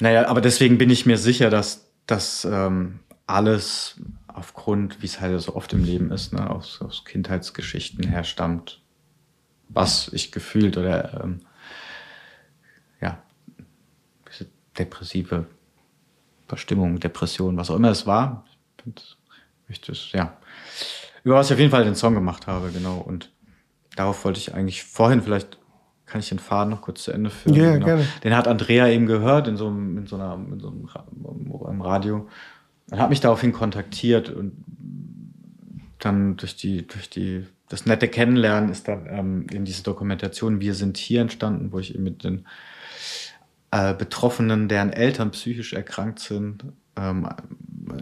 naja, 0.00 0.28
aber 0.28 0.40
deswegen 0.40 0.78
bin 0.78 0.90
ich 0.90 1.06
mir 1.06 1.18
sicher, 1.18 1.50
dass 1.50 1.90
das 2.06 2.44
ähm, 2.44 3.00
alles 3.26 4.00
aufgrund, 4.26 5.02
wie 5.02 5.06
es 5.06 5.20
halt 5.20 5.40
so 5.40 5.54
oft 5.54 5.72
im 5.72 5.84
Leben 5.84 6.10
ist, 6.10 6.32
ne, 6.32 6.48
aus, 6.50 6.80
aus 6.80 7.04
Kindheitsgeschichten 7.04 8.06
herstammt, 8.06 8.80
was 9.68 10.08
ich 10.08 10.32
gefühlt 10.32 10.76
oder 10.76 11.22
ähm, 11.22 11.40
ja, 13.00 13.22
diese 14.28 14.46
depressive 14.78 15.46
Verstimmung, 16.48 16.98
Depression, 16.98 17.56
was 17.56 17.70
auch 17.70 17.76
immer 17.76 17.90
es 17.90 18.06
war. 18.06 18.44
Ich 19.68 19.88
es, 19.88 20.10
ja. 20.12 20.36
Über 21.22 21.36
was 21.36 21.46
ich 21.46 21.52
auf 21.52 21.58
jeden 21.60 21.70
Fall 21.70 21.84
den 21.84 21.94
Song 21.94 22.14
gemacht 22.14 22.46
habe, 22.46 22.72
genau. 22.72 22.98
Und 22.98 23.30
darauf 23.94 24.24
wollte 24.24 24.40
ich 24.40 24.54
eigentlich 24.54 24.82
vorhin 24.82 25.22
vielleicht 25.22 25.58
kann 26.10 26.20
ich 26.20 26.28
den 26.28 26.40
Faden 26.40 26.70
noch 26.70 26.82
kurz 26.82 27.04
zu 27.04 27.12
Ende 27.12 27.30
führen? 27.30 27.54
Ja, 27.54 27.76
gerne. 27.76 28.04
Den 28.24 28.36
hat 28.36 28.48
Andrea 28.48 28.88
eben 28.88 29.06
gehört 29.06 29.46
in 29.46 29.56
so 29.56 29.68
einem, 29.68 29.96
in 29.96 30.06
so 30.06 30.16
einer, 30.16 30.34
in 30.34 30.58
so 30.58 30.68
einem 31.66 31.80
Radio 31.80 32.28
und 32.90 32.98
hat 32.98 33.10
mich 33.10 33.20
daraufhin 33.20 33.52
kontaktiert 33.52 34.28
und 34.28 34.52
dann 36.00 36.36
durch 36.36 36.56
die, 36.56 36.86
durch 36.86 37.08
die, 37.08 37.46
das 37.68 37.86
nette 37.86 38.08
Kennenlernen 38.08 38.70
ist 38.70 38.88
dann 38.88 39.06
ähm, 39.08 39.46
eben 39.52 39.64
diese 39.64 39.84
Dokumentation 39.84 40.60
Wir 40.60 40.74
sind 40.74 40.96
hier 40.96 41.20
entstanden, 41.20 41.72
wo 41.72 41.78
ich 41.78 41.94
eben 41.94 42.04
mit 42.04 42.24
den 42.24 42.46
äh, 43.70 43.94
Betroffenen, 43.94 44.68
deren 44.68 44.92
Eltern 44.92 45.30
psychisch 45.30 45.74
erkrankt 45.74 46.18
sind, 46.18 46.64
ähm, 46.96 47.28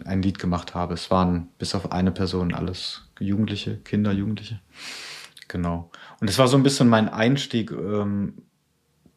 ein 0.05 0.21
Lied 0.21 0.39
gemacht 0.39 0.73
habe. 0.73 0.95
Es 0.95 1.11
waren 1.11 1.47
bis 1.59 1.75
auf 1.75 1.91
eine 1.91 2.11
Person 2.11 2.53
alles 2.53 3.09
Jugendliche, 3.19 3.77
Kinder, 3.77 4.11
Jugendliche. 4.11 4.59
Genau. 5.49 5.91
Und 6.21 6.29
es 6.29 6.37
war 6.37 6.47
so 6.47 6.55
ein 6.55 6.63
bisschen 6.63 6.87
mein 6.87 7.09
Einstieg. 7.09 7.71
Ähm, 7.71 8.43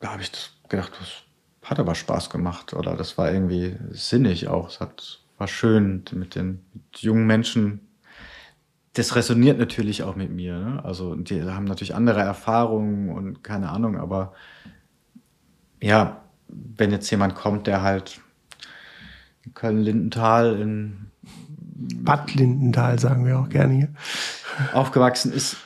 da 0.01 0.12
habe 0.12 0.23
ich 0.23 0.33
das 0.33 0.51
gedacht, 0.68 0.92
das 0.99 1.23
hat 1.71 1.79
aber 1.79 1.95
Spaß 1.95 2.31
gemacht 2.31 2.75
oder 2.75 2.97
das 2.97 3.16
war 3.16 3.31
irgendwie 3.31 3.77
sinnig 3.90 4.49
auch. 4.49 4.68
Es 4.68 4.81
hat, 4.81 5.21
war 5.38 5.47
schön 5.47 6.03
mit 6.12 6.35
den 6.35 6.64
mit 6.73 6.99
jungen 6.99 7.27
Menschen. 7.27 7.87
Das 8.95 9.14
resoniert 9.14 9.59
natürlich 9.59 10.03
auch 10.03 10.16
mit 10.16 10.31
mir. 10.31 10.59
Ne? 10.59 10.85
Also 10.85 11.14
die 11.14 11.42
haben 11.42 11.64
natürlich 11.64 11.95
andere 11.95 12.21
Erfahrungen 12.21 13.11
und 13.11 13.45
keine 13.45 13.68
Ahnung, 13.68 13.97
aber 13.97 14.33
ja, 15.81 16.23
wenn 16.49 16.90
jetzt 16.90 17.11
jemand 17.11 17.35
kommt, 17.35 17.66
der 17.66 17.83
halt 17.83 18.21
in 19.45 19.55
Köln-Lindenthal 19.55 20.61
in 20.61 21.11
Bad 21.23 22.35
Lindenthal 22.35 22.99
sagen 22.99 23.27
wir 23.27 23.38
auch 23.38 23.49
gerne 23.49 23.75
hier. 23.75 23.88
aufgewachsen 24.73 25.33
ist, 25.33 25.57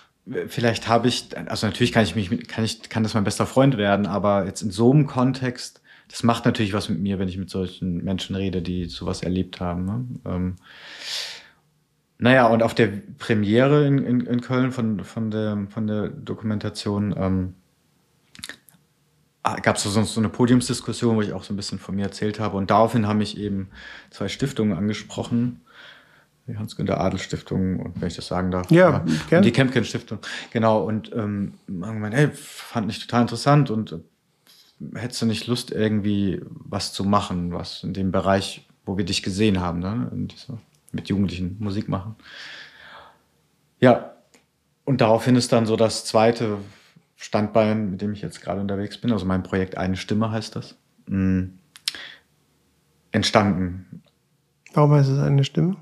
vielleicht 0.48 0.88
habe 0.88 1.08
ich, 1.08 1.36
also 1.48 1.66
natürlich 1.66 1.92
kann 1.92 2.04
ich 2.04 2.16
mich, 2.16 2.48
kann 2.48 2.64
ich, 2.64 2.88
kann 2.88 3.02
das 3.02 3.14
mein 3.14 3.24
bester 3.24 3.46
Freund 3.46 3.76
werden, 3.76 4.06
aber 4.06 4.46
jetzt 4.46 4.62
in 4.62 4.70
so 4.70 4.92
einem 4.92 5.06
Kontext, 5.06 5.80
das 6.08 6.22
macht 6.22 6.44
natürlich 6.44 6.72
was 6.72 6.88
mit 6.88 7.00
mir, 7.00 7.18
wenn 7.18 7.28
ich 7.28 7.38
mit 7.38 7.50
solchen 7.50 8.02
Menschen 8.04 8.36
rede, 8.36 8.62
die 8.62 8.86
sowas 8.86 9.22
erlebt 9.22 9.60
haben. 9.60 9.84
Ne? 9.84 10.04
Ähm, 10.24 10.56
naja, 12.18 12.46
und 12.46 12.62
auf 12.62 12.74
der 12.74 12.88
Premiere 13.18 13.86
in, 13.86 13.98
in, 13.98 14.20
in 14.20 14.40
Köln 14.40 14.72
von, 14.72 15.04
von, 15.04 15.30
der, 15.30 15.66
von 15.68 15.86
der 15.86 16.08
Dokumentation 16.08 17.14
ähm, 17.16 17.54
gab 19.62 19.76
es 19.76 19.82
so, 19.82 20.02
so 20.02 20.20
eine 20.20 20.28
Podiumsdiskussion, 20.28 21.16
wo 21.16 21.22
ich 21.22 21.32
auch 21.32 21.44
so 21.44 21.52
ein 21.52 21.56
bisschen 21.56 21.78
von 21.78 21.94
mir 21.94 22.04
erzählt 22.04 22.40
habe. 22.40 22.56
Und 22.56 22.70
daraufhin 22.70 23.06
haben 23.06 23.18
mich 23.18 23.38
eben 23.38 23.68
zwei 24.10 24.28
Stiftungen 24.28 24.76
angesprochen. 24.76 25.60
Die 26.46 26.56
Hans-Günter 26.56 27.00
Adel 27.00 27.18
Stiftung 27.18 27.80
und 27.80 28.00
wenn 28.00 28.08
ich 28.08 28.16
das 28.16 28.28
sagen 28.28 28.50
darf. 28.50 28.70
Ja. 28.70 29.04
Und 29.30 29.44
die 29.44 29.52
Kempken 29.52 29.84
Stiftung. 29.84 30.18
Genau. 30.52 30.84
Und 30.84 31.12
ähm, 31.12 31.54
haben 31.68 31.94
gemeint, 31.94 32.14
hey, 32.14 32.30
fand 32.32 32.90
ich 32.90 33.00
total 33.00 33.22
interessant 33.22 33.70
und 33.70 33.92
äh, 33.92 34.98
hättest 34.98 35.22
du 35.22 35.26
nicht 35.26 35.46
Lust, 35.48 35.72
irgendwie 35.72 36.40
was 36.48 36.92
zu 36.92 37.04
machen, 37.04 37.52
was 37.52 37.82
in 37.82 37.94
dem 37.94 38.12
Bereich 38.12 38.66
wo 38.86 38.96
wir 38.96 39.04
dich 39.04 39.22
gesehen 39.22 39.60
haben, 39.60 39.80
ne? 39.80 40.08
Dieser, 40.12 40.58
mit 40.92 41.08
Jugendlichen 41.08 41.56
Musik 41.58 41.88
machen. 41.88 42.14
Ja, 43.80 44.14
und 44.84 45.00
daraufhin 45.00 45.36
ist 45.36 45.52
dann 45.52 45.66
so 45.66 45.76
das 45.76 46.04
zweite 46.06 46.58
Standbein, 47.16 47.90
mit 47.90 48.00
dem 48.00 48.12
ich 48.12 48.22
jetzt 48.22 48.40
gerade 48.40 48.60
unterwegs 48.60 48.98
bin, 48.98 49.12
also 49.12 49.26
mein 49.26 49.42
Projekt 49.42 49.76
Eine 49.76 49.96
Stimme 49.96 50.30
heißt 50.30 50.56
das, 50.56 50.76
mh, 51.06 51.18
mm, 51.18 51.58
entstanden. 53.10 54.02
Warum 54.72 54.92
heißt 54.92 55.10
es 55.10 55.18
eine 55.18 55.44
Stimme? 55.44 55.76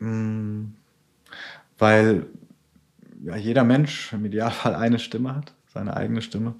Mm, 0.00 0.72
weil 1.78 2.26
ja, 3.22 3.36
jeder 3.36 3.64
Mensch 3.64 4.12
im 4.12 4.24
Idealfall 4.24 4.74
eine 4.74 4.98
Stimme 4.98 5.36
hat, 5.36 5.52
seine 5.72 5.96
eigene 5.96 6.22
Stimme. 6.22 6.54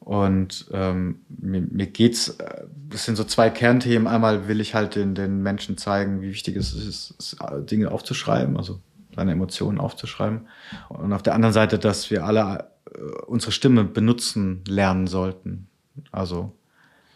Und 0.00 0.66
ähm, 0.72 1.20
mir, 1.28 1.62
mir 1.62 1.86
geht's, 1.86 2.28
äh, 2.28 2.64
das 2.90 3.06
sind 3.06 3.16
so 3.16 3.24
zwei 3.24 3.48
Kernthemen. 3.48 4.06
Einmal 4.06 4.48
will 4.48 4.60
ich 4.60 4.74
halt 4.74 4.96
den, 4.96 5.14
den 5.14 5.42
Menschen 5.42 5.78
zeigen, 5.78 6.20
wie 6.20 6.28
wichtig 6.28 6.56
es 6.56 6.74
ist, 6.74 7.36
Dinge 7.70 7.90
aufzuschreiben, 7.90 8.56
also 8.58 8.80
seine 9.14 9.32
Emotionen 9.32 9.80
aufzuschreiben. 9.80 10.42
Und 10.90 11.12
auf 11.12 11.22
der 11.22 11.34
anderen 11.34 11.54
Seite, 11.54 11.78
dass 11.78 12.10
wir 12.10 12.24
alle 12.26 12.70
äh, 12.90 12.98
unsere 13.26 13.52
Stimme 13.52 13.84
benutzen 13.84 14.62
lernen 14.68 15.06
sollten. 15.06 15.68
Also, 16.12 16.52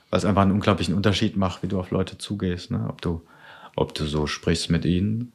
weil 0.09 0.19
es 0.19 0.25
einfach 0.25 0.43
einen 0.43 0.53
unglaublichen 0.53 0.95
Unterschied 0.95 1.37
macht, 1.37 1.62
wie 1.62 1.69
du 1.69 1.79
auf 1.79 1.91
Leute 1.91 2.16
zugehst, 2.16 2.71
ne? 2.71 2.87
Ob 2.89 3.03
du, 3.03 3.23
ob 3.81 3.95
du 3.95 4.05
so 4.05 4.26
sprichst 4.26 4.70
mit 4.70 4.85
ihnen. 4.85 5.33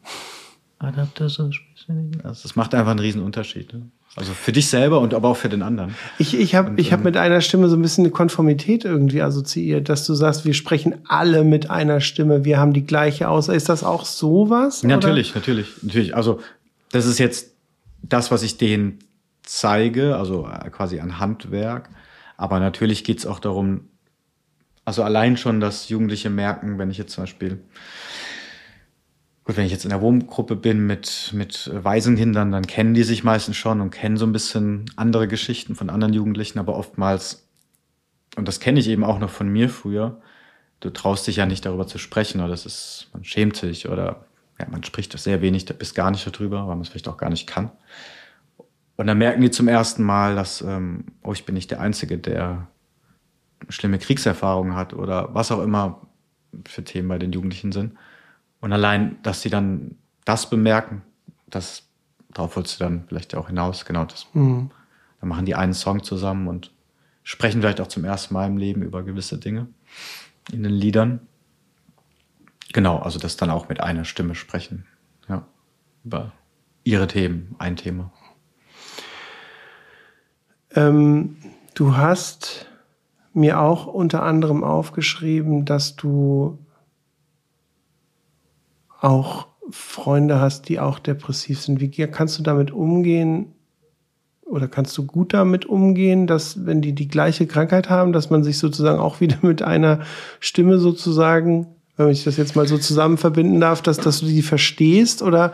Oder 0.79 1.03
ob 1.03 1.15
du 1.15 1.29
so 1.29 1.51
sprichst 1.51 1.89
mit 1.89 1.97
ihnen. 1.97 2.21
Also, 2.23 2.43
das 2.43 2.55
macht 2.55 2.75
einfach 2.75 2.91
einen 2.91 2.99
riesen 2.99 3.21
Unterschied. 3.21 3.73
Ne? 3.73 3.89
Also 4.15 4.33
für 4.33 4.51
dich 4.51 4.67
selber 4.67 4.99
und 4.99 5.15
aber 5.15 5.29
auch 5.29 5.37
für 5.37 5.49
den 5.49 5.63
anderen. 5.63 5.95
Ich, 6.19 6.37
ich 6.37 6.53
habe 6.53 6.79
ich 6.79 6.91
hab 6.91 6.99
ähm, 6.99 7.05
mit 7.05 7.17
einer 7.17 7.41
Stimme 7.41 7.67
so 7.67 7.75
ein 7.75 7.81
bisschen 7.81 8.03
eine 8.03 8.11
Konformität 8.11 8.85
irgendwie 8.85 9.23
assoziiert, 9.23 9.89
dass 9.89 10.05
du 10.05 10.13
sagst, 10.13 10.45
wir 10.45 10.53
sprechen 10.53 10.95
alle 11.07 11.43
mit 11.43 11.71
einer 11.71 11.99
Stimme, 11.99 12.45
wir 12.45 12.59
haben 12.59 12.73
die 12.73 12.85
gleiche 12.85 13.27
Aussage. 13.27 13.57
Ist 13.57 13.69
das 13.69 13.83
auch 13.83 14.05
sowas? 14.05 14.83
Natürlich, 14.83 15.31
oder? 15.31 15.39
natürlich, 15.39 15.67
natürlich. 15.81 16.15
Also 16.15 16.41
das 16.91 17.07
ist 17.07 17.17
jetzt 17.17 17.55
das, 18.03 18.29
was 18.29 18.43
ich 18.43 18.57
denen 18.57 18.99
zeige, 19.41 20.15
also 20.15 20.47
äh, 20.47 20.69
quasi 20.69 20.99
ein 20.99 21.19
Handwerk. 21.19 21.89
Aber 22.37 22.59
natürlich 22.59 23.03
geht's 23.03 23.25
auch 23.25 23.39
darum, 23.39 23.89
also 24.85 25.01
allein 25.01 25.37
schon, 25.37 25.59
dass 25.59 25.89
Jugendliche 25.89 26.29
merken, 26.29 26.77
wenn 26.77 26.91
ich 26.91 26.99
jetzt 26.99 27.13
zum 27.13 27.23
Beispiel 27.23 27.59
Gut, 29.45 29.57
wenn 29.57 29.65
ich 29.65 29.73
jetzt 29.73 29.83
in 29.83 29.89
der 29.89 30.01
Wohngruppe 30.01 30.55
bin 30.55 30.87
mit, 30.87 31.31
mit 31.33 31.69
Waisenkindern, 31.73 32.51
dann 32.51 32.65
kennen 32.65 32.93
die 32.93 33.03
sich 33.03 33.25
meistens 33.25 33.57
schon 33.57 33.81
und 33.81 33.91
kennen 33.91 34.15
so 34.15 34.25
ein 34.25 34.31
bisschen 34.31 34.85
andere 34.95 35.27
Geschichten 35.27 35.75
von 35.75 35.89
anderen 35.89 36.13
Jugendlichen, 36.13 36.59
aber 36.59 36.77
oftmals, 36.77 37.45
und 38.37 38.47
das 38.47 38.61
kenne 38.61 38.79
ich 38.79 38.87
eben 38.87 39.03
auch 39.03 39.19
noch 39.19 39.29
von 39.29 39.49
mir 39.49 39.69
früher, 39.69 40.21
du 40.79 40.89
traust 40.91 41.27
dich 41.27 41.37
ja 41.37 41.45
nicht 41.45 41.65
darüber 41.65 41.87
zu 41.87 41.97
sprechen 41.97 42.39
oder 42.39 42.49
das 42.49 42.65
ist, 42.65 43.09
man 43.11 43.25
schämt 43.25 43.57
sich 43.57 43.89
oder 43.89 44.25
ja, 44.59 44.67
man 44.69 44.83
spricht 44.83 45.17
sehr 45.17 45.41
wenig 45.41 45.65
bis 45.65 45.93
gar 45.93 46.11
nicht 46.11 46.25
darüber, 46.25 46.59
weil 46.67 46.75
man 46.75 46.81
es 46.81 46.89
vielleicht 46.89 47.09
auch 47.09 47.17
gar 47.17 47.29
nicht 47.29 47.45
kann. 47.45 47.71
Und 48.95 49.07
dann 49.07 49.17
merken 49.17 49.41
die 49.41 49.51
zum 49.51 49.67
ersten 49.67 50.03
Mal, 50.03 50.35
dass, 50.35 50.61
ähm, 50.61 51.05
oh, 51.23 51.33
ich 51.33 51.45
bin 51.45 51.55
nicht 51.55 51.71
der 51.71 51.81
Einzige, 51.81 52.17
der 52.17 52.67
schlimme 53.67 53.97
Kriegserfahrungen 53.99 54.75
hat 54.75 54.93
oder 54.93 55.33
was 55.33 55.51
auch 55.51 55.61
immer 55.61 56.01
für 56.65 56.83
Themen 56.83 57.07
bei 57.09 57.17
den 57.17 57.33
Jugendlichen 57.33 57.71
sind. 57.71 57.93
Und 58.63 58.71
allein, 58.71 59.21
dass 59.23 59.41
sie 59.41 59.49
dann 59.49 59.97
das 60.23 60.49
bemerken, 60.49 61.01
das, 61.49 61.83
darauf 62.33 62.55
wolltest 62.55 62.79
du 62.79 62.85
dann 62.85 63.03
vielleicht 63.09 63.35
auch 63.35 63.47
hinaus, 63.47 63.83
genau 63.83 64.05
das. 64.05 64.25
Mhm. 64.31 64.71
Dann 65.19 65.27
machen 65.27 65.45
die 65.45 65.53
einen 65.53 65.73
Song 65.73 66.01
zusammen 66.01 66.47
und 66.47 66.71
sprechen 67.23 67.59
vielleicht 67.59 67.81
auch 67.81 67.87
zum 67.87 68.05
ersten 68.05 68.33
Mal 68.33 68.47
im 68.47 68.55
Leben 68.55 68.81
über 68.81 69.03
gewisse 69.03 69.37
Dinge 69.37 69.67
in 70.53 70.63
den 70.63 70.71
Liedern. 70.71 71.27
Genau, 72.71 72.99
also 72.99 73.19
das 73.19 73.35
dann 73.35 73.49
auch 73.49 73.67
mit 73.67 73.81
einer 73.81 74.05
Stimme 74.05 74.33
sprechen. 74.33 74.85
Ja, 75.27 75.45
über 76.05 76.31
ihre 76.85 77.07
Themen, 77.07 77.55
ein 77.59 77.75
Thema. 77.75 78.13
Ähm, 80.73 81.35
du 81.73 81.97
hast 81.97 82.67
mir 83.33 83.59
auch 83.59 83.87
unter 83.87 84.23
anderem 84.23 84.63
aufgeschrieben, 84.63 85.65
dass 85.65 85.97
du 85.97 86.62
auch 89.03 89.47
Freunde 89.69 90.39
hast, 90.39 90.69
die 90.69 90.79
auch 90.79 90.99
depressiv 90.99 91.61
sind. 91.61 91.79
Wie 91.79 91.89
kannst 91.89 92.39
du 92.39 92.43
damit 92.43 92.71
umgehen? 92.71 93.53
Oder 94.45 94.67
kannst 94.67 94.97
du 94.97 95.05
gut 95.05 95.33
damit 95.33 95.65
umgehen, 95.65 96.27
dass 96.27 96.65
wenn 96.65 96.81
die 96.81 96.93
die 96.93 97.07
gleiche 97.07 97.47
Krankheit 97.47 97.89
haben, 97.89 98.13
dass 98.13 98.29
man 98.29 98.43
sich 98.43 98.57
sozusagen 98.57 98.99
auch 98.99 99.19
wieder 99.19 99.37
mit 99.41 99.61
einer 99.61 99.99
Stimme 100.39 100.77
sozusagen, 100.79 101.67
wenn 101.97 102.09
ich 102.09 102.23
das 102.23 102.37
jetzt 102.37 102.55
mal 102.55 102.67
so 102.67 102.77
zusammen 102.77 103.17
verbinden 103.17 103.59
darf, 103.59 103.81
dass, 103.81 103.97
dass 103.97 104.19
du 104.19 104.25
die 104.25 104.41
verstehst? 104.41 105.21
Oder, 105.21 105.53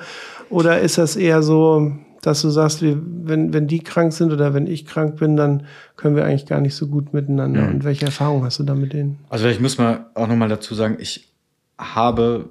oder 0.49 0.81
ist 0.81 0.97
das 0.97 1.15
eher 1.15 1.43
so, 1.43 1.93
dass 2.21 2.41
du 2.41 2.49
sagst, 2.49 2.81
wenn, 2.83 3.53
wenn 3.53 3.67
die 3.67 3.79
krank 3.79 4.11
sind 4.11 4.33
oder 4.33 4.53
wenn 4.53 4.67
ich 4.67 4.85
krank 4.85 5.17
bin, 5.17 5.37
dann 5.37 5.63
können 5.95 6.15
wir 6.15 6.25
eigentlich 6.25 6.45
gar 6.45 6.59
nicht 6.59 6.75
so 6.75 6.87
gut 6.87 7.13
miteinander. 7.13 7.61
Mhm. 7.61 7.69
Und 7.69 7.83
welche 7.83 8.05
Erfahrungen 8.05 8.43
hast 8.43 8.59
du 8.59 8.63
da 8.63 8.75
mit 8.75 8.93
denen? 8.93 9.19
Also 9.29 9.47
ich 9.47 9.59
muss 9.59 9.77
mal 9.77 10.07
auch 10.15 10.27
nochmal 10.27 10.49
dazu 10.49 10.75
sagen, 10.75 10.97
ich 10.99 11.31
habe 11.77 12.49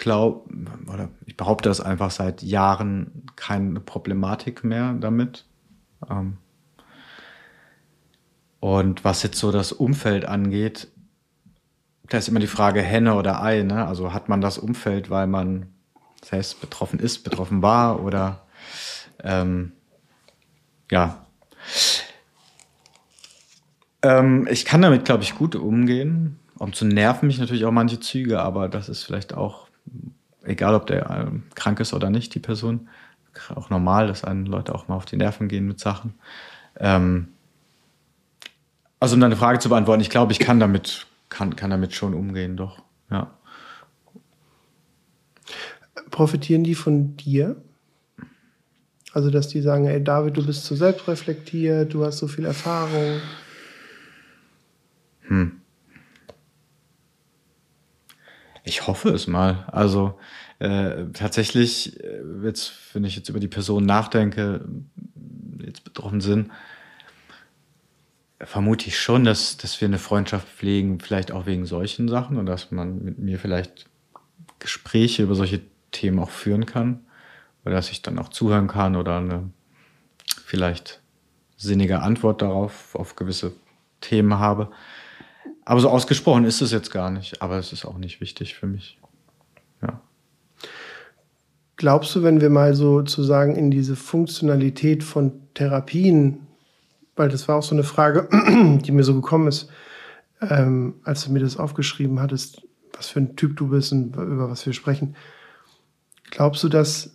glaube, 0.00 0.50
oder 0.92 1.08
ich 1.26 1.36
behaupte 1.36 1.68
das 1.68 1.80
einfach 1.80 2.10
seit 2.10 2.42
Jahren 2.42 3.26
keine 3.36 3.80
Problematik 3.80 4.64
mehr 4.64 4.94
damit. 4.94 5.46
Ähm 6.10 6.38
und 8.58 9.04
was 9.04 9.22
jetzt 9.22 9.38
so 9.38 9.52
das 9.52 9.72
Umfeld 9.72 10.26
angeht, 10.26 10.88
da 12.08 12.18
ist 12.18 12.28
immer 12.28 12.40
die 12.40 12.46
Frage 12.46 12.82
Henne 12.82 13.14
oder 13.14 13.42
Ei. 13.42 13.62
Ne? 13.62 13.86
Also 13.86 14.12
hat 14.12 14.28
man 14.28 14.40
das 14.40 14.58
Umfeld, 14.58 15.08
weil 15.10 15.26
man 15.26 15.66
selbst 16.22 16.60
betroffen 16.60 16.98
ist, 16.98 17.24
betroffen 17.24 17.62
war 17.62 18.02
oder 18.02 18.42
ähm, 19.22 19.72
ja. 20.90 21.24
Ähm, 24.02 24.46
ich 24.50 24.64
kann 24.64 24.82
damit, 24.82 25.04
glaube 25.04 25.22
ich, 25.22 25.36
gut 25.36 25.54
umgehen. 25.54 26.38
Um 26.58 26.74
zu 26.74 26.84
nerven 26.84 27.26
mich 27.26 27.38
natürlich 27.38 27.64
auch 27.64 27.72
manche 27.72 28.00
Züge, 28.00 28.40
aber 28.40 28.68
das 28.68 28.90
ist 28.90 29.04
vielleicht 29.04 29.32
auch 29.32 29.69
egal 30.42 30.74
ob 30.74 30.86
der 30.86 31.10
äh, 31.10 31.26
krank 31.54 31.80
ist 31.80 31.92
oder 31.94 32.10
nicht, 32.10 32.34
die 32.34 32.40
Person. 32.40 32.88
Auch 33.54 33.70
normal, 33.70 34.08
dass 34.08 34.24
einen 34.24 34.46
Leute 34.46 34.74
auch 34.74 34.88
mal 34.88 34.96
auf 34.96 35.06
die 35.06 35.16
Nerven 35.16 35.48
gehen 35.48 35.66
mit 35.66 35.78
Sachen. 35.78 36.14
Ähm, 36.78 37.28
also 38.98 39.14
um 39.14 39.20
deine 39.20 39.36
Frage 39.36 39.58
zu 39.60 39.68
beantworten, 39.68 40.02
ich 40.02 40.10
glaube, 40.10 40.32
ich 40.32 40.38
kann 40.38 40.60
damit, 40.60 41.06
kann, 41.28 41.56
kann 41.56 41.70
damit 41.70 41.94
schon 41.94 42.14
umgehen, 42.14 42.56
doch. 42.56 42.82
Ja. 43.10 43.30
Profitieren 46.10 46.64
die 46.64 46.74
von 46.74 47.16
dir? 47.16 47.56
Also, 49.12 49.30
dass 49.30 49.48
die 49.48 49.60
sagen, 49.60 49.86
ey 49.86 50.02
David, 50.02 50.36
du 50.36 50.46
bist 50.46 50.64
so 50.64 50.76
selbstreflektiert, 50.76 51.92
du 51.92 52.04
hast 52.04 52.18
so 52.18 52.28
viel 52.28 52.44
Erfahrung. 52.44 53.20
Hm. 55.22 55.59
Ich 58.64 58.86
hoffe 58.86 59.10
es 59.10 59.26
mal. 59.26 59.64
Also 59.72 60.18
äh, 60.58 61.06
tatsächlich, 61.12 62.02
äh, 62.02 62.20
jetzt, 62.44 62.72
wenn 62.92 63.04
ich 63.04 63.16
jetzt 63.16 63.28
über 63.28 63.40
die 63.40 63.48
Person 63.48 63.86
nachdenke, 63.86 64.64
jetzt 65.64 65.84
betroffen 65.84 66.20
sind, 66.20 66.50
vermute 68.40 68.88
ich 68.88 68.98
schon, 68.98 69.24
dass, 69.24 69.56
dass 69.56 69.80
wir 69.80 69.88
eine 69.88 69.98
Freundschaft 69.98 70.48
pflegen, 70.48 71.00
vielleicht 71.00 71.32
auch 71.32 71.46
wegen 71.46 71.66
solchen 71.66 72.08
Sachen 72.08 72.36
und 72.38 72.46
dass 72.46 72.70
man 72.70 73.02
mit 73.02 73.18
mir 73.18 73.38
vielleicht 73.38 73.86
Gespräche 74.58 75.22
über 75.22 75.34
solche 75.34 75.60
Themen 75.90 76.18
auch 76.18 76.30
führen 76.30 76.66
kann 76.66 77.00
oder 77.64 77.74
dass 77.74 77.90
ich 77.90 78.02
dann 78.02 78.18
auch 78.18 78.28
zuhören 78.28 78.68
kann 78.68 78.96
oder 78.96 79.18
eine 79.18 79.50
vielleicht 80.44 81.00
sinnige 81.56 82.00
Antwort 82.00 82.42
darauf 82.42 82.94
auf 82.94 83.16
gewisse 83.16 83.52
Themen 84.00 84.38
habe. 84.38 84.70
Aber 85.70 85.78
so 85.78 85.88
ausgesprochen 85.88 86.46
ist 86.46 86.62
es 86.62 86.72
jetzt 86.72 86.90
gar 86.90 87.12
nicht. 87.12 87.40
Aber 87.42 87.56
es 87.56 87.72
ist 87.72 87.84
auch 87.84 87.96
nicht 87.96 88.20
wichtig 88.20 88.56
für 88.56 88.66
mich. 88.66 88.98
Ja. 89.80 90.00
Glaubst 91.76 92.12
du, 92.16 92.24
wenn 92.24 92.40
wir 92.40 92.50
mal 92.50 92.74
sozusagen 92.74 93.54
in 93.54 93.70
diese 93.70 93.94
Funktionalität 93.94 95.04
von 95.04 95.30
Therapien, 95.54 96.48
weil 97.14 97.28
das 97.28 97.46
war 97.46 97.54
auch 97.54 97.62
so 97.62 97.76
eine 97.76 97.84
Frage, 97.84 98.28
die 98.84 98.90
mir 98.90 99.04
so 99.04 99.14
gekommen 99.14 99.46
ist, 99.46 99.70
ähm, 100.40 100.94
als 101.04 101.26
du 101.26 101.30
mir 101.30 101.38
das 101.38 101.56
aufgeschrieben 101.56 102.18
hattest, 102.18 102.62
was 102.92 103.06
für 103.06 103.20
ein 103.20 103.36
Typ 103.36 103.56
du 103.56 103.68
bist 103.68 103.92
und 103.92 104.16
über 104.16 104.50
was 104.50 104.66
wir 104.66 104.72
sprechen. 104.72 105.14
Glaubst 106.32 106.64
du, 106.64 106.68
dass 106.68 107.14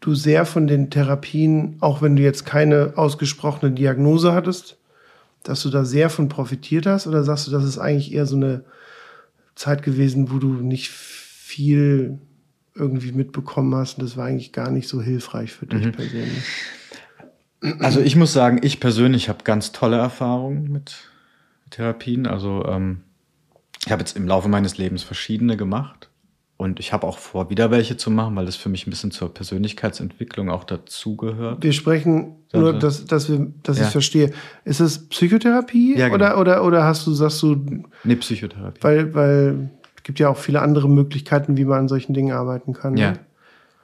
du 0.00 0.14
sehr 0.14 0.44
von 0.44 0.66
den 0.66 0.90
Therapien, 0.90 1.78
auch 1.80 2.02
wenn 2.02 2.16
du 2.16 2.22
jetzt 2.22 2.44
keine 2.44 2.92
ausgesprochene 2.96 3.72
Diagnose 3.72 4.34
hattest, 4.34 4.76
dass 5.44 5.62
du 5.62 5.70
da 5.70 5.84
sehr 5.84 6.10
von 6.10 6.28
profitiert 6.28 6.86
hast? 6.86 7.06
Oder 7.06 7.22
sagst 7.22 7.46
du, 7.46 7.52
das 7.52 7.64
ist 7.64 7.78
eigentlich 7.78 8.12
eher 8.12 8.26
so 8.26 8.36
eine 8.36 8.64
Zeit 9.54 9.82
gewesen, 9.82 10.32
wo 10.32 10.38
du 10.38 10.48
nicht 10.54 10.90
viel 10.90 12.18
irgendwie 12.74 13.12
mitbekommen 13.12 13.74
hast 13.74 13.98
und 13.98 14.04
das 14.04 14.16
war 14.16 14.26
eigentlich 14.26 14.52
gar 14.52 14.70
nicht 14.70 14.88
so 14.88 15.00
hilfreich 15.00 15.52
für 15.52 15.66
dich 15.66 15.86
mhm. 15.86 15.92
persönlich? 15.92 16.44
Also 17.78 18.00
ich 18.00 18.16
muss 18.16 18.32
sagen, 18.32 18.58
ich 18.62 18.80
persönlich 18.80 19.28
habe 19.28 19.44
ganz 19.44 19.72
tolle 19.72 19.96
Erfahrungen 19.96 20.70
mit 20.70 21.08
Therapien. 21.70 22.26
Also 22.26 22.64
ähm, 22.66 23.02
ich 23.86 23.92
habe 23.92 24.00
jetzt 24.00 24.16
im 24.16 24.26
Laufe 24.26 24.48
meines 24.48 24.76
Lebens 24.76 25.02
verschiedene 25.02 25.56
gemacht. 25.56 26.10
Und 26.56 26.78
ich 26.78 26.92
habe 26.92 27.04
auch 27.06 27.18
vor, 27.18 27.50
wieder 27.50 27.70
welche 27.72 27.96
zu 27.96 28.10
machen, 28.12 28.36
weil 28.36 28.46
das 28.46 28.54
für 28.54 28.68
mich 28.68 28.86
ein 28.86 28.90
bisschen 28.90 29.10
zur 29.10 29.32
Persönlichkeitsentwicklung 29.34 30.50
auch 30.50 30.62
dazugehört. 30.64 31.62
Wir 31.62 31.72
sprechen 31.72 32.36
nur, 32.52 32.66
Also- 32.68 32.78
dass, 32.78 33.04
dass, 33.06 33.28
wir, 33.28 33.48
dass 33.64 33.78
Ja. 33.78 33.84
ich 33.86 33.90
verstehe. 33.90 34.30
Ist 34.64 34.80
es 34.80 35.08
Psychotherapie 35.08 35.96
Ja, 35.98 36.06
genau. 36.08 36.14
oder, 36.16 36.38
oder, 36.38 36.64
oder 36.64 36.84
hast 36.84 37.06
du, 37.06 37.12
sagst 37.12 37.42
du, 37.42 37.56
Nee, 38.04 38.16
Psychotherapie. 38.16 38.78
weil, 38.82 39.14
weil 39.14 39.70
es 39.96 40.02
gibt 40.04 40.20
ja 40.20 40.28
auch 40.28 40.36
viele 40.36 40.62
andere 40.62 40.88
Möglichkeiten, 40.88 41.56
wie 41.56 41.64
man 41.64 41.80
an 41.80 41.88
solchen 41.88 42.14
Dingen 42.14 42.32
arbeiten 42.32 42.72
kann. 42.72 42.96
ja. 42.96 43.12
Ne? 43.12 43.18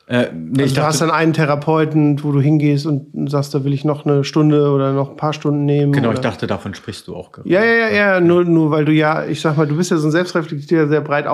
Äh, 0.07 0.33
nee, 0.35 0.63
Also 0.63 0.75
du 0.75 0.83
hast 0.83 1.01
dachte, 1.01 1.11
dann 1.13 1.17
einen 1.21 1.33
Therapeuten, 1.35 2.23
wo 2.25 2.33
du 2.33 2.41
hingehst 2.41 2.85
und 2.85 3.31
sagst, 3.31 3.55
da 3.55 3.63
will 3.63 3.73
ich 3.73 3.85
noch 3.85 4.05
eine 4.07 4.25
Stunde 4.25 4.71
oder 4.73 4.93
noch 4.93 5.11
ein 5.11 5.17
paar 5.17 5.33
Stunden 5.33 5.65
nehmen. 5.65 5.93
genau, 5.93 6.09
oder? 6.09 6.15
ich 6.17 6.21
dachte, 6.21 6.49
davon 6.49 6.75
sprichst 6.75 7.07
du 7.07 7.15
auch 7.15 7.31
gerade. 7.31 7.49
Ja, 7.49 7.63
ja, 7.65 7.89
ja, 7.89 7.91
ja, 8.15 8.21
nur, 8.21 8.45
nur 8.45 8.73
weil 8.73 8.85
du 8.85 8.93
ja, 8.93 9.25
ich 9.27 9.41
sag 9.41 9.57
mal, 9.57 9.69
du 9.69 9.77
bist 9.77 9.93
ja 9.93 9.99
so 9.99 10.09
ein 10.09 10.11
selbstreflektierter, 10.11 10.89
sehr 10.89 11.01
breit 11.01 11.29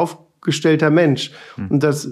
aufgestellter 0.46 0.90
Mensch. 0.90 1.32
Hm. 1.56 1.68
Und 1.68 1.82
das, 1.82 2.08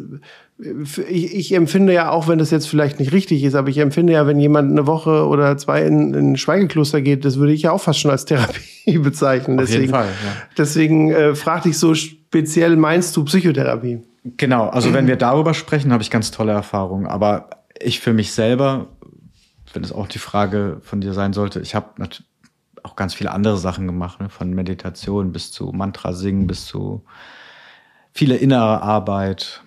ich, 1.09 1.35
ich 1.35 1.53
empfinde 1.55 1.93
ja 1.93 2.11
auch, 2.11 2.27
wenn 2.27 2.39
das 2.39 2.51
jetzt 2.51 2.67
vielleicht 2.67 2.99
nicht 2.99 3.13
richtig 3.13 3.45
ist, 3.45 3.55
aber 3.55 3.69
ich 3.69 3.79
empfinde 3.79 4.13
ja, 4.13 4.27
wenn 4.27 4.41
jemand 4.41 4.71
eine 4.71 4.87
Woche 4.87 5.27
oder 5.27 5.57
zwei 5.57 5.87
in, 5.87 6.15
in 6.15 6.33
ein 6.33 6.37
Schweigekloster 6.37 7.01
geht, 7.01 7.25
das 7.25 7.39
würde 7.39 7.53
ich 7.53 7.63
ja 7.63 7.71
auch 7.71 7.81
fast 7.81 8.01
schon 8.01 8.11
als 8.11 8.25
Therapie 8.25 8.99
bezeichnen. 9.03 9.59
Auf 9.61 9.69
jeden 9.69 9.83
deswegen 9.83 9.93
Fall, 9.93 10.07
ja. 10.07 10.33
deswegen 10.59 11.11
äh, 11.13 11.35
fragte 11.35 11.69
ich 11.69 11.79
so 11.79 11.95
speziell, 11.95 12.77
meinst 12.77 13.17
du 13.17 13.25
Psychotherapie? 13.25 14.01
Genau, 14.37 14.69
also 14.69 14.95
wenn 14.95 15.07
wir 15.07 15.17
darüber 15.17 15.53
sprechen, 15.53 15.93
habe 15.93 16.03
ich 16.03 16.11
ganz 16.11 16.31
tolle 16.31 16.53
Erfahrungen. 16.53 17.07
Aber 17.07 17.51
ich 17.79 18.01
für 18.01 18.15
mich 18.15 18.33
selber, 18.33 18.89
wenn 19.75 19.85
es 19.85 19.93
auch 19.93 20.09
die 20.09 20.19
Frage 20.19 20.79
von 20.83 21.03
dir 21.03 21.13
sein 21.13 21.35
sollte, 21.35 21.61
ich 21.61 21.75
habe 21.75 21.89
auch 22.83 22.97
ganz 22.97 23.13
viele 23.13 23.33
andere 23.33 23.59
Sachen 23.59 23.87
gemacht, 23.87 24.21
ne? 24.21 24.31
von 24.31 24.51
Meditation 24.51 25.31
bis 25.31 25.53
zu 25.53 25.73
Mantra 25.75 26.15
singen, 26.15 26.47
bis 26.47 26.65
zu 26.65 27.05
viele 28.15 28.37
innere 28.37 28.81
Arbeit. 28.81 29.63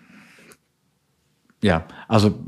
Ja, 1.62 1.86
also 2.08 2.40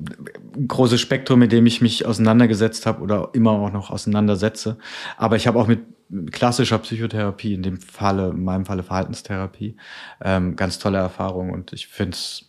ein 0.56 0.68
großes 0.68 1.00
Spektrum, 1.00 1.40
mit 1.40 1.52
dem 1.52 1.66
ich 1.66 1.82
mich 1.82 2.06
auseinandergesetzt 2.06 2.86
habe 2.86 3.02
oder 3.02 3.30
immer 3.34 3.52
auch 3.52 3.72
noch 3.72 3.92
auseinandersetze. 3.92 4.78
Aber 5.18 5.36
ich 5.36 5.46
habe 5.46 5.60
auch 5.60 5.68
mit 5.68 5.82
klassischer 6.32 6.80
Psychotherapie, 6.80 7.54
in 7.54 7.64
dem 7.64 7.80
Falle, 7.80 8.30
in 8.30 8.44
meinem 8.44 8.66
Falle 8.66 8.84
Verhaltenstherapie, 8.84 9.76
ähm, 10.22 10.56
ganz 10.56 10.80
tolle 10.80 10.98
Erfahrungen. 11.00 11.52
Und 11.52 11.74
ich 11.74 11.88
finde 11.88 12.16
es 12.16 12.48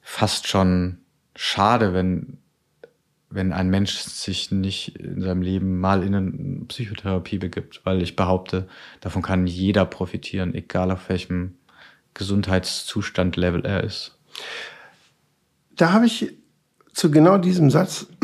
fast 0.00 0.48
schon 0.48 0.98
schade, 1.36 1.94
wenn, 1.94 2.38
wenn 3.30 3.52
ein 3.52 3.70
Mensch 3.70 3.96
sich 3.96 4.50
nicht 4.50 4.96
in 4.96 5.20
seinem 5.20 5.42
Leben 5.42 5.78
mal 5.78 6.02
in 6.02 6.14
eine 6.14 6.64
Psychotherapie 6.66 7.38
begibt, 7.38 7.82
weil 7.84 8.02
ich 8.02 8.16
behaupte, 8.16 8.66
davon 9.00 9.22
kann 9.22 9.46
jeder 9.46 9.84
profitieren, 9.84 10.54
egal 10.54 10.90
auf 10.90 11.08
welchem 11.08 11.54
Gesundheitszustand 12.16 13.36
Level 13.36 13.64
er 13.64 13.84
ist. 13.84 14.18
Da 15.76 15.92
habe 15.92 16.06
ich 16.06 16.32
zu 16.92 17.10
genau 17.10 17.36
diesem 17.38 17.70
Satz 17.70 18.06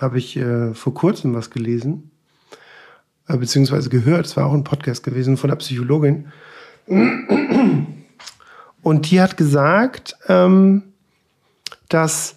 habe 0.00 0.18
ich 0.18 0.36
äh, 0.36 0.72
vor 0.74 0.94
kurzem 0.94 1.34
was 1.34 1.50
gelesen, 1.50 2.10
äh, 3.28 3.36
beziehungsweise 3.36 3.90
gehört. 3.90 4.26
Es 4.26 4.36
war 4.36 4.46
auch 4.46 4.54
ein 4.54 4.64
Podcast 4.64 5.02
gewesen 5.02 5.36
von 5.36 5.50
der 5.50 5.56
Psychologin. 5.56 6.32
Und 8.82 9.10
die 9.10 9.20
hat 9.20 9.36
gesagt, 9.36 10.16
ähm, 10.28 10.84
dass 11.88 12.36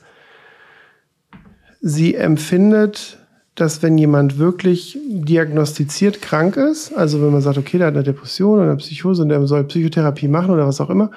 sie 1.79 2.15
empfindet, 2.15 3.18
dass 3.59 3.81
wenn 3.83 3.97
jemand 3.97 4.37
wirklich 4.37 4.97
diagnostiziert 5.07 6.21
krank 6.21 6.55
ist, 6.55 6.93
also 6.93 7.21
wenn 7.21 7.31
man 7.31 7.41
sagt, 7.41 7.57
okay, 7.57 7.77
der 7.77 7.87
hat 7.87 7.95
eine 7.95 8.03
Depression 8.03 8.59
oder 8.59 8.69
eine 8.69 8.77
Psychose 8.77 9.21
und 9.21 9.29
der 9.29 9.45
soll 9.47 9.63
Psychotherapie 9.65 10.27
machen 10.27 10.51
oder 10.51 10.65
was 10.65 10.79
auch 10.79 10.89
immer, 10.89 11.11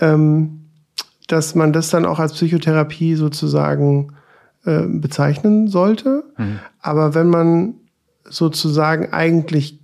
ähm, 0.00 0.60
dass 1.28 1.54
man 1.54 1.72
das 1.72 1.90
dann 1.90 2.06
auch 2.06 2.18
als 2.18 2.32
Psychotherapie 2.32 3.14
sozusagen 3.16 4.12
äh, 4.64 4.82
bezeichnen 4.86 5.68
sollte. 5.68 6.24
Aber 6.80 7.14
wenn 7.14 7.28
man 7.28 7.74
sozusagen 8.24 9.12
eigentlich 9.12 9.78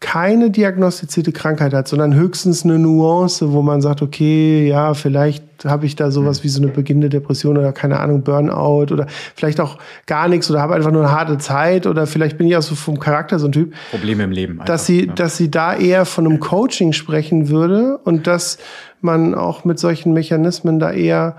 keine 0.00 0.50
diagnostizierte 0.50 1.32
Krankheit 1.32 1.72
hat, 1.72 1.88
sondern 1.88 2.14
höchstens 2.14 2.64
eine 2.64 2.78
Nuance, 2.78 3.52
wo 3.52 3.62
man 3.62 3.80
sagt, 3.80 4.02
okay, 4.02 4.68
ja, 4.68 4.92
vielleicht 4.92 5.42
habe 5.64 5.86
ich 5.86 5.96
da 5.96 6.10
sowas 6.10 6.44
wie 6.44 6.48
so 6.48 6.60
eine 6.60 6.70
beginnende 6.70 7.08
Depression 7.08 7.56
oder 7.56 7.72
keine 7.72 7.98
Ahnung, 7.98 8.22
Burnout 8.22 8.92
oder 8.92 9.06
vielleicht 9.34 9.58
auch 9.58 9.78
gar 10.06 10.28
nichts 10.28 10.50
oder 10.50 10.60
habe 10.60 10.74
einfach 10.74 10.90
nur 10.90 11.02
eine 11.02 11.12
harte 11.12 11.38
Zeit 11.38 11.86
oder 11.86 12.06
vielleicht 12.06 12.36
bin 12.36 12.46
ich 12.46 12.56
auch 12.56 12.62
so 12.62 12.74
vom 12.74 12.98
Charakter 12.98 13.38
so 13.38 13.48
ein 13.48 13.52
Typ, 13.52 13.72
Probleme 13.90 14.24
im 14.24 14.32
Leben. 14.32 14.52
Einfach, 14.54 14.66
dass 14.66 14.84
sie, 14.84 15.06
ja. 15.06 15.12
dass 15.14 15.38
sie 15.38 15.50
da 15.50 15.74
eher 15.74 16.04
von 16.04 16.26
einem 16.26 16.40
Coaching 16.40 16.92
sprechen 16.92 17.48
würde 17.48 17.96
und 18.04 18.26
dass 18.26 18.58
man 19.00 19.34
auch 19.34 19.64
mit 19.64 19.78
solchen 19.78 20.12
Mechanismen 20.12 20.78
da 20.78 20.92
eher 20.92 21.36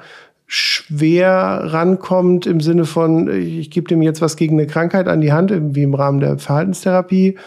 schwer 0.47 1.61
rankommt 1.65 2.47
im 2.47 2.61
Sinne 2.61 2.85
von, 2.85 3.29
ich 3.29 3.69
gebe 3.69 3.87
dem 3.87 4.01
jetzt 4.01 4.21
was 4.21 4.37
gegen 4.37 4.57
eine 4.57 4.65
Krankheit 4.65 5.07
an 5.07 5.21
die 5.21 5.33
Hand, 5.33 5.53
wie 5.53 5.83
im 5.83 5.93
Rahmen 5.93 6.21
der 6.21 6.39
Verhaltenstherapie. 6.39 7.37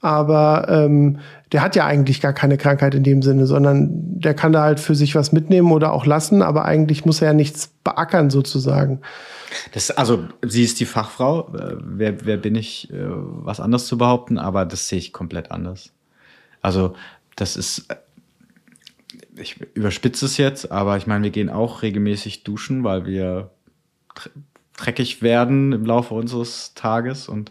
Aber 0.00 0.66
ähm, 0.68 1.18
der 1.50 1.62
hat 1.62 1.74
ja 1.74 1.84
eigentlich 1.84 2.20
gar 2.20 2.32
keine 2.32 2.56
Krankheit 2.56 2.94
in 2.94 3.02
dem 3.02 3.20
Sinne, 3.20 3.46
sondern 3.46 3.88
der 4.20 4.34
kann 4.34 4.52
da 4.52 4.62
halt 4.62 4.78
für 4.78 4.94
sich 4.94 5.14
was 5.16 5.32
mitnehmen 5.32 5.72
oder 5.72 5.92
auch 5.92 6.06
lassen, 6.06 6.40
aber 6.40 6.64
eigentlich 6.64 7.04
muss 7.04 7.20
er 7.20 7.28
ja 7.28 7.34
nichts 7.34 7.72
beackern 7.82 8.30
sozusagen. 8.30 9.00
Das, 9.72 9.90
also, 9.90 10.24
sie 10.42 10.62
ist 10.62 10.78
die 10.78 10.84
Fachfrau. 10.84 11.52
Äh, 11.56 11.76
Wer, 11.82 12.24
wer 12.26 12.36
bin 12.36 12.54
ich, 12.54 12.92
äh, 12.92 12.96
was 13.08 13.60
anderes 13.60 13.86
zu 13.86 13.98
behaupten? 13.98 14.38
Aber 14.38 14.64
das 14.66 14.88
sehe 14.88 14.98
ich 14.98 15.12
komplett 15.12 15.50
anders. 15.50 15.90
Also, 16.62 16.94
das 17.34 17.56
ist, 17.56 17.90
äh, 17.90 17.96
ich 19.36 19.60
überspitze 19.74 20.26
es 20.26 20.36
jetzt, 20.36 20.70
aber 20.70 20.96
ich 20.96 21.06
meine, 21.06 21.24
wir 21.24 21.30
gehen 21.30 21.48
auch 21.48 21.82
regelmäßig 21.82 22.44
duschen, 22.44 22.84
weil 22.84 23.06
wir 23.06 23.50
dre- 24.14 24.30
dreckig 24.76 25.22
werden 25.22 25.72
im 25.72 25.84
Laufe 25.86 26.14
unseres 26.14 26.74
Tages 26.74 27.28
und 27.28 27.50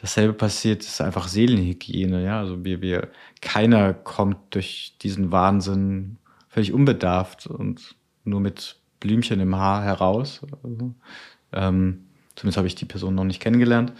dasselbe 0.00 0.32
passiert, 0.32 0.82
ist 0.82 1.00
einfach 1.00 1.28
Seelenhygiene, 1.28 2.24
ja. 2.24 2.40
Also 2.40 2.64
wir, 2.64 2.80
wir, 2.80 3.08
keiner 3.40 3.94
kommt 3.94 4.38
durch 4.54 4.96
diesen 5.02 5.30
Wahnsinn 5.30 6.16
völlig 6.48 6.72
unbedarft 6.72 7.46
und 7.46 7.94
nur 8.24 8.40
mit 8.40 8.76
Blümchen 8.98 9.40
im 9.40 9.56
Haar 9.56 9.82
heraus. 9.82 10.40
Also, 10.62 10.94
ähm, 11.52 12.06
zumindest 12.36 12.58
habe 12.58 12.66
ich 12.66 12.74
die 12.74 12.84
Person 12.84 13.14
noch 13.14 13.24
nicht 13.24 13.40
kennengelernt. 13.40 13.92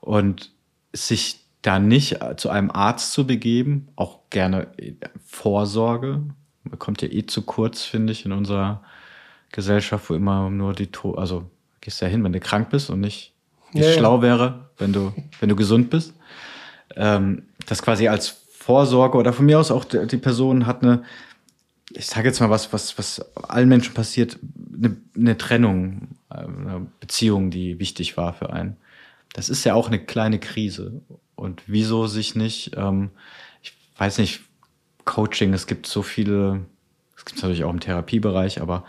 Und 0.00 0.50
sich 0.92 1.40
da 1.62 1.78
nicht 1.78 2.18
zu 2.36 2.50
einem 2.50 2.70
Arzt 2.70 3.12
zu 3.12 3.26
begeben, 3.26 3.88
auch 3.96 4.18
gerne 4.30 4.66
äh, 4.78 4.94
Vorsorge, 5.24 6.22
man 6.64 6.78
kommt 6.78 7.02
ja 7.02 7.08
eh 7.08 7.26
zu 7.26 7.42
kurz, 7.42 7.82
finde 7.82 8.12
ich, 8.12 8.24
in 8.24 8.32
unserer 8.32 8.82
Gesellschaft, 9.50 10.10
wo 10.10 10.14
immer 10.14 10.48
nur 10.50 10.74
die, 10.74 10.86
to 10.88 11.14
also 11.14 11.50
gehst 11.80 12.00
ja 12.00 12.08
hin, 12.08 12.22
wenn 12.24 12.32
du 12.32 12.40
krank 12.40 12.70
bist 12.70 12.90
und 12.90 13.00
nicht, 13.00 13.31
nicht 13.72 13.86
Ja, 13.86 13.92
schlau 13.92 14.22
wäre, 14.22 14.70
wenn 14.78 14.92
du, 14.92 15.12
wenn 15.40 15.48
du 15.48 15.56
gesund 15.56 15.90
bist. 15.90 16.14
Ähm, 16.96 17.44
das 17.66 17.82
quasi 17.82 18.08
als 18.08 18.28
Vorsorge 18.52 19.18
oder 19.18 19.32
von 19.32 19.46
mir 19.46 19.58
aus 19.58 19.70
auch 19.70 19.84
die, 19.84 20.06
die 20.06 20.18
Person 20.18 20.66
hat 20.66 20.82
eine, 20.82 21.02
ich 21.90 22.06
sage 22.06 22.28
jetzt 22.28 22.40
mal 22.40 22.50
was, 22.50 22.72
was, 22.72 22.96
was 22.98 23.20
allen 23.34 23.68
Menschen 23.68 23.94
passiert, 23.94 24.38
eine, 24.74 24.96
eine 25.16 25.36
Trennung, 25.36 26.08
äh, 26.30 26.38
eine 26.38 26.86
Beziehung, 27.00 27.50
die 27.50 27.78
wichtig 27.78 28.16
war 28.16 28.34
für 28.34 28.52
einen. 28.52 28.76
Das 29.32 29.48
ist 29.48 29.64
ja 29.64 29.74
auch 29.74 29.88
eine 29.88 29.98
kleine 29.98 30.38
Krise. 30.38 31.02
Und 31.34 31.62
wieso 31.66 32.06
sich 32.06 32.34
nicht, 32.34 32.72
ähm, 32.76 33.10
ich 33.62 33.74
weiß 33.96 34.18
nicht, 34.18 34.40
Coaching, 35.04 35.52
es 35.54 35.66
gibt 35.66 35.86
so 35.86 36.02
viele, 36.02 36.64
es 37.16 37.24
gibt 37.24 37.42
natürlich 37.42 37.64
auch 37.64 37.72
im 37.72 37.80
Therapiebereich, 37.80 38.60
aber 38.60 38.84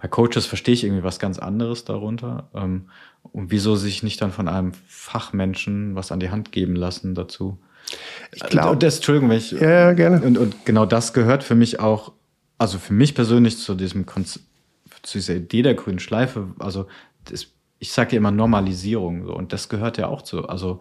bei 0.00 0.08
Coaches 0.08 0.46
verstehe 0.46 0.74
ich 0.74 0.84
irgendwie 0.84 1.02
was 1.02 1.18
ganz 1.18 1.38
anderes 1.38 1.84
darunter. 1.84 2.48
Ähm, 2.54 2.88
und 3.22 3.50
wieso 3.50 3.76
sich 3.76 4.02
nicht 4.02 4.22
dann 4.22 4.32
von 4.32 4.48
einem 4.48 4.72
Fachmenschen 4.86 5.94
was 5.94 6.12
an 6.12 6.20
die 6.20 6.30
Hand 6.30 6.52
geben 6.52 6.76
lassen 6.76 7.14
dazu? 7.14 7.58
Ich 8.32 8.42
glaube, 8.44 8.70
Und 8.70 8.82
das, 8.82 8.96
Entschuldigung, 8.96 9.30
wenn 9.30 9.38
ich, 9.38 9.50
ja, 9.52 9.68
ja, 9.68 9.92
gerne. 9.92 10.20
und, 10.22 10.38
und 10.38 10.64
genau 10.64 10.86
das 10.86 11.12
gehört 11.12 11.42
für 11.42 11.54
mich 11.54 11.80
auch, 11.80 12.12
also 12.58 12.78
für 12.78 12.92
mich 12.92 13.14
persönlich 13.14 13.58
zu 13.58 13.74
diesem 13.74 14.06
Konzept, 14.06 14.44
zu 15.02 15.18
dieser 15.18 15.36
Idee 15.36 15.62
der 15.62 15.74
grünen 15.74 15.98
Schleife, 15.98 16.48
also 16.58 16.86
das, 17.24 17.48
ich 17.78 17.92
sage 17.92 18.12
ja 18.12 18.18
immer 18.18 18.30
Normalisierung 18.30 19.26
so 19.26 19.34
und 19.34 19.52
das 19.52 19.68
gehört 19.68 19.98
ja 19.98 20.06
auch 20.06 20.22
zu, 20.22 20.48
also 20.48 20.80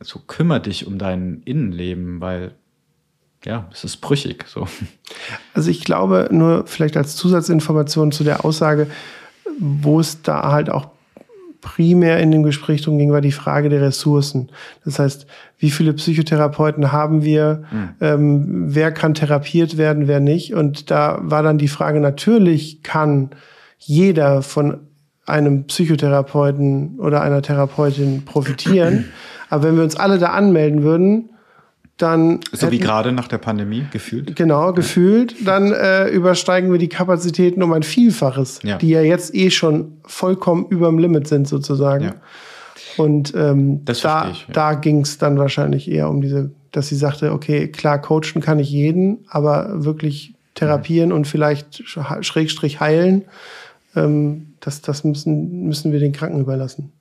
so 0.00 0.20
kümmere 0.20 0.60
dich 0.60 0.86
um 0.86 0.98
dein 0.98 1.42
Innenleben, 1.44 2.20
weil 2.20 2.54
ja, 3.44 3.66
es 3.72 3.84
ist 3.84 3.98
brüchig 3.98 4.46
so. 4.48 4.66
Also 5.54 5.70
ich 5.70 5.84
glaube, 5.84 6.28
nur 6.30 6.66
vielleicht 6.66 6.96
als 6.96 7.16
Zusatzinformation 7.16 8.12
zu 8.12 8.24
der 8.24 8.44
Aussage, 8.44 8.88
wo 9.58 10.00
es 10.00 10.22
da 10.22 10.50
halt 10.50 10.70
auch 10.70 10.88
primär 11.60 12.20
in 12.20 12.30
dem 12.30 12.42
Gespräch 12.42 12.82
drum 12.82 12.98
ging, 12.98 13.10
war 13.10 13.20
die 13.20 13.32
Frage 13.32 13.68
der 13.68 13.82
Ressourcen. 13.82 14.48
Das 14.84 14.98
heißt, 14.98 15.26
wie 15.58 15.70
viele 15.70 15.92
Psychotherapeuten 15.92 16.92
haben 16.92 17.24
wir? 17.24 17.64
Ähm, 18.00 18.74
wer 18.74 18.92
kann 18.92 19.14
therapiert 19.14 19.76
werden, 19.76 20.06
wer 20.06 20.20
nicht? 20.20 20.54
Und 20.54 20.90
da 20.90 21.18
war 21.20 21.42
dann 21.42 21.58
die 21.58 21.68
Frage, 21.68 22.00
natürlich 22.00 22.82
kann 22.82 23.30
jeder 23.78 24.42
von 24.42 24.80
einem 25.26 25.64
Psychotherapeuten 25.64 26.98
oder 27.00 27.22
einer 27.22 27.42
Therapeutin 27.42 28.24
profitieren. 28.24 29.06
Aber 29.50 29.64
wenn 29.64 29.76
wir 29.76 29.82
uns 29.82 29.96
alle 29.96 30.18
da 30.18 30.28
anmelden 30.28 30.82
würden, 30.82 31.30
dann. 31.98 32.40
So 32.52 32.70
wie 32.70 32.78
gerade 32.78 33.12
nach 33.12 33.28
der 33.28 33.38
Pandemie, 33.38 33.84
gefühlt. 33.92 34.34
Genau, 34.36 34.72
gefühlt. 34.72 35.34
Dann 35.46 35.72
äh, 35.72 36.08
übersteigen 36.08 36.70
wir 36.72 36.78
die 36.78 36.88
Kapazitäten 36.88 37.62
um 37.62 37.72
ein 37.72 37.82
Vielfaches, 37.82 38.60
Ja. 38.62 38.78
die 38.78 38.88
ja 38.88 39.02
jetzt 39.02 39.34
eh 39.34 39.50
schon 39.50 39.92
vollkommen 40.06 40.66
überm 40.70 40.98
Limit 40.98 41.28
sind, 41.28 41.46
sozusagen. 41.48 42.04
Ja. 42.04 42.14
Und 42.96 43.34
ähm, 43.36 43.84
Das 43.84 44.00
da, 44.00 44.30
ich, 44.30 44.46
ja. 44.48 44.52
da 44.54 44.74
ging 44.74 45.00
es 45.02 45.18
dann 45.18 45.38
wahrscheinlich 45.38 45.90
eher 45.90 46.08
um 46.08 46.20
diese, 46.22 46.50
dass 46.72 46.88
sie 46.88 46.96
sagte, 46.96 47.32
okay, 47.32 47.68
klar, 47.68 48.00
coachen 48.00 48.40
kann 48.40 48.58
ich 48.58 48.70
jeden, 48.70 49.18
aber 49.28 49.84
wirklich 49.84 50.34
therapieren 50.54 51.12
und 51.12 51.26
vielleicht 51.26 51.82
sch- 51.82 52.22
Schrägstrich 52.24 52.80
heilen, 52.80 53.24
ähm, 53.94 54.54
das, 54.60 54.80
das 54.82 55.04
müssen, 55.04 55.64
müssen 55.66 55.92
wir 55.92 56.00
den 56.00 56.12
Kranken 56.12 56.40
überlassen. 56.40 56.92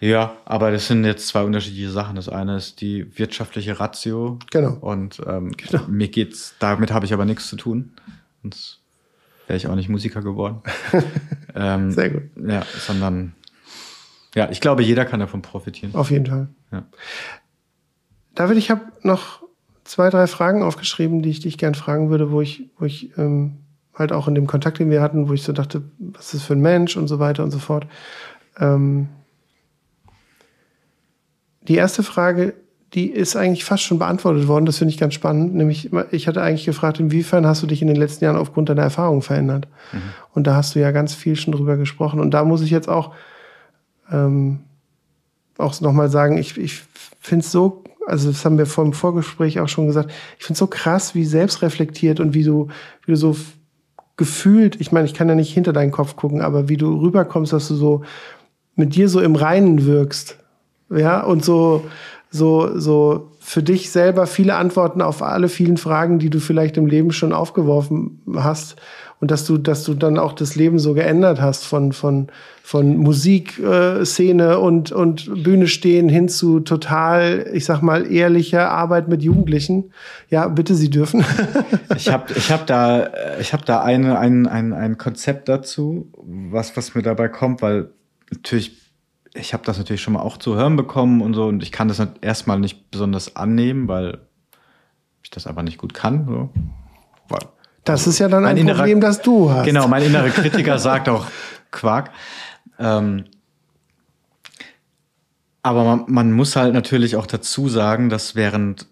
Ja, 0.00 0.36
aber 0.44 0.70
das 0.70 0.86
sind 0.86 1.04
jetzt 1.04 1.28
zwei 1.28 1.42
unterschiedliche 1.42 1.90
Sachen. 1.90 2.16
Das 2.16 2.28
eine 2.28 2.56
ist 2.56 2.80
die 2.80 3.18
wirtschaftliche 3.18 3.80
Ratio. 3.80 4.38
Genau. 4.50 4.74
Und 4.74 5.22
ähm, 5.26 5.52
mir 5.88 6.08
geht's, 6.08 6.54
damit 6.58 6.92
habe 6.92 7.06
ich 7.06 7.12
aber 7.12 7.24
nichts 7.24 7.48
zu 7.48 7.56
tun. 7.56 7.92
Sonst 8.42 8.80
wäre 9.46 9.56
ich 9.56 9.66
auch 9.66 9.74
nicht 9.74 9.88
Musiker 9.88 10.22
geworden. 10.22 10.62
ähm, 11.54 11.90
Sehr 11.90 12.10
gut. 12.10 12.22
Ja, 12.46 12.64
sondern 12.78 13.34
ja, 14.34 14.50
ich 14.50 14.60
glaube, 14.60 14.82
jeder 14.82 15.06
kann 15.06 15.20
davon 15.20 15.40
profitieren. 15.40 15.94
Auf 15.94 16.10
jeden 16.10 16.26
Fall. 16.26 16.48
Ja. 16.70 16.84
David, 18.34 18.58
ich 18.58 18.70
habe 18.70 18.82
noch 19.02 19.42
zwei, 19.84 20.10
drei 20.10 20.26
Fragen 20.26 20.62
aufgeschrieben, 20.62 21.22
die 21.22 21.30
ich 21.30 21.40
dich 21.40 21.56
gern 21.56 21.74
fragen 21.74 22.10
würde, 22.10 22.30
wo 22.30 22.42
ich, 22.42 22.68
wo 22.78 22.84
ich 22.84 23.16
ähm, 23.16 23.58
halt 23.94 24.12
auch 24.12 24.28
in 24.28 24.34
dem 24.34 24.46
Kontakt, 24.46 24.78
den 24.78 24.90
wir 24.90 25.00
hatten, 25.00 25.28
wo 25.28 25.32
ich 25.32 25.42
so 25.42 25.52
dachte, 25.52 25.84
was 25.98 26.26
ist 26.26 26.34
das 26.34 26.42
für 26.42 26.52
ein 26.52 26.60
Mensch 26.60 26.98
und 26.98 27.08
so 27.08 27.18
weiter 27.18 27.42
und 27.44 27.50
so 27.50 27.58
fort. 27.58 27.86
Ähm, 28.58 29.08
die 31.68 31.76
erste 31.76 32.02
Frage, 32.02 32.54
die 32.94 33.10
ist 33.10 33.36
eigentlich 33.36 33.64
fast 33.64 33.82
schon 33.82 33.98
beantwortet 33.98 34.48
worden, 34.48 34.64
das 34.64 34.78
finde 34.78 34.94
ich 34.94 34.98
ganz 34.98 35.14
spannend. 35.14 35.54
Nämlich, 35.54 35.90
ich 36.12 36.28
hatte 36.28 36.40
eigentlich 36.40 36.64
gefragt, 36.64 37.00
inwiefern 37.00 37.46
hast 37.46 37.62
du 37.62 37.66
dich 37.66 37.82
in 37.82 37.88
den 37.88 37.96
letzten 37.96 38.24
Jahren 38.24 38.36
aufgrund 38.36 38.68
deiner 38.68 38.82
Erfahrungen 38.82 39.22
verändert? 39.22 39.68
Und 40.34 40.46
da 40.46 40.54
hast 40.54 40.74
du 40.74 40.80
ja 40.80 40.92
ganz 40.92 41.12
viel 41.12 41.36
schon 41.36 41.52
drüber 41.52 41.76
gesprochen. 41.76 42.20
Und 42.20 42.32
da 42.32 42.44
muss 42.44 42.62
ich 42.62 42.70
jetzt 42.70 42.88
auch 42.88 43.12
ähm, 44.10 44.60
auch 45.58 45.80
nochmal 45.80 46.10
sagen, 46.10 46.38
ich, 46.38 46.56
ich 46.58 46.82
finde 47.20 47.44
es 47.44 47.52
so, 47.52 47.82
also 48.06 48.30
das 48.30 48.44
haben 48.44 48.58
wir 48.58 48.66
vor 48.66 48.84
dem 48.84 48.92
Vorgespräch 48.92 49.58
auch 49.60 49.68
schon 49.68 49.86
gesagt, 49.86 50.10
ich 50.38 50.44
finde 50.44 50.54
es 50.54 50.58
so 50.58 50.66
krass, 50.66 51.14
wie 51.14 51.24
selbstreflektiert 51.24 52.20
und 52.20 52.34
wie 52.34 52.44
du, 52.44 52.68
wie 53.04 53.12
du 53.12 53.16
so 53.16 53.36
gefühlt, 54.16 54.80
ich 54.80 54.92
meine, 54.92 55.06
ich 55.06 55.14
kann 55.14 55.28
ja 55.28 55.34
nicht 55.34 55.52
hinter 55.52 55.72
deinen 55.72 55.90
Kopf 55.90 56.16
gucken, 56.16 56.40
aber 56.40 56.68
wie 56.68 56.76
du 56.76 57.00
rüberkommst, 57.00 57.52
dass 57.52 57.68
du 57.68 57.74
so 57.74 58.04
mit 58.74 58.94
dir 58.94 59.08
so 59.08 59.20
im 59.20 59.34
Reinen 59.34 59.86
wirkst. 59.86 60.38
Ja, 60.90 61.20
und 61.22 61.44
so, 61.44 61.84
so, 62.30 62.78
so 62.78 63.30
für 63.40 63.62
dich 63.62 63.90
selber 63.90 64.26
viele 64.26 64.56
Antworten 64.56 65.00
auf 65.00 65.22
alle 65.22 65.48
vielen 65.48 65.76
Fragen, 65.76 66.18
die 66.18 66.30
du 66.30 66.40
vielleicht 66.40 66.76
im 66.76 66.86
Leben 66.86 67.12
schon 67.12 67.32
aufgeworfen 67.32 68.20
hast. 68.34 68.76
Und 69.18 69.30
dass 69.30 69.46
du, 69.46 69.56
dass 69.56 69.84
du 69.84 69.94
dann 69.94 70.18
auch 70.18 70.34
das 70.34 70.56
Leben 70.56 70.78
so 70.78 70.92
geändert 70.92 71.40
hast 71.40 71.64
von, 71.64 71.92
von, 71.92 72.26
von 72.62 72.98
Musikszene 72.98 74.52
äh, 74.52 74.56
und, 74.56 74.92
und 74.92 75.42
Bühne 75.42 75.68
stehen 75.68 76.10
hin 76.10 76.28
zu 76.28 76.60
total, 76.60 77.48
ich 77.54 77.64
sag 77.64 77.80
mal, 77.80 78.12
ehrlicher 78.12 78.70
Arbeit 78.70 79.08
mit 79.08 79.22
Jugendlichen. 79.22 79.92
Ja, 80.28 80.48
bitte, 80.48 80.74
Sie 80.74 80.90
dürfen. 80.90 81.24
Ich 81.96 82.12
habe 82.12 82.32
ich 82.36 82.52
hab 82.52 82.66
da, 82.66 83.08
ich 83.40 83.54
hab 83.54 83.64
da 83.64 83.80
eine, 83.80 84.18
ein, 84.18 84.46
ein, 84.46 84.74
ein 84.74 84.98
Konzept 84.98 85.48
dazu, 85.48 86.12
was, 86.50 86.76
was 86.76 86.94
mir 86.94 87.02
dabei 87.02 87.28
kommt, 87.28 87.62
weil 87.62 87.90
natürlich, 88.30 88.85
ich 89.38 89.52
habe 89.52 89.64
das 89.64 89.78
natürlich 89.78 90.02
schon 90.02 90.14
mal 90.14 90.20
auch 90.20 90.36
zu 90.36 90.54
hören 90.56 90.76
bekommen 90.76 91.20
und 91.22 91.34
so, 91.34 91.46
und 91.46 91.62
ich 91.62 91.72
kann 91.72 91.88
das 91.88 91.98
nicht- 91.98 92.12
erstmal 92.22 92.58
nicht 92.58 92.90
besonders 92.90 93.36
annehmen, 93.36 93.88
weil 93.88 94.18
ich 95.22 95.30
das 95.30 95.46
einfach 95.46 95.62
nicht 95.62 95.78
gut 95.78 95.94
kann. 95.94 96.26
So. 96.26 96.50
Das 97.84 98.06
ist 98.08 98.18
ja 98.18 98.28
dann 98.28 98.44
ein 98.44 98.56
innerer- 98.56 98.78
Problem, 98.78 99.00
das 99.00 99.22
du 99.22 99.50
hast. 99.50 99.64
Genau, 99.64 99.86
mein 99.86 100.02
innerer 100.02 100.30
Kritiker 100.30 100.78
sagt 100.78 101.08
auch 101.08 101.26
Quark. 101.70 102.10
Ähm, 102.80 103.26
aber 105.62 105.84
man, 105.84 106.04
man 106.08 106.32
muss 106.32 106.56
halt 106.56 106.74
natürlich 106.74 107.16
auch 107.16 107.26
dazu 107.26 107.68
sagen, 107.68 108.08
dass 108.08 108.34
während 108.34 108.86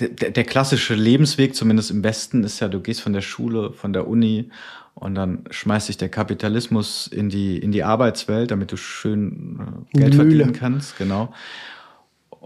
der, 0.00 0.30
der 0.30 0.44
klassische 0.44 0.94
Lebensweg, 0.94 1.54
zumindest 1.54 1.90
im 1.90 2.02
Westen, 2.04 2.44
ist 2.44 2.60
ja, 2.60 2.68
du 2.68 2.80
gehst 2.80 3.00
von 3.00 3.12
der 3.12 3.20
Schule, 3.20 3.72
von 3.72 3.92
der 3.92 4.06
Uni 4.06 4.50
und 4.94 5.14
dann 5.14 5.44
schmeißt 5.50 5.86
sich 5.86 5.96
der 5.96 6.08
Kapitalismus 6.08 7.06
in 7.06 7.28
die, 7.28 7.58
in 7.58 7.72
die 7.72 7.84
Arbeitswelt, 7.84 8.50
damit 8.50 8.72
du 8.72 8.76
schön 8.76 9.86
äh, 9.94 9.98
Geld 9.98 10.14
Mühle. 10.14 10.30
verdienen 10.30 10.52
kannst, 10.52 10.98
genau. 10.98 11.32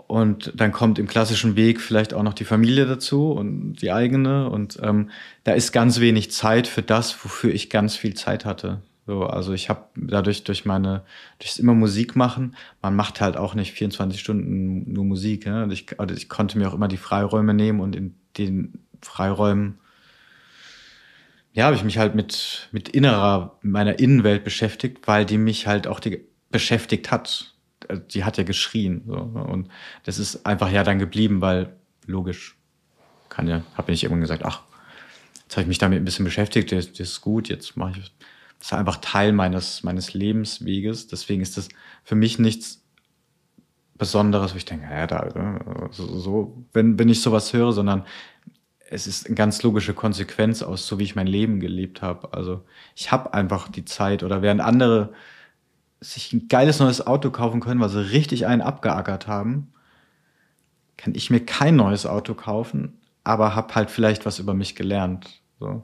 Und 0.06 0.52
dann 0.54 0.72
kommt 0.72 0.98
im 0.98 1.06
klassischen 1.06 1.56
Weg 1.56 1.80
vielleicht 1.80 2.14
auch 2.14 2.22
noch 2.22 2.34
die 2.34 2.44
Familie 2.44 2.86
dazu 2.86 3.32
und 3.32 3.76
die 3.76 3.92
eigene. 3.92 4.48
Und 4.48 4.78
ähm, 4.82 5.10
da 5.44 5.52
ist 5.52 5.72
ganz 5.72 6.00
wenig 6.00 6.30
Zeit 6.30 6.66
für 6.66 6.82
das, 6.82 7.24
wofür 7.24 7.52
ich 7.52 7.70
ganz 7.70 7.96
viel 7.96 8.14
Zeit 8.14 8.44
hatte. 8.44 8.80
So, 9.06 9.24
also 9.24 9.52
ich 9.52 9.68
habe 9.68 9.86
dadurch 9.96 10.44
durch 10.44 10.64
meine, 10.64 11.02
durchs 11.38 11.58
immer 11.58 11.74
Musik 11.74 12.14
machen, 12.14 12.56
man 12.80 12.94
macht 12.94 13.20
halt 13.20 13.36
auch 13.36 13.54
nicht 13.54 13.72
24 13.72 14.20
Stunden 14.20 14.92
nur 14.92 15.04
Musik. 15.04 15.46
Und 15.46 15.72
ich, 15.72 15.98
also 15.98 16.14
ich 16.14 16.28
konnte 16.28 16.56
mir 16.58 16.68
auch 16.68 16.74
immer 16.74 16.88
die 16.88 16.96
Freiräume 16.96 17.52
nehmen 17.52 17.80
und 17.80 17.96
in 17.96 18.14
den 18.38 18.84
Freiräumen 19.00 19.78
ja, 21.52 21.64
habe 21.64 21.76
ich 21.76 21.84
mich 21.84 21.98
halt 21.98 22.14
mit, 22.14 22.68
mit 22.72 22.88
innerer, 22.88 23.58
meiner 23.62 23.98
Innenwelt 23.98 24.44
beschäftigt, 24.44 25.06
weil 25.06 25.26
die 25.26 25.36
mich 25.36 25.66
halt 25.66 25.86
auch 25.86 26.00
die 26.00 26.24
beschäftigt 26.50 27.10
hat. 27.10 27.54
Äh, 27.88 27.98
Die 28.14 28.24
hat 28.24 28.38
ja 28.38 28.44
geschrien. 28.44 29.02
So. 29.06 29.16
ne? 29.16 29.44
Und 29.44 29.68
das 30.04 30.18
ist 30.18 30.46
einfach 30.46 30.70
ja 30.70 30.82
dann 30.82 30.98
geblieben, 30.98 31.40
weil 31.40 31.76
logisch 32.06 32.56
kann 33.28 33.48
ja, 33.48 33.62
habe 33.74 33.92
ich 33.92 34.02
irgendwann 34.02 34.22
gesagt, 34.22 34.44
ach, 34.44 34.62
jetzt 35.42 35.56
habe 35.56 35.62
ich 35.62 35.68
mich 35.68 35.78
damit 35.78 36.00
ein 36.00 36.04
bisschen 36.04 36.24
beschäftigt, 36.24 36.72
das, 36.72 36.92
das 36.92 37.00
ist 37.08 37.20
gut, 37.20 37.48
jetzt 37.48 37.76
mache 37.76 37.98
ich 37.98 38.12
das 38.62 38.68
ist 38.68 38.78
einfach 38.78 38.98
Teil 38.98 39.32
meines, 39.32 39.82
meines 39.82 40.14
Lebensweges. 40.14 41.08
Deswegen 41.08 41.42
ist 41.42 41.56
das 41.56 41.68
für 42.04 42.14
mich 42.14 42.38
nichts 42.38 42.80
Besonderes, 43.98 44.52
wo 44.52 44.56
ich 44.56 44.64
denke, 44.64 44.86
ja, 44.88 45.08
da, 45.08 45.26
äh, 45.26 45.88
so, 45.90 46.06
so 46.20 46.64
wenn, 46.72 46.96
wenn 46.96 47.08
ich 47.08 47.22
sowas 47.22 47.52
höre, 47.52 47.72
sondern 47.72 48.04
es 48.88 49.08
ist 49.08 49.26
eine 49.26 49.34
ganz 49.34 49.64
logische 49.64 49.94
Konsequenz 49.94 50.62
aus, 50.62 50.86
so 50.86 51.00
wie 51.00 51.02
ich 51.02 51.16
mein 51.16 51.26
Leben 51.26 51.58
gelebt 51.58 52.02
habe. 52.02 52.32
Also 52.34 52.62
ich 52.94 53.10
habe 53.10 53.34
einfach 53.34 53.68
die 53.68 53.84
Zeit 53.84 54.22
oder 54.22 54.42
während 54.42 54.60
andere 54.60 55.12
sich 55.98 56.32
ein 56.32 56.46
geiles 56.46 56.78
neues 56.78 57.04
Auto 57.04 57.32
kaufen 57.32 57.58
können, 57.58 57.80
weil 57.80 57.88
sie 57.88 58.12
richtig 58.12 58.46
einen 58.46 58.62
abgeackert 58.62 59.26
haben, 59.26 59.72
kann 60.96 61.16
ich 61.16 61.30
mir 61.30 61.44
kein 61.44 61.74
neues 61.74 62.06
Auto 62.06 62.34
kaufen, 62.34 63.00
aber 63.24 63.56
habe 63.56 63.74
halt 63.74 63.90
vielleicht 63.90 64.24
was 64.24 64.38
über 64.38 64.54
mich 64.54 64.76
gelernt. 64.76 65.42
So. 65.58 65.82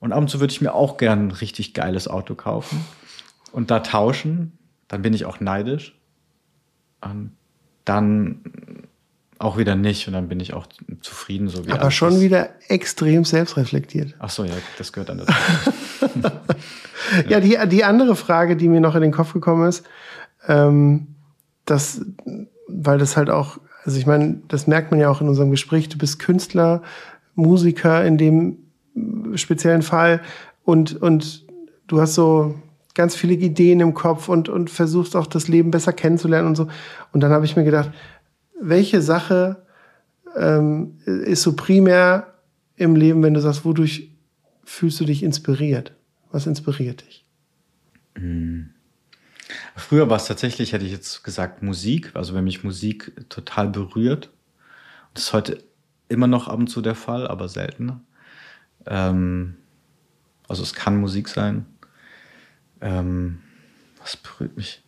Und 0.00 0.12
ab 0.12 0.18
und 0.18 0.28
zu 0.28 0.40
würde 0.40 0.52
ich 0.52 0.60
mir 0.60 0.74
auch 0.74 0.96
gern 0.96 1.28
ein 1.28 1.30
richtig 1.30 1.74
geiles 1.74 2.08
Auto 2.08 2.34
kaufen 2.34 2.84
und 3.52 3.70
da 3.70 3.80
tauschen. 3.80 4.58
Dann 4.88 5.02
bin 5.02 5.14
ich 5.14 5.24
auch 5.24 5.40
neidisch. 5.40 5.94
Und 7.00 7.32
dann 7.84 8.40
auch 9.38 9.56
wieder 9.56 9.74
nicht 9.74 10.06
und 10.06 10.12
dann 10.12 10.28
bin 10.28 10.38
ich 10.40 10.52
auch 10.52 10.66
zufrieden, 11.00 11.48
so 11.48 11.66
wie 11.66 11.72
Aber 11.72 11.90
schon 11.90 12.14
ist. 12.14 12.20
wieder 12.20 12.50
extrem 12.68 13.24
selbstreflektiert. 13.24 14.14
Ach 14.18 14.28
so, 14.28 14.44
ja, 14.44 14.52
das 14.76 14.92
gehört 14.92 15.08
dann 15.08 15.18
dazu. 15.18 15.32
Ja, 17.28 17.40
die, 17.40 17.58
die 17.68 17.84
andere 17.84 18.14
Frage, 18.16 18.56
die 18.56 18.68
mir 18.68 18.80
noch 18.80 18.94
in 18.94 19.02
den 19.02 19.12
Kopf 19.12 19.32
gekommen 19.32 19.68
ist, 19.68 19.84
ähm, 20.46 21.08
das, 21.64 22.02
weil 22.68 22.98
das 22.98 23.16
halt 23.16 23.30
auch, 23.30 23.58
also 23.84 23.98
ich 23.98 24.06
meine, 24.06 24.40
das 24.48 24.66
merkt 24.66 24.90
man 24.90 25.00
ja 25.00 25.10
auch 25.10 25.20
in 25.20 25.28
unserem 25.28 25.50
Gespräch, 25.50 25.88
du 25.88 25.98
bist 25.98 26.18
Künstler, 26.18 26.82
Musiker 27.34 28.04
in 28.04 28.18
dem 28.18 28.58
speziellen 29.36 29.82
Fall 29.82 30.20
und, 30.64 31.00
und 31.00 31.46
du 31.86 32.00
hast 32.00 32.14
so 32.14 32.54
ganz 32.94 33.14
viele 33.14 33.34
Ideen 33.34 33.80
im 33.80 33.94
Kopf 33.94 34.28
und, 34.28 34.48
und 34.48 34.70
versuchst 34.70 35.16
auch 35.16 35.26
das 35.26 35.48
Leben 35.48 35.70
besser 35.70 35.92
kennenzulernen 35.92 36.48
und 36.48 36.56
so. 36.56 36.68
Und 37.12 37.20
dann 37.20 37.32
habe 37.32 37.44
ich 37.44 37.56
mir 37.56 37.64
gedacht, 37.64 37.90
welche 38.60 39.00
Sache 39.00 39.62
ähm, 40.36 40.98
ist 41.04 41.42
so 41.42 41.56
primär 41.56 42.34
im 42.76 42.96
Leben, 42.96 43.22
wenn 43.22 43.34
du 43.34 43.40
sagst, 43.40 43.64
wodurch 43.64 44.10
fühlst 44.64 45.00
du 45.00 45.04
dich 45.04 45.22
inspiriert? 45.22 45.92
Was 46.30 46.46
inspiriert 46.46 47.02
dich? 47.06 47.24
Früher 49.76 50.08
war 50.08 50.16
es 50.16 50.26
tatsächlich, 50.26 50.72
hätte 50.72 50.84
ich 50.84 50.92
jetzt 50.92 51.24
gesagt, 51.24 51.62
Musik. 51.62 52.12
Also 52.14 52.34
wenn 52.34 52.44
mich 52.44 52.62
Musik 52.62 53.12
total 53.28 53.68
berührt. 53.68 54.30
Das 55.14 55.24
ist 55.24 55.32
heute 55.32 55.64
immer 56.08 56.26
noch 56.26 56.48
ab 56.48 56.58
und 56.58 56.68
zu 56.68 56.80
der 56.80 56.94
Fall, 56.94 57.26
aber 57.26 57.48
seltener. 57.48 58.00
Ähm, 58.86 59.56
also 60.48 60.62
es 60.62 60.74
kann 60.74 61.00
Musik 61.00 61.28
sein. 61.28 61.66
Ähm, 62.80 63.40
was 64.00 64.16
berührt 64.16 64.56
mich? 64.56 64.82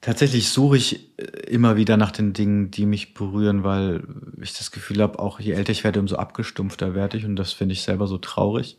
Tatsächlich 0.00 0.50
suche 0.50 0.76
ich 0.76 1.16
äh, 1.18 1.24
immer 1.46 1.76
wieder 1.76 1.96
nach 1.96 2.10
den 2.10 2.32
Dingen, 2.32 2.70
die 2.70 2.86
mich 2.86 3.14
berühren, 3.14 3.62
weil 3.62 4.02
ich 4.40 4.52
das 4.52 4.72
Gefühl 4.72 5.00
habe, 5.00 5.18
auch 5.18 5.38
je 5.38 5.52
älter 5.52 5.72
ich 5.72 5.84
werde, 5.84 6.00
umso 6.00 6.16
abgestumpfter 6.16 6.94
werde 6.94 7.18
ich 7.18 7.24
und 7.24 7.36
das 7.36 7.52
finde 7.52 7.74
ich 7.74 7.82
selber 7.82 8.06
so 8.06 8.18
traurig. 8.18 8.78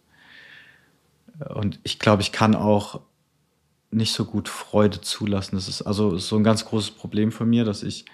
Und 1.53 1.79
ich 1.83 1.99
glaube, 1.99 2.21
ich 2.21 2.31
kann 2.31 2.55
auch 2.55 3.01
nicht 3.89 4.13
so 4.13 4.25
gut 4.25 4.49
Freude 4.49 5.01
zulassen. 5.01 5.55
Das 5.55 5.67
ist 5.67 5.81
also 5.81 6.17
so 6.17 6.35
ein 6.35 6.43
ganz 6.43 6.65
großes 6.65 6.91
Problem 6.91 7.31
von 7.31 7.49
mir, 7.49 7.63
dass 7.63 7.83
ich 7.83 8.05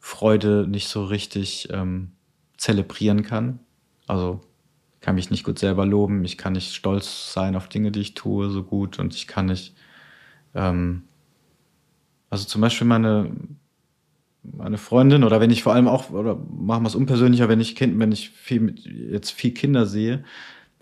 Freude 0.00 0.66
nicht 0.68 0.88
so 0.88 1.04
richtig 1.04 1.68
ähm, 1.70 2.12
zelebrieren 2.56 3.22
kann. 3.22 3.60
Also 4.06 4.40
kann 5.00 5.14
mich 5.14 5.30
nicht 5.30 5.44
gut 5.44 5.58
selber 5.58 5.86
loben, 5.86 6.24
ich 6.24 6.38
kann 6.38 6.54
nicht 6.54 6.74
stolz 6.74 7.32
sein 7.32 7.56
auf 7.56 7.68
Dinge, 7.68 7.92
die 7.92 8.00
ich 8.00 8.14
tue, 8.14 8.50
so 8.50 8.62
gut 8.64 8.98
und 8.98 9.14
ich 9.14 9.26
kann 9.26 9.46
nicht. 9.46 9.74
Ähm, 10.54 11.04
also 12.30 12.44
zum 12.46 12.60
Beispiel 12.60 12.86
meine, 12.86 13.30
meine 14.42 14.78
Freundin 14.78 15.24
oder 15.24 15.40
wenn 15.40 15.50
ich 15.50 15.62
vor 15.62 15.74
allem 15.74 15.88
auch, 15.88 16.10
oder 16.10 16.36
machen 16.36 16.82
wir 16.82 16.88
es 16.88 16.94
unpersönlicher, 16.94 17.48
wenn 17.48 17.60
ich 17.60 17.76
Kind, 17.76 17.98
wenn 17.98 18.12
ich 18.12 18.30
viel, 18.30 18.74
jetzt 19.10 19.30
viel 19.30 19.52
Kinder 19.52 19.86
sehe, 19.86 20.24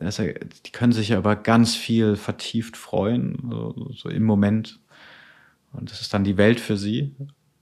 ja, 0.01 0.11
die 0.11 0.73
können 0.73 0.93
sich 0.93 1.09
ja 1.09 1.19
über 1.19 1.37
ganz 1.37 1.75
viel 1.75 2.17
vertieft 2.17 2.77
freuen, 2.77 3.39
so, 3.51 3.91
so 3.95 4.09
im 4.11 4.25
Moment. 4.25 4.81
Und 5.73 5.91
das 5.91 6.01
ist 6.01 6.13
dann 6.13 6.25
die 6.25 6.37
Welt 6.37 6.61
für 6.61 6.77
sie. 6.77 7.15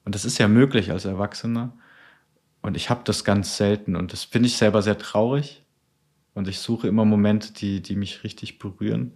Und 0.04 0.14
das 0.14 0.24
ist 0.24 0.38
ja 0.38 0.48
möglich 0.48 0.90
als 0.90 1.04
Erwachsener. 1.04 1.76
Und 2.62 2.76
ich 2.76 2.90
habe 2.90 3.02
das 3.04 3.24
ganz 3.24 3.56
selten. 3.56 3.96
Und 3.96 4.12
das 4.12 4.24
finde 4.24 4.48
ich 4.48 4.56
selber 4.56 4.82
sehr 4.82 4.98
traurig. 4.98 5.63
Und 6.34 6.48
ich 6.48 6.58
suche 6.58 6.88
immer 6.88 7.04
Momente, 7.04 7.52
die, 7.52 7.80
die 7.80 7.96
mich 7.96 8.24
richtig 8.24 8.58
berühren. 8.58 9.12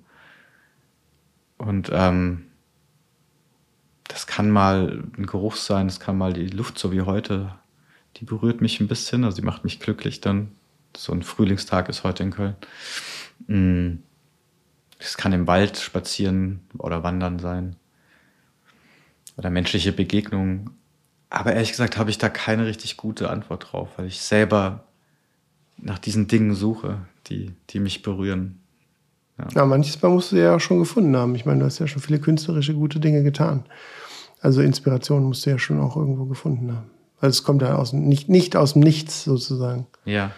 Und 1.58 1.90
ähm, 1.92 2.46
das 4.08 4.26
kann 4.26 4.50
mal 4.50 5.04
ein 5.16 5.26
Geruch 5.26 5.56
sein, 5.56 5.88
das 5.88 6.00
kann 6.00 6.16
mal 6.16 6.32
die 6.32 6.46
Luft, 6.46 6.78
so 6.78 6.92
wie 6.92 7.02
heute. 7.02 7.54
Die 8.16 8.24
berührt 8.24 8.60
mich 8.60 8.80
ein 8.80 8.88
bisschen, 8.88 9.24
also 9.24 9.36
die 9.36 9.46
macht 9.46 9.64
mich 9.64 9.80
glücklich 9.80 10.20
dann. 10.20 10.52
So 10.96 11.12
ein 11.12 11.22
Frühlingstag 11.22 11.88
ist 11.88 12.04
heute 12.04 12.22
in 12.22 12.30
Köln. 12.30 12.56
Mm. 13.46 14.02
Es 15.00 15.16
kann 15.16 15.32
im 15.32 15.46
Wald 15.46 15.78
spazieren 15.78 16.60
oder 16.76 17.04
wandern 17.04 17.38
sein. 17.38 17.76
Oder 19.36 19.50
menschliche 19.50 19.92
Begegnungen. 19.92 20.70
Aber 21.30 21.52
ehrlich 21.52 21.70
gesagt 21.70 21.98
habe 21.98 22.10
ich 22.10 22.18
da 22.18 22.28
keine 22.28 22.66
richtig 22.66 22.96
gute 22.96 23.30
Antwort 23.30 23.70
drauf, 23.70 23.90
weil 23.96 24.06
ich 24.06 24.20
selber 24.20 24.87
nach 25.78 25.98
diesen 25.98 26.26
Dingen 26.26 26.54
suche, 26.54 26.98
die, 27.28 27.52
die 27.70 27.80
mich 27.80 28.02
berühren. 28.02 28.60
Ja. 29.38 29.46
ja, 29.54 29.66
manches 29.66 30.00
Mal 30.02 30.08
musst 30.08 30.32
du 30.32 30.36
ja 30.36 30.56
auch 30.56 30.60
schon 30.60 30.80
gefunden 30.80 31.16
haben. 31.16 31.34
Ich 31.34 31.46
meine, 31.46 31.60
du 31.60 31.66
hast 31.66 31.78
ja 31.78 31.86
schon 31.86 32.02
viele 32.02 32.18
künstlerische 32.18 32.74
gute 32.74 32.98
Dinge 32.98 33.22
getan. 33.22 33.64
Also 34.40 34.60
Inspiration 34.62 35.24
musst 35.24 35.46
du 35.46 35.50
ja 35.50 35.58
schon 35.58 35.80
auch 35.80 35.96
irgendwo 35.96 36.24
gefunden 36.24 36.72
haben. 36.72 36.90
Also 37.20 37.38
es 37.38 37.44
kommt 37.44 37.62
ja 37.62 37.76
aus 37.76 37.92
nicht, 37.92 38.28
nicht 38.28 38.56
aus 38.56 38.74
dem 38.74 38.82
Nichts 38.82 39.24
sozusagen. 39.24 39.86
Ja, 40.04 40.30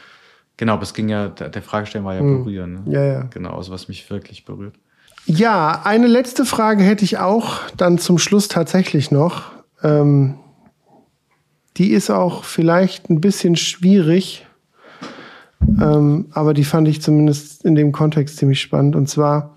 genau, 0.57 0.74
aber 0.74 0.82
es 0.82 0.95
ging 0.95 1.09
ja, 1.09 1.28
der 1.28 1.62
Fragestellung 1.62 2.07
war 2.07 2.14
ja 2.14 2.20
hm. 2.20 2.38
berühren. 2.38 2.84
Ne? 2.84 2.93
Ja, 2.93 3.05
ja. 3.05 3.22
Genau, 3.24 3.57
also 3.57 3.72
was 3.72 3.88
mich 3.88 4.09
wirklich 4.11 4.45
berührt. 4.45 4.74
Ja, 5.26 5.82
eine 5.84 6.07
letzte 6.07 6.45
Frage 6.47 6.82
hätte 6.82 7.05
ich 7.05 7.18
auch 7.18 7.68
dann 7.76 7.99
zum 7.99 8.18
Schluss 8.18 8.49
tatsächlich 8.49 9.11
noch. 9.11 9.53
Ähm, 9.82 10.36
die 11.76 11.91
ist 11.93 12.11
auch 12.11 12.45
vielleicht 12.45 13.11
ein 13.11 13.20
bisschen 13.20 13.57
schwierig, 13.57 14.47
ähm, 15.81 16.26
aber 16.33 16.55
die 16.55 16.64
fand 16.64 16.89
ich 16.89 17.03
zumindest 17.03 17.64
in 17.64 17.74
dem 17.74 17.93
Kontext 17.93 18.37
ziemlich 18.37 18.61
spannend. 18.61 18.97
Und 18.97 19.09
zwar, 19.09 19.57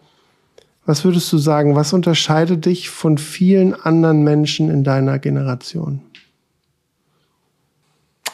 was 0.85 1.05
würdest 1.05 1.31
du 1.31 1.37
sagen, 1.37 1.75
was 1.75 1.93
unterscheidet 1.93 2.65
dich 2.65 2.89
von 2.89 3.17
vielen 3.17 3.73
anderen 3.73 4.23
Menschen 4.23 4.69
in 4.69 4.83
deiner 4.83 5.19
Generation? 5.19 6.01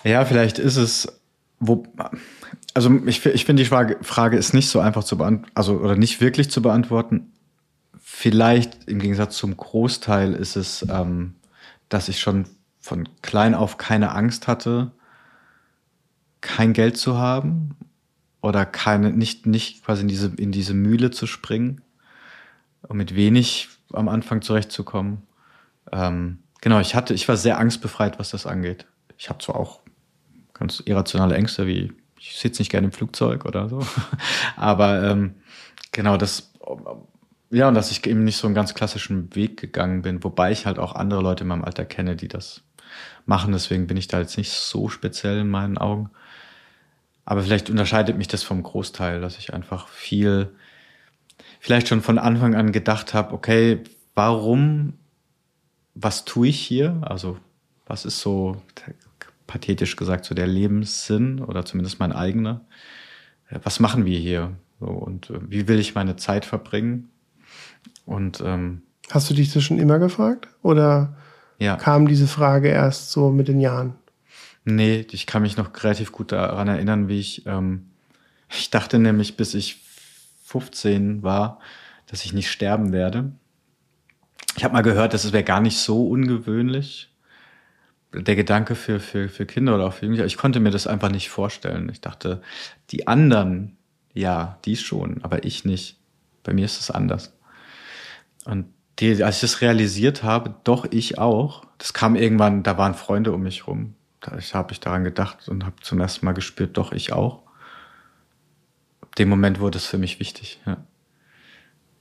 Ja, 0.04 0.26
vielleicht 0.26 0.60
ist 0.60 0.78
es, 0.78 1.20
wo, 1.60 1.84
also 2.74 2.92
ich, 3.06 3.26
ich 3.26 3.46
finde, 3.46 3.64
die 3.64 3.70
Frage, 3.70 3.98
Frage 4.02 4.38
ist 4.38 4.54
nicht 4.54 4.70
so 4.70 4.80
einfach 4.80 5.04
zu 5.04 5.18
beantworten, 5.18 5.52
also 5.56 5.74
oder 5.74 5.96
nicht 5.96 6.22
wirklich 6.22 6.50
zu 6.50 6.62
beantworten. 6.62 7.32
Vielleicht 8.02 8.88
im 8.88 9.00
Gegensatz 9.00 9.38
zum 9.38 9.56
Großteil 9.56 10.34
ist 10.34 10.56
es, 10.56 10.86
ähm, 10.90 11.36
dass 11.90 12.08
ich 12.10 12.20
schon 12.20 12.46
von 12.80 13.10
klein 13.22 13.54
auf 13.54 13.78
keine 13.78 14.12
Angst 14.14 14.48
hatte, 14.48 14.92
kein 16.42 16.74
Geld 16.74 16.98
zu 16.98 17.18
haben 17.18 17.76
oder 18.42 18.66
keine, 18.66 19.12
nicht, 19.12 19.46
nicht 19.46 19.84
quasi 19.84 20.02
in 20.02 20.08
diese, 20.08 20.34
in 20.38 20.52
diese 20.52 20.74
Mühle 20.74 21.12
zu 21.12 21.28
springen 21.28 21.82
und 22.88 22.98
mit 22.98 23.16
wenig 23.16 23.70
am 23.94 24.08
Anfang 24.08 24.42
zurechtzukommen. 24.42 25.24
Ähm, 25.92 26.40
genau, 26.62 26.80
ich 26.80 26.96
hatte, 26.96 27.14
ich 27.14 27.28
war 27.28 27.38
sehr 27.38 27.60
angstbefreit, 27.60 28.20
was 28.20 28.30
das 28.30 28.46
angeht. 28.46 28.86
Ich 29.18 29.30
habe 29.30 29.44
zwar 29.44 29.56
auch 29.56 29.82
ganz 30.54 30.82
irrationale 30.86 31.36
Ängste, 31.36 31.68
wie 31.68 31.94
ich 32.18 32.38
sitze 32.38 32.62
nicht 32.62 32.70
gerne 32.70 32.88
im 32.88 32.94
Flugzeug 32.94 33.46
oder 33.46 33.70
so, 33.70 33.86
aber 34.58 35.04
ähm, 35.04 35.36
genau 35.92 36.18
das, 36.18 36.52
ja, 37.50 37.68
und 37.68 37.76
dass 37.76 37.92
ich 37.92 38.06
eben 38.06 38.24
nicht 38.24 38.38
so 38.38 38.48
einen 38.48 38.56
ganz 38.56 38.74
klassischen 38.74 39.34
Weg 39.36 39.60
gegangen 39.60 40.02
bin, 40.02 40.24
wobei 40.24 40.52
ich 40.52 40.66
halt 40.66 40.80
auch 40.80 40.96
andere 40.96 41.22
Leute 41.22 41.44
in 41.44 41.48
meinem 41.48 41.64
Alter 41.64 41.86
kenne, 41.86 42.16
die 42.16 42.28
das 42.28 42.62
machen. 43.26 43.54
Deswegen 43.54 43.88
bin 43.88 43.98
ich 43.98 44.08
da 44.08 44.20
jetzt 44.20 44.38
nicht 44.38 44.52
so 44.52 44.90
speziell 44.90 45.40
in 45.40 45.50
meinen 45.50 45.78
Augen. 45.78 46.10
Aber 47.30 47.44
vielleicht 47.44 47.70
unterscheidet 47.70 48.18
mich 48.18 48.28
das 48.28 48.42
vom 48.42 48.64
Großteil, 48.64 49.22
dass 49.22 49.38
ich 49.38 49.54
einfach 49.54 49.88
viel, 49.88 50.50
vielleicht 51.60 51.88
schon 51.88 52.02
von 52.02 52.18
Anfang 52.18 52.56
an 52.56 52.72
gedacht 52.72 53.14
habe, 53.14 53.36
okay, 53.36 53.84
warum, 54.16 54.94
was 55.94 56.26
tue 56.26 56.48
ich 56.48 56.60
hier? 56.60 56.98
Also, 57.02 57.38
was 57.86 58.04
ist 58.04 58.20
so, 58.20 58.60
pathetisch 59.46 59.96
gesagt, 59.96 60.26
so 60.26 60.34
der 60.34 60.48
Lebenssinn 60.48 61.40
oder 61.40 61.66
zumindest 61.66 62.00
mein 62.00 62.14
eigener? 62.14 62.62
Was 63.62 63.80
machen 63.80 64.06
wir 64.06 64.18
hier? 64.18 64.56
So, 64.80 64.88
und 64.88 65.30
äh, 65.30 65.40
wie 65.48 65.68
will 65.68 65.78
ich 65.78 65.94
meine 65.94 66.16
Zeit 66.16 66.46
verbringen? 66.46 67.12
Und 68.08 68.42
ähm, 68.44 68.82
hast 69.12 69.30
du 69.30 69.36
dich 69.36 69.54
das 69.54 69.62
schon 69.62 69.78
immer 69.78 70.00
gefragt? 70.00 70.48
Oder 70.64 71.16
ja. 71.60 71.76
kam 71.76 72.08
diese 72.08 72.28
Frage 72.28 72.70
erst 72.70 73.12
so 73.12 73.30
mit 73.30 73.48
den 73.48 73.60
Jahren? 73.60 73.94
Nee, 74.70 75.08
ich 75.12 75.26
kann 75.26 75.42
mich 75.42 75.58
noch 75.58 75.72
relativ 75.84 76.12
gut 76.12 76.32
daran 76.32 76.68
erinnern, 76.68 77.08
wie 77.08 77.20
ich, 77.20 77.46
ähm, 77.48 77.90
ich 78.50 78.70
dachte 78.70 79.00
nämlich, 79.00 79.36
bis 79.36 79.54
ich 79.54 79.84
15 80.44 81.24
war, 81.24 81.60
dass 82.08 82.26
ich 82.26 82.34
nicht 82.34 82.52
sterben 82.52 82.92
werde. 82.92 83.32
Ich 84.56 84.64
habe 84.64 84.74
mal 84.74 84.82
gehört, 84.82 85.14
das 85.14 85.32
wäre 85.32 85.44
gar 85.44 85.62
nicht 85.62 85.78
so 85.78 86.08
ungewöhnlich. 86.08 87.14
Der 88.14 88.36
Gedanke 88.36 88.74
für, 88.74 89.00
für, 89.00 89.30
für 89.30 89.46
Kinder 89.46 89.76
oder 89.76 89.86
auch 89.86 89.94
für 89.94 90.06
Jugendliche. 90.06 90.26
Ich 90.26 90.38
konnte 90.38 90.60
mir 90.60 90.72
das 90.72 90.88
einfach 90.88 91.12
nicht 91.12 91.30
vorstellen. 91.30 91.90
Ich 91.90 92.02
dachte, 92.02 92.42
die 92.90 93.08
anderen, 93.08 93.78
ja, 94.14 94.58
die 94.66 94.76
schon, 94.76 95.24
aber 95.24 95.46
ich 95.46 95.66
nicht. 95.66 95.98
Bei 96.44 96.54
mir 96.54 96.66
ist 96.66 96.80
es 96.80 96.90
anders. 96.90 97.38
Und 98.46 98.66
die, 98.98 99.24
als 99.24 99.36
ich 99.36 99.42
das 99.42 99.62
realisiert 99.62 100.24
habe, 100.24 100.56
doch 100.64 100.88
ich 100.90 101.20
auch, 101.20 101.66
das 101.78 101.94
kam 101.94 102.16
irgendwann, 102.16 102.64
da 102.64 102.78
waren 102.80 102.96
Freunde 102.96 103.32
um 103.32 103.44
mich 103.44 103.68
rum, 103.68 103.94
da 104.22 104.38
habe 104.54 104.72
ich 104.72 104.80
daran 104.80 105.04
gedacht 105.04 105.48
und 105.48 105.66
habe 105.66 105.76
zum 105.82 106.00
ersten 106.00 106.26
Mal 106.26 106.34
gespürt, 106.34 106.78
doch 106.78 106.92
ich 106.92 107.14
auch. 107.14 107.44
Ab 109.02 109.16
dem 109.16 109.30
Moment 109.30 109.60
wurde 109.60 109.78
es 109.78 109.86
für 109.86 109.98
mich 109.98 110.20
wichtig. 110.20 110.60
Ja. 110.66 110.78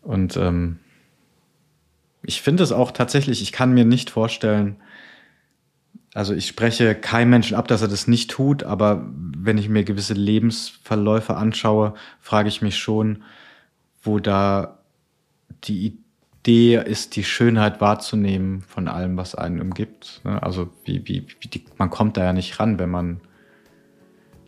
Und 0.02 0.36
ähm, 0.36 0.78
ich 2.22 2.42
finde 2.42 2.62
es 2.62 2.72
auch 2.72 2.90
tatsächlich, 2.90 3.42
ich 3.42 3.52
kann 3.52 3.72
mir 3.72 3.84
nicht 3.84 4.10
vorstellen, 4.10 4.80
also 6.14 6.34
ich 6.34 6.48
spreche 6.48 6.94
keinem 6.94 7.30
Menschen 7.30 7.56
ab, 7.56 7.68
dass 7.68 7.82
er 7.82 7.88
das 7.88 8.08
nicht 8.08 8.30
tut, 8.30 8.64
aber 8.64 9.06
wenn 9.36 9.58
ich 9.58 9.68
mir 9.68 9.84
gewisse 9.84 10.14
Lebensverläufe 10.14 11.36
anschaue, 11.36 11.94
frage 12.20 12.48
ich 12.48 12.62
mich 12.62 12.78
schon, 12.78 13.22
wo 14.02 14.18
da 14.18 14.78
die 15.64 15.98
Idee 16.40 16.76
ist, 16.76 17.16
die 17.16 17.24
Schönheit 17.24 17.80
wahrzunehmen 17.80 18.62
von 18.62 18.88
allem, 18.88 19.16
was 19.16 19.34
einen 19.34 19.60
umgibt. 19.60 20.20
Ne? 20.24 20.42
Also 20.42 20.70
wie, 20.84 21.06
wie, 21.06 21.26
wie 21.40 21.48
die, 21.48 21.64
man 21.76 21.90
kommt 21.90 22.16
da 22.16 22.24
ja 22.24 22.32
nicht 22.32 22.58
ran, 22.58 22.78
wenn 22.78 22.90
man 22.90 23.20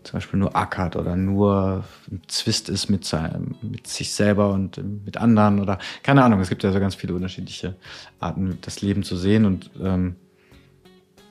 zum 0.03 0.15
Beispiel 0.15 0.39
nur 0.39 0.57
ackert 0.57 0.97
oder 0.97 1.15
nur 1.17 1.85
im 2.11 2.27
Zwist 2.29 2.69
ist 2.69 2.89
mit, 2.89 3.05
seinem, 3.05 3.57
mit 3.61 3.87
sich 3.87 4.13
selber 4.13 4.51
und 4.51 4.81
mit 5.05 5.19
anderen 5.19 5.61
oder 5.61 5.79
keine 6.03 6.25
Ahnung. 6.25 6.41
Es 6.41 6.49
gibt 6.49 6.63
ja 6.63 6.73
so 6.73 6.81
ganz 6.81 6.95
viele 6.95 7.15
unterschiedliche 7.15 7.77
Arten, 8.19 8.59
das 8.63 8.81
Leben 8.81 9.03
zu 9.03 9.17
sehen 9.17 9.45
und 9.45 9.71
ähm, 9.83 10.17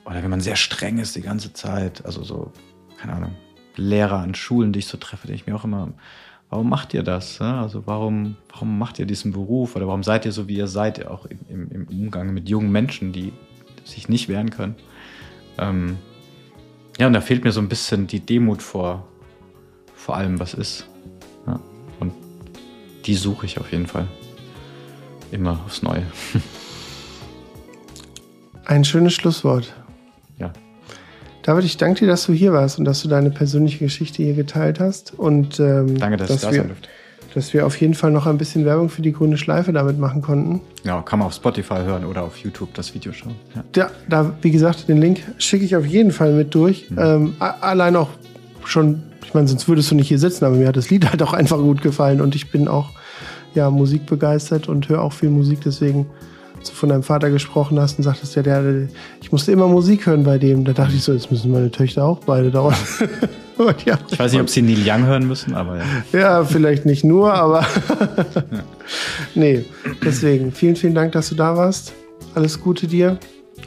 oder 0.04 0.22
wenn 0.22 0.30
man 0.30 0.40
sehr 0.40 0.56
streng 0.56 0.98
ist 0.98 1.16
die 1.16 1.20
ganze 1.20 1.52
Zeit. 1.52 2.04
Also 2.04 2.22
so, 2.22 2.52
keine 2.98 3.14
Ahnung, 3.14 3.34
Lehrer 3.76 4.18
an 4.18 4.34
Schulen, 4.34 4.72
die 4.72 4.80
ich 4.80 4.86
so 4.86 4.98
treffe, 4.98 5.26
denke 5.26 5.42
ich 5.42 5.46
mir 5.46 5.56
auch 5.56 5.64
immer, 5.64 5.92
warum 6.50 6.68
macht 6.68 6.92
ihr 6.94 7.02
das? 7.02 7.40
Also 7.40 7.86
warum, 7.86 8.36
warum 8.50 8.78
macht 8.78 8.98
ihr 8.98 9.06
diesen 9.06 9.32
Beruf 9.32 9.76
oder 9.76 9.86
warum 9.86 10.02
seid 10.02 10.26
ihr 10.26 10.32
so, 10.32 10.48
wie 10.48 10.56
ihr 10.56 10.66
seid, 10.66 11.06
auch 11.06 11.26
im, 11.48 11.70
im 11.70 11.88
Umgang 11.88 12.34
mit 12.34 12.48
jungen 12.48 12.70
Menschen, 12.70 13.12
die 13.12 13.32
sich 13.84 14.08
nicht 14.08 14.28
wehren 14.28 14.50
können? 14.50 14.74
Ähm, 15.58 15.96
ja, 16.98 17.06
und 17.06 17.12
da 17.14 17.20
fehlt 17.20 17.44
mir 17.44 17.52
so 17.52 17.60
ein 17.60 17.68
bisschen 17.68 18.06
die 18.06 18.20
Demut 18.20 18.62
vor, 18.62 19.06
vor 19.94 20.16
allem, 20.16 20.38
was 20.38 20.52
ist. 20.52 20.86
Ja, 21.46 21.60
und 22.00 22.12
die 23.06 23.14
suche 23.14 23.46
ich 23.46 23.58
auf 23.58 23.72
jeden 23.72 23.86
Fall. 23.86 24.06
Immer 25.30 25.60
aufs 25.64 25.82
Neue. 25.82 26.04
Ein 28.64 28.84
schönes 28.84 29.14
Schlusswort. 29.14 29.72
Ja. 30.38 30.52
David, 31.42 31.64
ich 31.64 31.76
danke 31.76 32.00
dir, 32.00 32.06
dass 32.06 32.26
du 32.26 32.32
hier 32.32 32.52
warst 32.52 32.78
und 32.78 32.84
dass 32.84 33.02
du 33.02 33.08
deine 33.08 33.30
persönliche 33.30 33.78
Geschichte 33.78 34.22
hier 34.22 34.34
geteilt 34.34 34.78
hast. 34.80 35.14
Und, 35.16 35.58
ähm, 35.58 35.98
danke, 35.98 36.16
dass, 36.16 36.28
dass 36.28 36.36
ich 36.36 36.48
da 36.48 36.54
sein 36.54 36.68
durfte. 36.68 36.88
dass 37.34 37.54
wir 37.54 37.66
auf 37.66 37.80
jeden 37.80 37.94
Fall 37.94 38.10
noch 38.10 38.26
ein 38.26 38.36
bisschen 38.36 38.64
Werbung 38.64 38.88
für 38.88 39.02
die 39.02 39.12
grüne 39.12 39.38
Schleife 39.38 39.72
damit 39.72 39.98
machen 39.98 40.20
konnten. 40.20 40.60
Ja, 40.84 41.00
kann 41.02 41.18
man 41.18 41.26
auf 41.26 41.34
Spotify 41.34 41.76
hören 41.84 42.04
oder 42.04 42.22
auf 42.22 42.36
YouTube 42.36 42.74
das 42.74 42.94
Video 42.94 43.12
schauen. 43.12 43.36
Ja, 43.54 43.64
ja 43.76 43.90
da, 44.08 44.34
wie 44.42 44.50
gesagt, 44.50 44.88
den 44.88 44.98
Link 44.98 45.22
schicke 45.38 45.64
ich 45.64 45.76
auf 45.76 45.86
jeden 45.86 46.12
Fall 46.12 46.32
mit 46.32 46.54
durch. 46.54 46.90
Mhm. 46.90 46.98
Ähm, 46.98 47.34
allein 47.38 47.96
auch 47.96 48.10
schon, 48.64 49.02
ich 49.24 49.32
meine, 49.32 49.48
sonst 49.48 49.66
würdest 49.66 49.90
du 49.90 49.94
nicht 49.94 50.08
hier 50.08 50.18
sitzen, 50.18 50.44
aber 50.44 50.56
mir 50.56 50.68
hat 50.68 50.76
das 50.76 50.90
Lied 50.90 51.06
halt 51.10 51.22
auch 51.22 51.32
einfach 51.32 51.58
gut 51.58 51.80
gefallen 51.80 52.20
und 52.20 52.34
ich 52.34 52.50
bin 52.50 52.68
auch 52.68 52.90
ja, 53.54 53.70
musikbegeistert 53.70 54.68
und 54.68 54.88
höre 54.88 55.02
auch 55.02 55.12
viel 55.12 55.30
Musik, 55.30 55.60
deswegen 55.64 56.06
du 56.68 56.72
von 56.72 56.88
deinem 56.88 57.02
Vater 57.02 57.30
gesprochen 57.30 57.80
hast 57.80 57.98
und 57.98 58.04
sagtest, 58.04 58.36
ja, 58.36 58.42
der, 58.42 58.88
ich 59.22 59.32
musste 59.32 59.52
immer 59.52 59.68
Musik 59.68 60.06
hören 60.06 60.24
bei 60.24 60.38
dem. 60.38 60.64
Da 60.64 60.72
dachte 60.72 60.94
ich 60.94 61.02
so, 61.02 61.12
jetzt 61.12 61.30
müssen 61.30 61.50
meine 61.50 61.70
Töchter 61.70 62.04
auch 62.04 62.20
beide 62.20 62.50
dauern. 62.50 62.74
ja, 63.86 63.98
ich 64.10 64.18
weiß 64.18 64.32
nicht, 64.32 64.40
ob 64.40 64.50
sie 64.50 64.62
Neil 64.62 64.82
Young 64.84 65.06
hören 65.06 65.26
müssen, 65.26 65.54
aber 65.54 65.78
ja. 65.78 65.84
Ja, 66.12 66.44
vielleicht 66.44 66.86
nicht 66.86 67.04
nur, 67.04 67.32
aber 67.32 67.66
nee, 69.34 69.64
deswegen 70.04 70.52
vielen, 70.52 70.76
vielen 70.76 70.94
Dank, 70.94 71.12
dass 71.12 71.28
du 71.28 71.34
da 71.34 71.56
warst. 71.56 71.92
Alles 72.34 72.60
Gute 72.60 72.86
dir. 72.86 73.18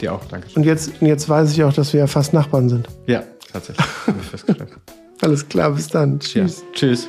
Dir 0.01 0.13
auch, 0.13 0.25
danke. 0.25 0.47
Und 0.55 0.65
jetzt, 0.65 0.91
jetzt 1.01 1.29
weiß 1.29 1.51
ich 1.51 1.63
auch, 1.63 1.73
dass 1.73 1.93
wir 1.93 2.01
ja 2.01 2.07
fast 2.07 2.33
Nachbarn 2.33 2.69
sind. 2.69 2.87
Ja, 3.07 3.23
tatsächlich. 3.51 3.85
Alles 5.21 5.47
klar, 5.47 5.71
bis 5.71 5.87
dann. 5.87 6.19
Tschüss. 6.19 6.59
Ja, 6.59 6.73
tschüss. 6.73 7.07